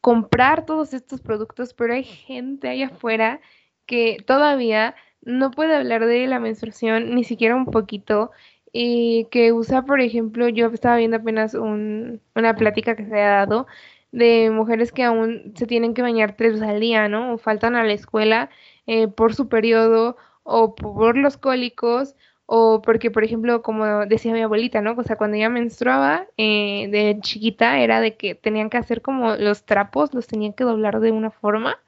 comprar 0.00 0.64
todos 0.66 0.94
estos 0.94 1.20
productos, 1.20 1.74
pero 1.74 1.94
hay 1.94 2.04
gente 2.04 2.68
allá 2.68 2.86
afuera 2.86 3.40
que 3.86 4.18
todavía 4.26 4.94
no 5.22 5.50
puede 5.50 5.76
hablar 5.76 6.06
de 6.06 6.26
la 6.26 6.40
menstruación 6.40 7.14
ni 7.14 7.24
siquiera 7.24 7.54
un 7.56 7.66
poquito 7.66 8.30
y 8.72 9.26
que 9.30 9.52
usa, 9.52 9.84
por 9.84 10.00
ejemplo, 10.00 10.48
yo 10.48 10.66
estaba 10.68 10.96
viendo 10.96 11.18
apenas 11.18 11.54
un, 11.54 12.20
una 12.34 12.56
plática 12.56 12.96
que 12.96 13.06
se 13.06 13.20
ha 13.20 13.30
dado 13.46 13.66
de 14.12 14.50
mujeres 14.50 14.92
que 14.92 15.04
aún 15.04 15.52
se 15.56 15.66
tienen 15.66 15.94
que 15.94 16.02
bañar 16.02 16.36
tres 16.36 16.54
veces 16.54 16.68
al 16.68 16.80
día, 16.80 17.08
¿no? 17.08 17.34
O 17.34 17.38
faltan 17.38 17.76
a 17.76 17.84
la 17.84 17.92
escuela 17.92 18.50
eh, 18.86 19.08
por 19.08 19.34
su 19.34 19.48
periodo 19.48 20.16
o 20.44 20.74
por 20.74 21.16
los 21.16 21.36
cólicos 21.36 22.16
o 22.46 22.82
porque, 22.82 23.10
por 23.10 23.24
ejemplo, 23.24 23.62
como 23.62 24.06
decía 24.06 24.32
mi 24.32 24.42
abuelita, 24.42 24.80
¿no? 24.82 24.94
O 24.96 25.02
sea, 25.02 25.16
cuando 25.16 25.36
ella 25.36 25.48
menstruaba 25.48 26.26
eh, 26.36 26.88
de 26.90 27.18
chiquita 27.20 27.78
era 27.80 28.00
de 28.00 28.16
que 28.16 28.34
tenían 28.34 28.70
que 28.70 28.76
hacer 28.78 29.02
como 29.02 29.36
los 29.36 29.64
trapos, 29.64 30.12
los 30.14 30.26
tenían 30.26 30.52
que 30.52 30.64
doblar 30.64 31.00
de 31.00 31.12
una 31.12 31.30
forma 31.30 31.78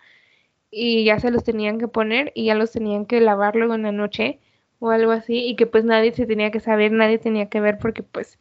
y 0.71 1.05
ya 1.05 1.19
se 1.21 1.31
los 1.31 1.45
tenían 1.45 1.79
que 1.79 1.89
poner 1.89 2.33
y 2.35 2.47
ya 2.47 2.55
los 2.55 2.73
tenían 2.73 3.07
que 3.07 3.21
lavar 3.21 3.57
luego 3.57 3.75
en 3.75 3.83
la 3.83 3.93
noche 3.93 4.41
o 4.79 4.91
algo 4.91 5.13
así 5.13 5.47
y 5.47 5.57
que 5.57 5.67
pues 5.67 5.85
nadie 5.85 6.13
se 6.13 6.27
tenía 6.27 6.51
que 6.51 6.61
saber, 6.61 6.93
nadie 6.93 7.19
tenía 7.19 7.49
que 7.49 7.61
ver 7.61 7.79
porque 7.79 8.03
pues 8.03 8.39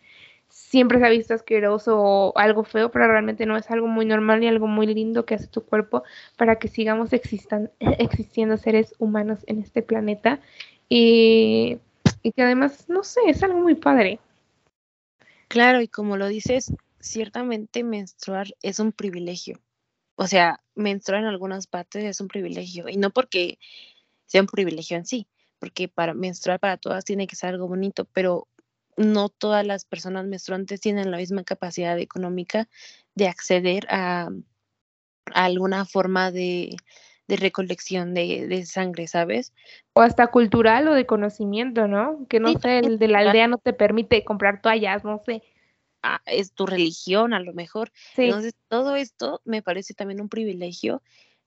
siempre 0.50 1.00
se 1.00 1.06
ha 1.06 1.10
visto 1.10 1.34
asqueroso 1.34 2.00
o 2.00 2.38
algo 2.38 2.64
feo, 2.64 2.92
pero 2.92 3.08
realmente 3.08 3.46
no 3.46 3.58
es 3.58 3.70
algo 3.72 3.88
muy 3.88 4.06
normal 4.06 4.44
y 4.44 4.48
algo 4.48 4.68
muy 4.68 4.88
lindo 4.88 5.26
que 5.26 5.36
hace 5.36 5.48
tu 5.48 5.66
cuerpo 5.66 6.04
para 6.38 6.58
que 6.60 6.68
sigamos 6.70 7.14
existan, 7.14 7.72
existiendo 7.80 8.58
seres 8.58 8.96
humanos 9.00 9.40
en 9.48 9.60
este 9.60 9.82
planeta. 9.82 10.40
Y 10.90 11.80
y 12.26 12.32
que 12.32 12.42
además, 12.42 12.90
no 12.90 13.04
sé, 13.04 13.20
es 13.28 13.44
algo 13.44 13.60
muy 13.60 13.76
padre. 13.76 14.20
Claro, 15.48 15.80
y 15.80 15.88
como 15.88 16.18
lo 16.18 16.28
dices, 16.28 16.74
ciertamente 17.00 17.84
menstruar 17.84 18.48
es 18.64 18.80
un 18.80 18.94
privilegio. 18.94 19.62
O 20.16 20.26
sea, 20.26 20.60
menstruar 20.74 21.22
en 21.22 21.28
algunas 21.28 21.68
partes 21.68 22.04
es 22.04 22.20
un 22.22 22.28
privilegio, 22.28 22.90
y 22.90 22.98
no 22.98 23.12
porque 23.12 23.60
sea 24.26 24.42
un 24.42 24.48
privilegio 24.48 24.98
en 24.98 25.06
sí, 25.06 25.28
porque 25.60 25.88
para 25.88 26.16
menstruar 26.16 26.60
para 26.60 26.78
todas 26.78 27.06
tiene 27.06 27.28
que 27.28 27.36
ser 27.36 27.52
algo 27.52 27.68
bonito, 27.68 28.06
pero 28.06 28.48
no 28.98 29.30
todas 29.30 29.64
las 29.64 29.86
personas 29.86 30.26
menstruantes 30.26 30.82
tienen 30.82 31.12
la 31.12 31.18
misma 31.18 31.44
capacidad 31.44 32.00
económica 32.00 32.68
de 33.14 33.28
acceder 33.28 33.86
a 33.92 34.32
alguna 35.32 35.86
forma 35.86 36.32
de, 36.32 36.76
de 37.28 37.38
recolección 37.38 38.14
de, 38.14 38.48
de, 38.48 38.66
sangre, 38.66 39.08
¿sabes? 39.08 39.54
O 39.94 40.02
hasta 40.02 40.28
cultural 40.28 40.88
o 40.88 40.94
de 40.94 41.06
conocimiento, 41.06 41.88
¿no? 41.88 42.26
Que 42.30 42.40
no 42.40 42.54
sé, 42.60 42.80
el 42.80 43.00
de 43.00 43.08
la 43.08 43.20
aldea 43.20 43.48
no 43.48 43.58
te 43.58 43.74
permite 43.74 44.24
comprar 44.24 44.62
toallas, 44.62 45.04
no 45.04 45.22
sé. 45.26 45.42
Ah, 46.04 46.22
es 46.28 46.54
tu 46.54 46.68
religión 46.68 47.34
a 47.34 47.40
lo 47.40 47.54
mejor. 47.54 47.92
Entonces, 48.16 48.54
todo 48.68 48.96
esto 48.96 49.42
me 49.44 49.64
parece 49.64 49.96
también 49.96 50.22
un 50.22 50.30
privilegio 50.30 51.02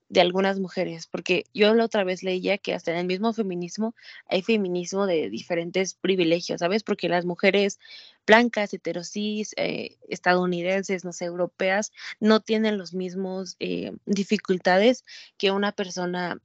de 0.08 0.20
algunas 0.20 0.58
mujeres, 0.58 1.06
porque 1.06 1.44
yo 1.52 1.74
la 1.74 1.84
otra 1.84 2.02
vez 2.02 2.22
leía 2.22 2.56
que 2.56 2.74
hasta 2.74 2.92
en 2.92 2.98
el 2.98 3.06
mismo 3.06 3.32
feminismo 3.32 3.94
hay 4.26 4.42
feminismo 4.42 5.06
de 5.06 5.28
diferentes 5.28 5.94
privilegios, 5.94 6.60
¿sabes? 6.60 6.82
Porque 6.82 7.08
las 7.08 7.26
mujeres 7.26 7.78
blancas, 8.26 8.72
heterosis, 8.72 9.52
eh, 9.56 9.98
estadounidenses, 10.08 11.04
no 11.04 11.12
sé, 11.12 11.26
europeas, 11.26 11.92
no 12.20 12.40
tienen 12.40 12.78
los 12.78 12.94
mismos 12.94 13.56
eh, 13.58 13.92
dificultades 14.06 15.04
que 15.36 15.50
una 15.50 15.72
persona, 15.72 16.40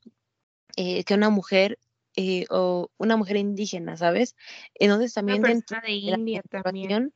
eh, 0.75 1.03
que 1.05 1.13
una 1.13 1.29
mujer 1.29 1.79
o 2.49 2.91
una 2.97 3.17
mujer 3.17 3.37
indígena, 3.37 3.97
¿sabes? 3.97 4.35
Entonces 4.75 5.13
también 5.13 5.41
dentro 5.41 5.79
de, 5.81 5.93
India 5.93 6.43
también 6.47 7.11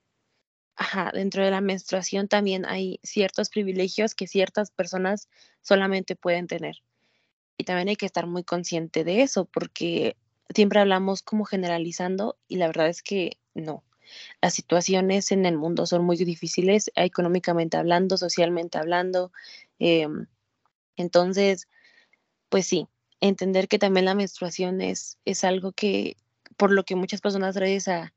Ajá, 0.79 1.09
dentro 1.11 1.43
de 1.43 1.49
la 1.49 1.59
menstruación 1.59 2.27
también 2.27 2.63
hay 2.67 2.99
ciertos 3.01 3.49
privilegios 3.49 4.13
que 4.13 4.27
ciertas 4.27 4.69
personas 4.69 5.27
solamente 5.61 6.15
pueden 6.15 6.45
tener. 6.45 6.83
Y 7.57 7.63
también 7.63 7.89
hay 7.89 7.95
que 7.95 8.05
estar 8.05 8.27
muy 8.27 8.43
consciente 8.43 9.03
de 9.03 9.23
eso, 9.23 9.45
porque 9.45 10.15
siempre 10.53 10.79
hablamos 10.79 11.23
como 11.23 11.45
generalizando 11.45 12.37
y 12.47 12.57
la 12.57 12.67
verdad 12.67 12.89
es 12.89 13.01
que 13.01 13.39
no. 13.55 13.83
Las 14.39 14.53
situaciones 14.53 15.31
en 15.31 15.47
el 15.47 15.57
mundo 15.57 15.87
son 15.87 16.05
muy 16.05 16.15
difíciles, 16.15 16.91
económicamente 16.95 17.75
hablando, 17.75 18.15
socialmente 18.15 18.77
hablando. 18.77 19.31
Em, 19.79 20.27
entonces, 20.95 21.67
pues 22.49 22.67
sí, 22.67 22.87
entender 23.19 23.67
que 23.67 23.79
también 23.79 24.05
la 24.05 24.15
menstruación 24.15 24.81
es, 24.81 25.17
es 25.25 25.43
algo 25.43 25.71
que, 25.71 26.17
por 26.55 26.71
lo 26.71 26.85
que 26.85 26.95
muchas 26.95 27.21
personas 27.21 27.55
gracias 27.55 27.87
a, 27.87 28.13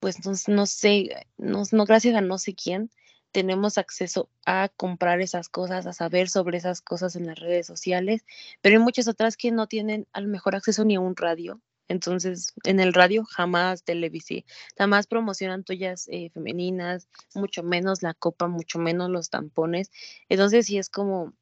pues 0.00 0.16
no, 0.48 0.66
sé, 0.66 1.26
no, 1.36 1.62
no 1.70 1.84
gracias 1.84 2.14
a 2.16 2.20
no 2.22 2.38
sé 2.38 2.54
quién, 2.54 2.90
tenemos 3.32 3.78
acceso 3.78 4.28
a 4.44 4.68
comprar 4.76 5.20
esas 5.20 5.48
cosas, 5.48 5.86
a 5.86 5.92
saber 5.92 6.28
sobre 6.28 6.58
esas 6.58 6.80
cosas 6.80 7.14
en 7.16 7.26
las 7.26 7.38
redes 7.38 7.66
sociales, 7.66 8.24
pero 8.60 8.76
hay 8.76 8.82
muchas 8.82 9.08
otras 9.08 9.36
que 9.36 9.52
no 9.52 9.66
tienen 9.68 10.08
a 10.12 10.20
lo 10.20 10.28
mejor 10.28 10.56
acceso 10.56 10.84
ni 10.84 10.96
a 10.96 11.00
un 11.00 11.14
radio. 11.16 11.60
Entonces, 11.88 12.54
en 12.64 12.78
el 12.78 12.94
radio 12.94 13.24
jamás 13.24 13.82
televisión, 13.82 14.44
jamás 14.76 15.08
promocionan 15.08 15.64
toallas 15.64 16.06
eh, 16.08 16.30
femeninas, 16.30 17.08
mucho 17.34 17.64
menos 17.64 18.02
la 18.02 18.14
copa, 18.14 18.46
mucho 18.46 18.78
menos 18.78 19.10
los 19.10 19.28
tampones. 19.28 19.90
Entonces, 20.28 20.66
sí 20.66 20.78
es 20.78 20.88
como, 20.88 21.34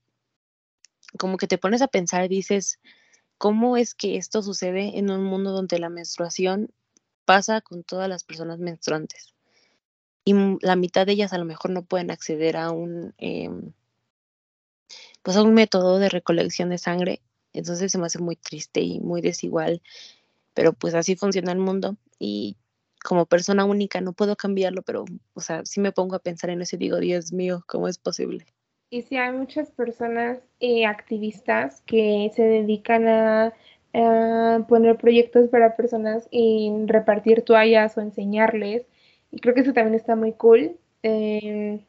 como 1.19 1.37
que 1.37 1.47
te 1.47 1.59
pones 1.59 1.83
a 1.83 1.89
pensar 1.89 2.29
dices, 2.29 2.81
¿cómo 3.37 3.77
es 3.77 3.95
que 3.95 4.17
esto 4.17 4.43
sucede 4.43 4.99
en 4.99 5.11
un 5.11 5.23
mundo 5.23 5.53
donde 5.53 5.79
la 5.79 5.91
menstruación 5.91 6.73
pasa 7.29 7.61
con 7.61 7.85
todas 7.85 8.09
las 8.09 8.25
personas 8.25 8.59
menstruantes. 8.59 9.35
Y 10.25 10.33
la 10.63 10.77
mitad 10.77 11.05
de 11.05 11.13
ellas 11.13 11.35
a 11.35 11.39
lo 11.39 11.45
mejor 11.45 11.71
no 11.73 11.85
pueden 11.85 12.11
acceder 12.11 12.57
a 12.57 12.71
un, 12.71 13.13
em, 13.19 13.75
pues 15.23 15.37
a 15.37 15.43
un 15.43 15.53
método 15.53 15.99
de 15.99 16.09
recolección 16.09 16.71
de 16.71 16.79
sangre. 16.79 17.21
Entonces 17.53 17.93
se 17.93 17.99
me 17.99 18.07
hace 18.07 18.19
muy 18.19 18.37
triste 18.37 18.81
y 18.81 19.01
muy 19.01 19.21
desigual. 19.21 19.83
Pero 20.55 20.73
pues 20.73 20.95
así 20.95 21.17
funciona 21.17 21.53
el 21.53 21.59
mundo. 21.59 21.99
Y 22.19 22.57
como 23.05 23.27
persona 23.27 23.67
única 23.67 24.01
no 24.01 24.15
puedo 24.15 24.35
cambiarlo, 24.35 24.81
pero, 24.81 25.05
o 25.35 25.41
sea, 25.43 25.67
si 25.67 25.81
me 25.81 25.93
pongo 25.93 26.17
a 26.17 26.21
pensar 26.21 26.49
en 26.49 26.63
eso 26.63 26.77
y 26.77 26.79
digo, 26.79 26.97
Dios 26.97 27.35
mío, 27.35 27.63
¿cómo 27.67 27.89
es 27.89 27.99
posible? 27.99 28.47
Y 28.89 29.03
sí, 29.03 29.19
hay 29.19 29.33
muchas 29.33 29.71
personas 29.71 30.39
eh, 30.61 30.87
activistas 30.87 31.83
que 31.83 32.33
se 32.35 32.43
dedican 32.43 33.07
a, 33.07 33.53
poner 33.93 34.97
proyectos 34.99 35.49
para 35.49 35.77
personas 35.77 36.29
y 36.31 36.73
repartir 36.87 37.43
toallas 37.43 37.97
o 37.97 38.01
enseñarles. 38.01 38.87
Y 39.31 39.41
creo 39.41 39.55
que 39.55 39.61
eso 39.61 39.73
también 39.73 39.95
está 39.95 40.17
muy 40.17 40.33
cool. 40.33 40.79
Em, 41.03 41.81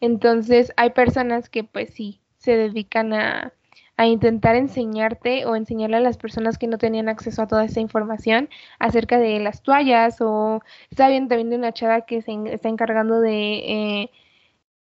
entonces, 0.00 0.72
hay 0.76 0.90
personas 0.90 1.48
que 1.48 1.64
pues 1.64 1.90
sí, 1.90 2.20
se 2.38 2.56
dedican 2.56 3.12
a, 3.12 3.52
a 4.00 4.06
intentar 4.06 4.56
enseñarte 4.56 5.44
o 5.46 5.56
enseñarle 5.56 5.98
a 5.98 6.00
las 6.00 6.16
personas 6.16 6.56
que 6.56 6.66
no 6.66 6.78
tenían 6.78 7.10
acceso 7.10 7.42
a 7.42 7.46
toda 7.46 7.64
esa 7.66 7.80
información 7.80 8.48
acerca 8.78 9.18
de 9.18 9.38
las 9.40 9.62
toallas 9.62 10.20
o 10.20 10.62
está 10.90 11.08
bien 11.08 11.28
también 11.28 11.50
de 11.50 11.56
una 11.56 11.72
chava 11.72 12.06
que 12.06 12.22
se 12.22 12.32
está 12.46 12.70
encargando 12.70 13.20
de 13.20 13.56
eh, 13.58 14.10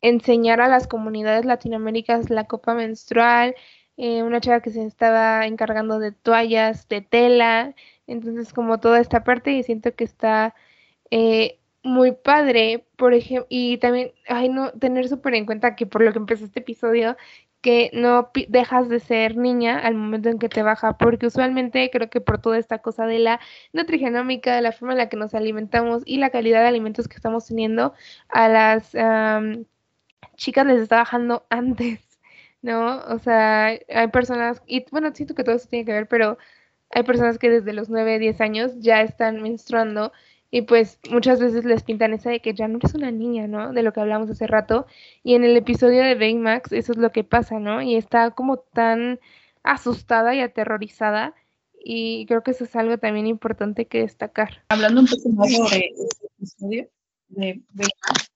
enseñar 0.02 0.62
a 0.62 0.68
las 0.68 0.88
comunidades 0.88 1.46
latinoaméricas 1.46 2.30
la 2.30 2.46
copa 2.46 2.74
menstrual, 2.74 3.56
eh, 3.98 4.24
una 4.24 4.42
chava 4.42 4.62
que 4.62 4.72
se 4.72 4.86
estaba 4.86 5.46
encargando 5.48 6.00
de 6.00 6.12
toallas, 6.12 6.88
de 6.88 7.02
tela, 7.02 7.76
entonces 8.08 8.54
como 8.54 8.80
toda 8.80 9.00
esta 9.00 9.24
parte 9.24 9.52
y 9.54 9.64
siento 9.64 9.96
que 9.96 10.04
está 10.04 10.56
eh, 11.12 11.60
muy 11.84 12.12
padre, 12.14 12.86
por 12.98 13.14
ejemplo, 13.14 13.48
y 13.50 13.78
también, 13.78 14.12
ay, 14.28 14.50
no, 14.50 14.72
tener 14.74 15.08
súper 15.10 15.36
en 15.36 15.46
cuenta 15.46 15.76
que 15.76 15.86
por 15.88 16.02
lo 16.04 16.12
que 16.12 16.20
empezó 16.20 16.46
este 16.46 16.60
episodio, 16.60 17.18
que 17.62 17.90
no 17.94 18.32
dejas 18.50 18.88
de 18.90 19.00
ser 19.00 19.36
niña 19.38 19.80
al 19.80 19.96
momento 19.96 20.30
en 20.30 20.40
que 20.40 20.50
te 20.50 20.64
baja, 20.64 20.98
porque 20.98 21.28
usualmente 21.28 21.90
creo 21.92 22.10
que 22.10 22.22
por 22.22 22.40
toda 22.40 22.58
esta 22.60 22.80
cosa 22.80 23.06
de 23.06 23.20
la 23.20 23.40
nutrigenómica, 23.74 24.56
de 24.56 24.62
la 24.62 24.72
forma 24.72 24.94
en 24.94 25.00
la 25.00 25.10
que 25.10 25.18
nos 25.18 25.34
alimentamos 25.34 26.04
y 26.06 26.18
la 26.18 26.30
calidad 26.30 26.62
de 26.62 26.68
alimentos 26.68 27.08
que 27.08 27.16
estamos 27.16 27.48
teniendo, 27.48 27.94
a 28.30 28.48
las 28.48 28.94
chicas 30.36 30.66
les 30.66 30.82
está 30.82 30.98
bajando 30.98 31.46
antes, 31.50 32.07
¿no? 32.62 33.00
O 33.08 33.20
sea, 33.20 33.68
hay 33.68 34.08
personas, 34.12 34.62
y 34.66 34.86
bueno, 34.92 35.14
siento 35.14 35.36
que 35.36 35.44
todo 35.44 35.56
eso 35.56 35.68
tiene 35.70 35.86
que 35.86 35.94
ver, 35.94 36.08
pero 36.08 36.38
hay 36.90 37.04
personas 37.04 37.38
que 37.38 37.50
desde 37.50 37.74
los 37.74 37.90
9, 37.90 38.20
10 38.20 38.42
años 38.42 38.72
ya 38.80 39.02
están 39.02 39.42
menstruando 39.42 40.12
y 40.50 40.62
pues 40.62 41.00
muchas 41.10 41.40
veces 41.40 41.66
les 41.66 41.84
pintan 41.84 42.14
esa 42.14 42.30
de 42.30 42.42
que 42.42 42.54
ya 42.54 42.68
no 42.68 42.78
eres 42.78 42.94
una 42.94 43.12
niña, 43.12 43.48
¿no? 43.48 43.74
De 43.74 43.84
lo 43.84 43.92
que 43.92 44.00
hablamos 44.00 44.30
hace 44.30 44.48
rato. 44.48 44.88
Y 45.24 45.36
en 45.36 45.44
el 45.44 45.58
episodio 45.58 46.04
de 46.04 46.16
Baymax 46.16 46.72
eso 46.72 46.94
es 46.94 46.98
lo 46.98 47.12
que 47.12 47.26
pasa, 47.26 47.60
¿no? 47.60 47.82
Y 47.82 47.96
está 47.96 48.32
como 48.32 48.58
tan 48.58 49.20
asustada 49.64 50.34
y 50.36 50.40
aterrorizada. 50.40 51.34
Y 51.84 52.26
creo 52.28 52.44
que 52.44 52.52
eso 52.52 52.64
es 52.64 52.76
algo 52.76 52.98
también 52.98 53.28
importante 53.28 53.88
que 53.88 54.00
destacar. 54.00 54.64
Hablando 54.70 55.02
un 55.02 55.08
poco 55.08 55.30
más 55.30 55.54
sobre 55.54 55.92
este 55.98 56.28
episodio 56.38 56.90
de 57.28 57.62
Baymax, 57.74 58.32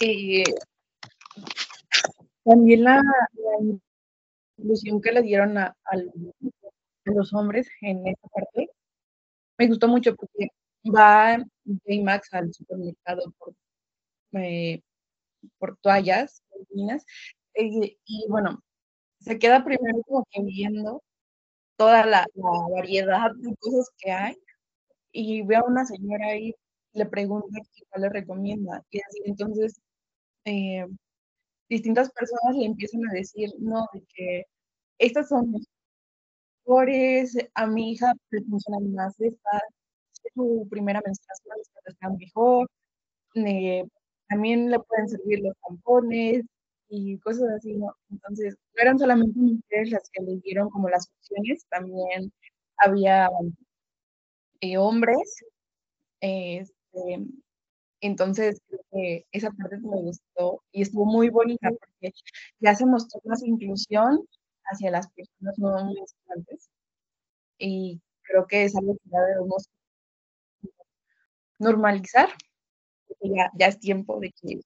eh, 0.00 0.44
también 2.46 2.84
la, 2.84 3.02
inclusión 4.58 5.00
que 5.02 5.12
le 5.12 5.22
dieron 5.22 5.58
a, 5.58 5.76
los 7.04 7.34
hombres 7.34 7.68
en 7.82 8.06
esta 8.06 8.28
parte 8.28 8.70
me 9.58 9.68
gustó 9.68 9.88
mucho 9.88 10.14
porque 10.16 10.48
va 10.84 11.38
Max 12.02 12.28
al 12.32 12.52
supermercado 12.52 13.32
por, 13.38 13.54
eh, 14.32 14.80
por 15.58 15.76
toallas 15.78 16.42
eh, 17.54 17.96
y 18.04 18.26
bueno, 18.28 18.62
se 19.20 19.38
queda 19.38 19.64
primero 19.64 20.02
como 20.06 20.26
que 20.30 20.42
viendo 20.42 21.02
toda 21.76 22.06
la, 22.06 22.26
variedad 22.74 23.30
de 23.36 23.54
cosas 23.56 23.90
que 23.98 24.10
hay 24.12 24.36
y 25.12 25.42
ve 25.42 25.56
a 25.56 25.64
una 25.64 25.86
señora 25.86 26.26
ahí 26.28 26.54
le 26.92 27.06
pregunta 27.06 27.60
qué 27.74 28.00
le 28.00 28.08
recomienda 28.08 28.82
y 28.90 29.00
entonces 29.24 29.80
eh, 30.44 30.86
distintas 31.68 32.10
personas 32.12 32.56
le 32.56 32.66
empiezan 32.66 33.02
a 33.08 33.12
decir 33.12 33.50
no 33.58 33.86
de 33.92 34.02
que 34.14 34.44
estas 34.98 35.28
son 35.28 35.52
mejores 36.64 37.36
a 37.54 37.66
mi 37.66 37.92
hija 37.92 38.12
le 38.30 38.42
funcionan 38.42 38.92
más 38.94 39.18
estas 39.20 39.62
su 40.34 40.66
primera 40.70 41.00
menstruación 41.04 41.56
está 41.86 42.10
mejor, 42.10 42.68
también 44.28 44.70
le 44.70 44.78
pueden 44.80 45.08
servir 45.08 45.40
los 45.40 45.54
tampones 45.66 46.44
y 46.88 47.18
cosas 47.18 47.48
así, 47.56 47.74
¿no? 47.74 47.94
Entonces, 48.10 48.56
no 48.74 48.82
eran 48.82 48.98
solamente 48.98 49.38
mujeres 49.38 49.90
las 49.90 50.08
que 50.12 50.22
le 50.22 50.38
dieron 50.38 50.70
como 50.70 50.88
las 50.88 51.08
opciones, 51.08 51.66
también 51.68 52.32
había 52.78 53.28
eh, 54.60 54.78
hombres. 54.78 55.44
Este, 56.20 57.26
entonces, 58.00 58.60
creo 58.68 58.80
que 58.92 59.26
esa 59.32 59.50
parte 59.52 59.78
me 59.78 59.96
gustó 60.02 60.62
y 60.72 60.82
estuvo 60.82 61.06
muy 61.06 61.30
bonita 61.30 61.70
porque 61.70 62.12
ya 62.60 62.74
se 62.74 62.86
mostró 62.86 63.20
más 63.24 63.42
inclusión 63.42 64.20
hacia 64.64 64.90
las 64.90 65.08
personas 65.12 65.58
no 65.58 65.72
menstruantes 65.94 66.68
y 67.58 68.00
creo 68.22 68.46
que 68.46 68.64
es 68.64 68.76
algo 68.76 68.94
que 68.94 69.10
ya 69.10 69.20
debemos 69.20 69.68
normalizar, 71.58 72.28
ya, 73.22 73.50
ya 73.58 73.66
es 73.68 73.80
tiempo 73.80 74.20
de 74.20 74.32
que 74.32 74.60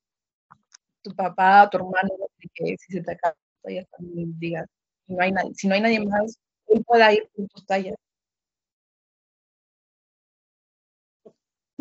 tu 1.02 1.14
papá, 1.14 1.68
tu 1.70 1.78
hermano, 1.78 2.10
de 2.38 2.48
que 2.54 2.76
si 2.78 2.92
se 2.92 3.02
te 3.02 3.12
acaba 3.12 3.36
ya 3.68 3.84
también 3.96 4.38
digas, 4.38 4.66
si 5.06 5.14
no 5.14 5.22
hay 5.22 5.32
nadie, 5.32 5.54
si 5.54 5.68
no 5.68 5.74
hay 5.74 5.80
nadie 5.82 6.00
más, 6.06 6.38
él 6.68 6.82
pueda 6.84 7.12
ir 7.12 7.28
con 7.34 7.48
tus 7.48 7.66
tallas. 7.66 7.96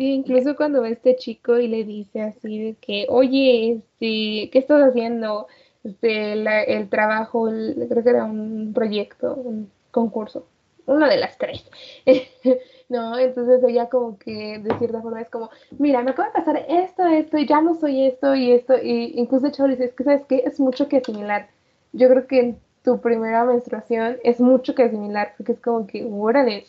Sí, 0.00 0.14
incluso 0.14 0.56
cuando 0.56 0.80
ve 0.80 0.92
este 0.92 1.14
chico 1.14 1.58
y 1.58 1.68
le 1.68 1.84
dice 1.84 2.22
así 2.22 2.58
de 2.58 2.74
que, 2.76 3.04
oye, 3.10 3.72
este, 3.74 4.48
¿qué 4.50 4.58
estás 4.58 4.80
haciendo? 4.82 5.46
Este, 5.84 6.32
el 6.32 6.88
trabajo, 6.88 7.50
creo 7.50 8.02
que 8.02 8.08
era 8.08 8.24
un 8.24 8.72
proyecto, 8.74 9.34
un 9.34 9.70
concurso, 9.90 10.46
una 10.86 11.06
de 11.06 11.18
las 11.18 11.36
tres. 11.36 11.70
¿no? 12.88 13.18
Entonces 13.18 13.62
ella 13.62 13.90
como 13.90 14.18
que 14.18 14.58
de 14.60 14.78
cierta 14.78 15.02
forma 15.02 15.20
es 15.20 15.28
como, 15.28 15.50
mira, 15.78 16.02
me 16.02 16.12
acaba 16.12 16.28
de 16.28 16.34
pasar 16.34 16.64
esto, 16.66 17.04
esto, 17.06 17.36
y 17.36 17.46
ya 17.46 17.60
no 17.60 17.74
soy 17.74 18.06
esto 18.06 18.34
y 18.34 18.52
esto, 18.52 18.78
y 18.82 19.12
incluso 19.16 19.48
hecho 19.48 19.66
dice, 19.66 19.84
es 19.84 19.92
que 19.92 20.04
sabes 20.04 20.24
qué, 20.26 20.44
es 20.46 20.58
mucho 20.60 20.88
que 20.88 20.96
asimilar. 20.96 21.50
Yo 21.92 22.08
creo 22.08 22.26
que 22.26 22.40
en 22.40 22.60
tu 22.82 23.02
primera 23.02 23.44
menstruación 23.44 24.16
es 24.24 24.40
mucho 24.40 24.74
que 24.74 24.84
asimilar, 24.84 25.34
porque 25.36 25.52
es 25.52 25.60
como 25.60 25.86
que, 25.86 26.08
órale, 26.10 26.64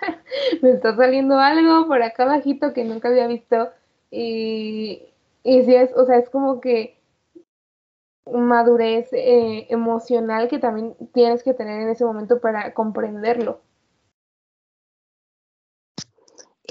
me 0.62 0.70
está 0.70 0.96
saliendo 0.96 1.38
algo 1.38 1.86
por 1.86 2.02
acá 2.02 2.24
bajito 2.24 2.72
que 2.72 2.84
nunca 2.84 3.08
había 3.08 3.26
visto, 3.26 3.70
y, 4.10 5.02
y 5.42 5.64
sí 5.64 5.74
es, 5.74 5.92
o 5.96 6.04
sea, 6.04 6.18
es 6.18 6.30
como 6.30 6.60
que 6.60 6.98
madurez 8.26 9.12
eh, 9.12 9.66
emocional 9.70 10.48
que 10.48 10.58
también 10.58 10.96
tienes 11.12 11.42
que 11.42 11.54
tener 11.54 11.82
en 11.82 11.88
ese 11.90 12.04
momento 12.04 12.40
para 12.40 12.72
comprenderlo. 12.72 13.60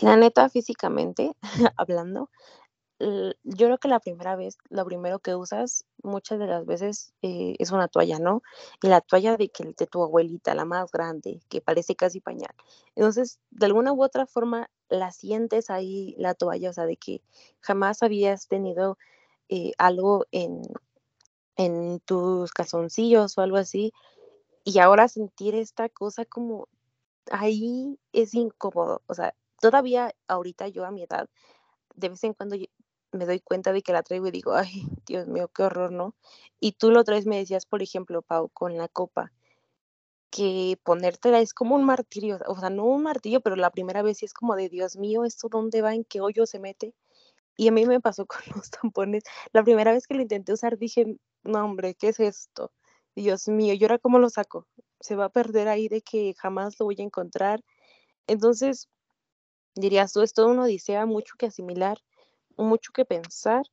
La 0.01 0.15
neta, 0.15 0.49
físicamente 0.49 1.31
hablando, 1.77 2.29
yo 3.43 3.67
creo 3.67 3.77
que 3.77 3.87
la 3.87 3.99
primera 3.99 4.35
vez, 4.35 4.57
lo 4.69 4.85
primero 4.85 5.19
que 5.19 5.35
usas 5.35 5.85
muchas 6.03 6.39
de 6.39 6.47
las 6.47 6.65
veces 6.65 7.13
eh, 7.21 7.55
es 7.59 7.71
una 7.71 7.87
toalla, 7.87 8.19
¿no? 8.19 8.41
Y 8.81 8.87
la 8.87 9.01
toalla 9.01 9.37
de, 9.37 9.49
que, 9.49 9.63
de 9.77 9.87
tu 9.87 10.03
abuelita, 10.03 10.55
la 10.55 10.65
más 10.65 10.91
grande, 10.91 11.41
que 11.49 11.61
parece 11.61 11.95
casi 11.95 12.19
pañal. 12.19 12.53
Entonces, 12.95 13.39
de 13.51 13.65
alguna 13.65 13.93
u 13.93 14.03
otra 14.03 14.25
forma, 14.25 14.69
la 14.89 15.11
sientes 15.11 15.69
ahí 15.69 16.15
la 16.17 16.33
toalla, 16.33 16.69
o 16.69 16.73
sea, 16.73 16.85
de 16.85 16.97
que 16.97 17.21
jamás 17.61 18.03
habías 18.03 18.47
tenido 18.47 18.97
eh, 19.49 19.71
algo 19.77 20.25
en, 20.31 20.61
en 21.57 21.99
tus 22.01 22.51
calzoncillos 22.51 23.37
o 23.37 23.41
algo 23.41 23.57
así. 23.57 23.93
Y 24.65 24.79
ahora 24.79 25.07
sentir 25.07 25.55
esta 25.55 25.89
cosa 25.89 26.25
como 26.25 26.67
ahí 27.31 27.99
es 28.13 28.33
incómodo, 28.33 29.01
o 29.07 29.13
sea, 29.13 29.33
todavía 29.61 30.13
ahorita 30.27 30.67
yo 30.67 30.85
a 30.85 30.91
mi 30.91 31.03
edad, 31.03 31.29
de 31.95 32.09
vez 32.09 32.23
en 32.23 32.33
cuando 32.33 32.55
me 33.13 33.25
doy 33.25 33.39
cuenta 33.39 33.71
de 33.73 33.81
que 33.81 33.93
la 33.93 34.03
traigo 34.03 34.27
y 34.27 34.31
digo, 34.31 34.53
ay, 34.53 34.87
Dios 35.05 35.27
mío, 35.27 35.49
qué 35.49 35.63
horror, 35.63 35.91
¿no? 35.91 36.15
Y 36.59 36.73
tú 36.73 36.91
lo 36.91 37.01
otra 37.01 37.15
vez 37.15 37.25
me 37.25 37.37
decías, 37.37 37.65
por 37.65 37.81
ejemplo, 37.81 38.21
Pau, 38.21 38.49
con 38.49 38.77
la 38.77 38.87
copa, 38.87 39.31
que 40.29 40.79
ponértela 40.83 41.39
es 41.39 41.53
como 41.53 41.75
un 41.75 41.83
martirio, 41.83 42.39
o 42.47 42.59
sea, 42.59 42.69
no 42.69 42.85
un 42.85 43.03
martillo, 43.03 43.41
pero 43.41 43.55
la 43.55 43.69
primera 43.69 44.01
vez 44.01 44.17
sí 44.17 44.25
es 44.25 44.33
como 44.33 44.55
de, 44.55 44.69
Dios 44.69 44.97
mío, 44.97 45.25
¿esto 45.25 45.47
dónde 45.49 45.81
va? 45.81 45.93
¿En 45.93 46.03
qué 46.03 46.21
hoyo 46.21 46.45
se 46.45 46.59
mete? 46.59 46.95
Y 47.55 47.67
a 47.67 47.71
mí 47.71 47.85
me 47.85 48.01
pasó 48.01 48.25
con 48.27 48.41
los 48.55 48.69
tampones. 48.71 49.23
La 49.51 49.63
primera 49.63 49.91
vez 49.93 50.07
que 50.07 50.15
lo 50.15 50.21
intenté 50.21 50.53
usar 50.53 50.77
dije, 50.77 51.17
no, 51.43 51.63
hombre, 51.63 51.95
¿qué 51.95 52.09
es 52.09 52.19
esto? 52.19 52.71
Dios 53.15 53.47
mío, 53.47 53.73
¿y 53.75 53.83
ahora 53.83 53.99
cómo 53.99 54.17
lo 54.19 54.29
saco? 54.29 54.67
Se 54.99 55.15
va 55.15 55.25
a 55.25 55.29
perder 55.29 55.67
ahí 55.67 55.87
de 55.87 56.01
que 56.01 56.33
jamás 56.37 56.79
lo 56.79 56.85
voy 56.85 56.95
a 56.99 57.03
encontrar. 57.03 57.63
Entonces, 58.27 58.89
dirías 59.75 60.13
tú, 60.13 60.21
es 60.21 60.33
todo 60.33 60.49
uno 60.49 60.63
odisea, 60.63 61.05
mucho 61.05 61.35
que 61.37 61.47
asimilar, 61.47 61.99
mucho 62.57 62.91
que 62.93 63.05
pensar. 63.05 63.65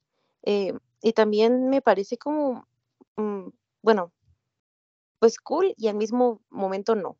Eh, 0.42 0.74
y 1.02 1.12
también 1.12 1.68
me 1.70 1.82
parece 1.82 2.18
como, 2.18 2.66
mm, 3.16 3.48
bueno, 3.82 4.12
pues 5.18 5.38
cool 5.38 5.74
y 5.76 5.88
al 5.88 5.96
mismo 5.96 6.40
momento 6.50 6.94
no. 6.94 7.16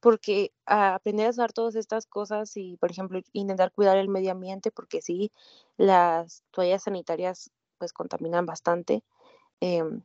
Porque 0.00 0.52
aprender 0.66 1.26
a 1.26 1.30
usar 1.30 1.52
todas 1.52 1.76
estas 1.76 2.06
cosas 2.06 2.56
y, 2.56 2.76
por 2.78 2.90
ejemplo, 2.90 3.20
intentar 3.32 3.72
cuidar 3.72 3.96
el 3.98 4.08
medio 4.08 4.32
ambiente, 4.32 4.70
porque 4.70 5.02
sí, 5.02 5.32
las 5.76 6.44
toallas 6.50 6.84
sanitarias 6.84 7.50
pues 7.78 7.92
contaminan 7.92 8.46
bastante. 8.46 9.04
Em, 9.60 10.02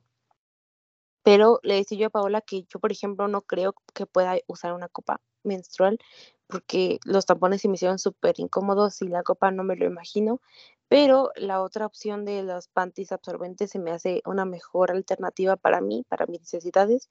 pero 1.23 1.59
le 1.63 1.75
decía 1.75 1.97
yo 1.97 2.07
a 2.07 2.09
Paola 2.09 2.41
que 2.41 2.63
yo, 2.63 2.79
por 2.79 2.91
ejemplo, 2.91 3.27
no 3.27 3.41
creo 3.41 3.75
que 3.93 4.05
pueda 4.05 4.37
usar 4.47 4.73
una 4.73 4.87
copa 4.87 5.21
menstrual 5.43 5.99
porque 6.47 6.99
los 7.03 7.25
tampones 7.25 7.61
se 7.61 7.67
me 7.67 7.75
hicieron 7.75 7.99
súper 7.99 8.35
incómodos 8.39 9.01
y 9.01 9.07
la 9.07 9.23
copa 9.23 9.51
no 9.51 9.63
me 9.63 9.75
lo 9.75 9.85
imagino. 9.85 10.41
Pero 10.87 11.31
la 11.35 11.61
otra 11.61 11.85
opción 11.85 12.23
de 12.23 12.43
los 12.43 12.69
panties 12.69 13.11
absorbentes 13.11 13.71
se 13.71 13.79
me 13.79 13.91
hace 13.91 14.21
una 14.25 14.45
mejor 14.45 14.91
alternativa 14.91 15.57
para 15.57 15.81
mí, 15.81 16.05
para 16.07 16.25
mis 16.27 16.39
necesidades. 16.39 17.09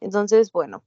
Entonces, 0.00 0.52
bueno, 0.52 0.84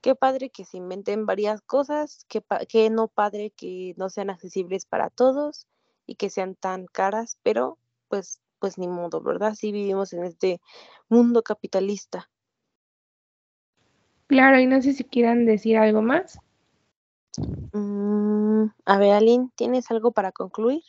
qué 0.00 0.16
padre 0.16 0.50
que 0.50 0.64
se 0.64 0.76
inventen 0.76 1.24
varias 1.24 1.60
cosas, 1.62 2.26
qué, 2.28 2.90
no 2.90 3.06
padre 3.06 3.50
que 3.50 3.94
no 3.96 4.10
sean 4.10 4.30
accesibles 4.30 4.86
para 4.86 5.08
todos 5.10 5.68
y 6.06 6.16
que 6.16 6.30
sean 6.30 6.56
tan 6.56 6.86
caras, 6.86 7.38
pero 7.44 7.78
pues, 8.08 8.40
pues 8.58 8.78
ni 8.78 8.88
modo, 8.88 9.20
¿verdad? 9.20 9.54
Sí 9.54 9.70
vivimos 9.70 10.12
en 10.12 10.24
este 10.24 10.60
mundo 11.08 11.42
capitalista. 11.42 12.28
Claro, 14.26 14.58
y 14.58 14.66
no 14.66 14.82
sé 14.82 14.92
si 14.94 15.04
quieran 15.04 15.46
decir 15.46 15.78
algo 15.78 16.02
más. 16.02 16.40
Mm, 17.72 18.66
a 18.84 18.98
ver, 18.98 19.12
Aline, 19.12 19.50
¿tienes 19.54 19.90
algo 19.90 20.12
para 20.12 20.32
concluir? 20.32 20.82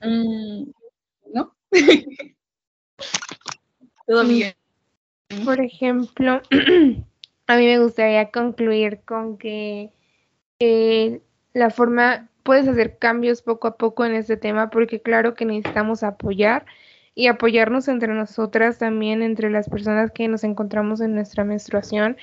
Mm, 0.00 0.70
¿No? 1.32 1.54
Todo 4.06 4.24
Mm, 4.24 4.28
bien. 4.28 4.54
Por 5.44 5.60
ejemplo, 5.60 6.42
a 7.46 7.56
mí 7.56 7.66
me 7.66 7.78
gustaría 7.78 8.30
concluir 8.30 9.00
con 9.04 9.38
que 9.38 9.92
eh, 10.58 11.22
la 11.54 11.70
forma, 11.70 12.28
puedes 12.42 12.68
hacer 12.68 12.98
cambios 12.98 13.42
poco 13.42 13.68
a 13.68 13.76
poco 13.76 14.04
en 14.04 14.14
este 14.14 14.36
tema, 14.36 14.70
porque 14.70 15.00
claro 15.00 15.34
que 15.34 15.44
necesitamos 15.44 16.02
apoyar 16.02 16.66
y 17.14 17.26
apoyarnos 17.26 17.88
entre 17.88 18.14
nosotras 18.14 18.78
también, 18.78 19.22
entre 19.22 19.50
las 19.50 19.68
personas 19.68 20.10
que 20.10 20.28
nos 20.28 20.44
encontramos 20.44 21.00
en 21.00 21.14
nuestra 21.14 21.44
menstruación, 21.44 22.16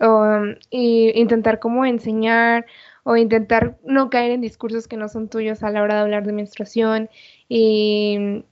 um, 0.00 0.56
y 0.70 1.10
intentar 1.18 1.58
como 1.58 1.84
enseñar 1.84 2.66
o 3.04 3.16
intentar 3.16 3.78
no 3.84 4.10
caer 4.10 4.30
en 4.32 4.40
discursos 4.40 4.88
que 4.88 4.96
no 4.96 5.08
son 5.08 5.28
tuyos 5.28 5.62
a 5.62 5.70
la 5.70 5.82
hora 5.82 5.96
de 5.96 6.00
hablar 6.02 6.24
de 6.24 6.32
menstruación 6.32 7.10
y, 7.48 8.44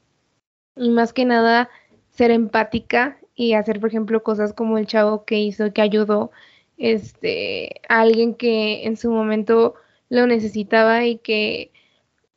más 0.77 1.13
que 1.13 1.25
nada 1.25 1.69
ser 2.11 2.31
empática 2.31 3.19
y 3.35 3.55
hacer, 3.55 3.81
por 3.81 3.91
ejemplo, 3.91 4.23
cosas 4.23 4.53
como 4.53 4.79
el 4.79 4.87
chavo 4.87 5.25
que 5.25 5.39
hizo, 5.41 5.73
que 5.73 5.83
ayudó 5.83 6.31
este, 6.79 7.81
a 7.89 8.01
alguien 8.01 8.35
que 8.35 8.87
en 8.87 8.97
su 8.97 9.11
momento 9.11 9.75
lo 10.09 10.27
necesitaba 10.27 11.05
y 11.07 11.19
que 11.19 11.73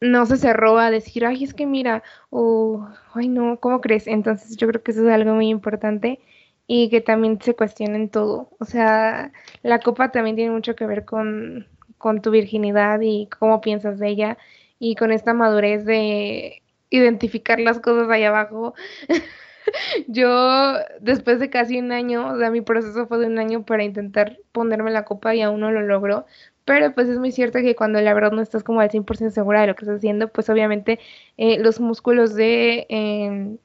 no 0.01 0.25
se 0.25 0.37
cerró 0.37 0.79
a 0.79 0.91
decir, 0.91 1.25
ay, 1.25 1.43
es 1.43 1.53
que 1.53 1.65
mira, 1.65 2.03
o, 2.29 2.87
ay, 3.13 3.29
no, 3.29 3.59
¿cómo 3.59 3.81
crees? 3.81 4.07
Entonces 4.07 4.57
yo 4.57 4.67
creo 4.67 4.83
que 4.83 4.91
eso 4.91 5.07
es 5.07 5.13
algo 5.13 5.33
muy 5.33 5.49
importante 5.49 6.19
y 6.67 6.89
que 6.89 7.01
también 7.01 7.39
se 7.41 7.55
cuestionen 7.55 8.09
todo. 8.09 8.49
O 8.59 8.65
sea, 8.65 9.31
la 9.63 9.79
copa 9.79 10.11
también 10.11 10.35
tiene 10.35 10.51
mucho 10.51 10.75
que 10.75 10.85
ver 10.85 11.05
con, 11.05 11.67
con 11.97 12.21
tu 12.21 12.31
virginidad 12.31 12.99
y 13.01 13.27
cómo 13.39 13.61
piensas 13.61 13.99
de 13.99 14.09
ella 14.09 14.37
y 14.79 14.95
con 14.95 15.11
esta 15.11 15.33
madurez 15.33 15.85
de 15.85 16.61
identificar 16.89 17.59
las 17.59 17.79
cosas 17.79 18.09
ahí 18.09 18.23
abajo. 18.23 18.73
Yo, 20.07 20.73
después 20.99 21.39
de 21.39 21.49
casi 21.49 21.79
un 21.79 21.91
año, 21.91 22.33
o 22.33 22.37
sea, 22.37 22.51
mi 22.51 22.61
proceso 22.61 23.07
fue 23.07 23.19
de 23.19 23.27
un 23.27 23.39
año 23.39 23.65
para 23.65 23.83
intentar 23.83 24.37
ponerme 24.51 24.91
la 24.91 25.05
copa 25.05 25.35
y 25.35 25.41
aún 25.41 25.59
no 25.61 25.71
lo 25.71 25.81
logro. 25.81 26.25
Pero 26.65 26.93
pues 26.93 27.09
es 27.09 27.19
muy 27.19 27.31
cierto 27.31 27.59
que 27.59 27.75
cuando 27.75 27.99
la 28.01 28.13
verdad 28.13 28.31
no 28.31 28.41
estás 28.41 28.63
como 28.63 28.79
al 28.79 28.89
100% 28.89 29.31
segura 29.31 29.61
de 29.61 29.67
lo 29.67 29.75
que 29.75 29.85
estás 29.85 29.97
haciendo, 29.97 30.29
pues 30.29 30.49
obviamente 30.49 30.99
eh, 31.37 31.59
los 31.59 31.79
músculos 31.79 32.35
de, 32.35 32.85
eh, 32.89 33.57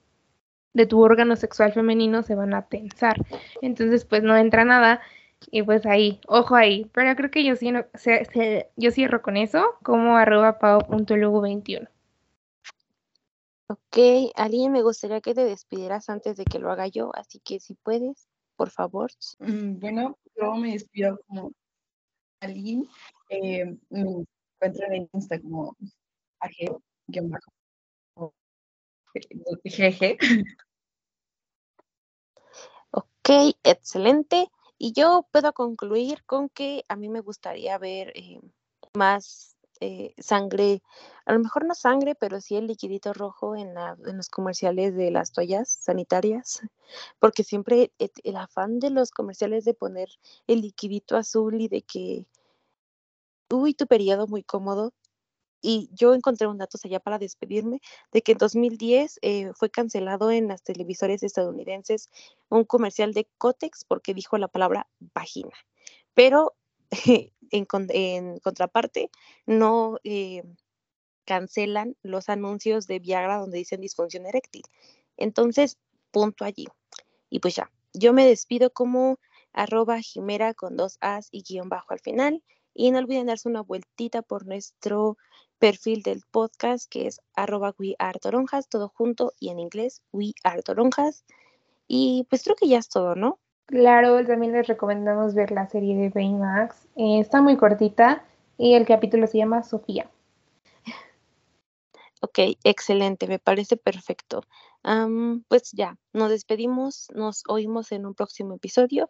de 0.79 0.87
tu 0.87 1.03
órgano 1.03 1.37
sexual 1.37 1.73
femenino 1.73 2.23
se 2.23 2.35
van 2.35 2.55
a 2.55 2.67
tensar. 2.67 3.17
Entonces 3.61 4.05
pues 4.07 4.23
no 4.23 4.37
entra 4.37 4.65
nada 4.65 5.03
y 5.51 5.63
pues 5.63 5.85
ahí, 5.87 6.21
ojo 6.27 6.55
ahí. 6.55 6.89
Pero 6.95 7.15
creo 7.17 7.31
que 7.31 7.45
yo, 7.45 7.57
sí, 7.57 7.71
no, 7.71 7.85
se, 7.95 8.25
se, 8.27 8.71
yo 8.77 8.91
cierro 8.91 9.21
con 9.21 9.37
eso 9.37 9.75
como 9.83 10.17
arroba 10.17 10.59
pao.lugo21. 10.59 11.89
Ok, 13.71 13.99
Aline, 14.35 14.71
me 14.71 14.83
gustaría 14.83 15.21
que 15.21 15.35
te 15.35 15.45
despidieras 15.45 16.09
antes 16.09 16.39
de 16.39 16.45
que 16.45 16.59
lo 16.59 16.71
haga 16.71 16.87
yo, 16.87 17.11
así 17.15 17.39
que 17.41 17.61
si 17.61 17.75
puedes, 17.75 18.27
por 18.57 18.71
favor. 18.71 19.11
Mm, 19.41 19.79
Bueno, 19.79 20.17
yo 20.37 20.55
me 20.55 20.73
despido 20.73 21.21
como 21.27 21.53
Aline. 22.41 22.87
Eh, 23.29 23.77
me 23.91 24.01
encuentran 24.01 24.95
en 24.95 25.11
Insta 25.13 25.39
como 25.41 25.77
AG-GG. 26.41 27.39
Ok, 33.29 33.57
excelente. 33.63 34.51
Y 34.79 34.93
yo 34.93 35.27
puedo 35.31 35.53
concluir 35.53 36.25
con 36.25 36.49
que 36.49 36.85
a 36.89 36.97
mí 36.97 37.11
me 37.11 37.21
gustaría 37.21 37.77
ver 37.77 38.11
eh, 38.15 38.41
más 38.95 39.55
eh, 39.81 40.15
sangre, 40.19 40.83
a 41.27 41.35
lo 41.35 41.41
mejor 41.41 41.67
no 41.67 41.75
sangre, 41.75 42.15
pero 42.15 42.41
sí 42.41 42.57
el 42.57 42.67
liquidito 42.67 43.13
rojo 43.13 43.55
en, 43.55 43.75
los 44.17 44.31
comerciales 44.31 44.95
de 44.97 45.11
las 45.11 45.33
toallas 45.33 45.69
sanitarias, 45.69 46.63
porque 47.19 47.45
siempre 47.45 47.93
el, 47.99 48.11
el 48.25 48.37
afán 48.37 48.79
de 48.79 48.91
los 48.91 49.11
comerciales 49.11 49.67
de 49.67 49.75
poner 49.75 50.09
el 50.47 50.63
liquidito 50.63 51.15
azul 51.17 51.61
y 51.61 51.69
de 51.69 51.83
que, 51.83 52.25
uy, 53.51 53.75
tu 53.75 53.87
periodo 53.87 54.27
muy 54.27 54.43
cómodo. 54.43 54.95
Y 55.61 55.91
yo 55.93 56.15
encontré 56.15 56.47
un 56.47 56.59
dato 56.59 56.79
allá 56.83 57.01
para 57.01 57.19
despedirme 57.19 57.81
de 58.13 58.23
que 58.23 58.33
en 58.33 58.39
2010 58.39 59.19
eh, 59.23 59.53
fue 59.55 59.71
cancelado 59.71 60.31
en 60.31 60.49
las 60.49 60.63
televisores 60.63 61.23
estadounidenses 61.23 62.11
un 62.49 62.65
comercial 62.65 63.13
de 63.13 63.29
Cotex 63.39 63.85
porque 63.85 64.15
dijo 64.15 64.39
la 64.39 64.49
palabra 64.49 64.89
vagina. 65.15 65.55
Pero 66.15 66.55
en, 67.51 68.39
contraparte, 68.41 69.11
no 69.47 69.99
eh, 70.05 70.43
cancelan 71.25 71.97
los 72.03 72.29
anuncios 72.29 72.87
de 72.87 72.99
Viagra 72.99 73.37
donde 73.37 73.59
dicen 73.59 73.81
disfunción 73.81 74.27
eréctil. 74.27 74.63
Entonces, 75.17 75.79
punto 76.11 76.45
allí. 76.45 76.67
Y 77.29 77.41
pues 77.41 77.57
ya, 77.57 77.71
yo 77.93 78.13
me 78.13 78.27
despido 78.27 78.71
como 78.71 79.19
arroba 79.53 80.01
jimera 80.01 80.55
con 80.55 80.77
dos 80.77 80.99
as 81.01 81.29
y 81.31 81.43
guion 81.43 81.69
bajo 81.69 81.93
al 81.93 82.01
final. 82.01 82.43
Y 82.75 82.91
no 82.91 82.99
olviden 82.99 83.27
darse 83.27 83.49
una 83.49 83.61
vueltita 83.61 84.23
por 84.23 84.47
nuestro 84.47 85.19
perfil 85.59 86.03
del 86.03 86.23
podcast 86.31 86.89
que 86.89 87.07
es 87.07 87.21
arroba 87.35 87.75
we 87.79 87.95
are 87.99 88.19
toronjas, 88.19 88.69
todo 88.69 88.89
junto 88.89 89.33
y 89.39 89.51
en 89.51 89.59
inglés 89.59 90.03
we 90.13 90.33
are 90.45 90.63
toronjas. 90.63 91.25
Y 91.87 92.27
pues 92.29 92.45
creo 92.45 92.57
que 92.57 92.69
ya 92.69 92.79
es 92.79 92.89
todo, 92.89 93.15
¿no? 93.15 93.39
Claro, 93.67 94.25
también 94.27 94.53
les 94.53 94.67
recomendamos 94.67 95.35
ver 95.35 95.51
la 95.51 95.69
serie 95.69 95.97
de 95.97 96.09
Baymax. 96.09 96.87
Eh, 96.97 97.21
está 97.21 97.43
muy 97.43 97.57
cortita 97.57 98.25
y 98.57 98.75
el 98.75 98.87
capítulo 98.87 99.27
se 99.27 99.39
llama 99.39 99.63
Sofía. 99.63 100.11
Ok, 102.21 102.41
excelente, 102.65 103.29
me 103.29 103.39
parece 103.39 103.77
perfecto. 103.77 104.43
Um, 104.83 105.45
pues 105.45 105.71
ya, 105.71 105.97
nos 106.13 106.31
despedimos, 106.31 107.09
nos 107.15 107.45
oímos 107.47 107.93
en 107.93 108.07
un 108.07 108.15
próximo 108.15 108.55
episodio 108.55 109.09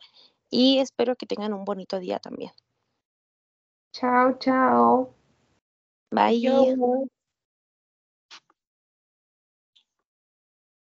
y 0.51 0.79
espero 0.79 1.17
que 1.17 1.25
tengan 1.25 1.55
un 1.55 1.65
bonito 1.65 1.99
día 2.01 2.19
también. 2.19 2.53
Chao, 3.93 4.37
chao. 4.39 5.18
Bye. 6.11 6.33
Yo. 6.43 7.09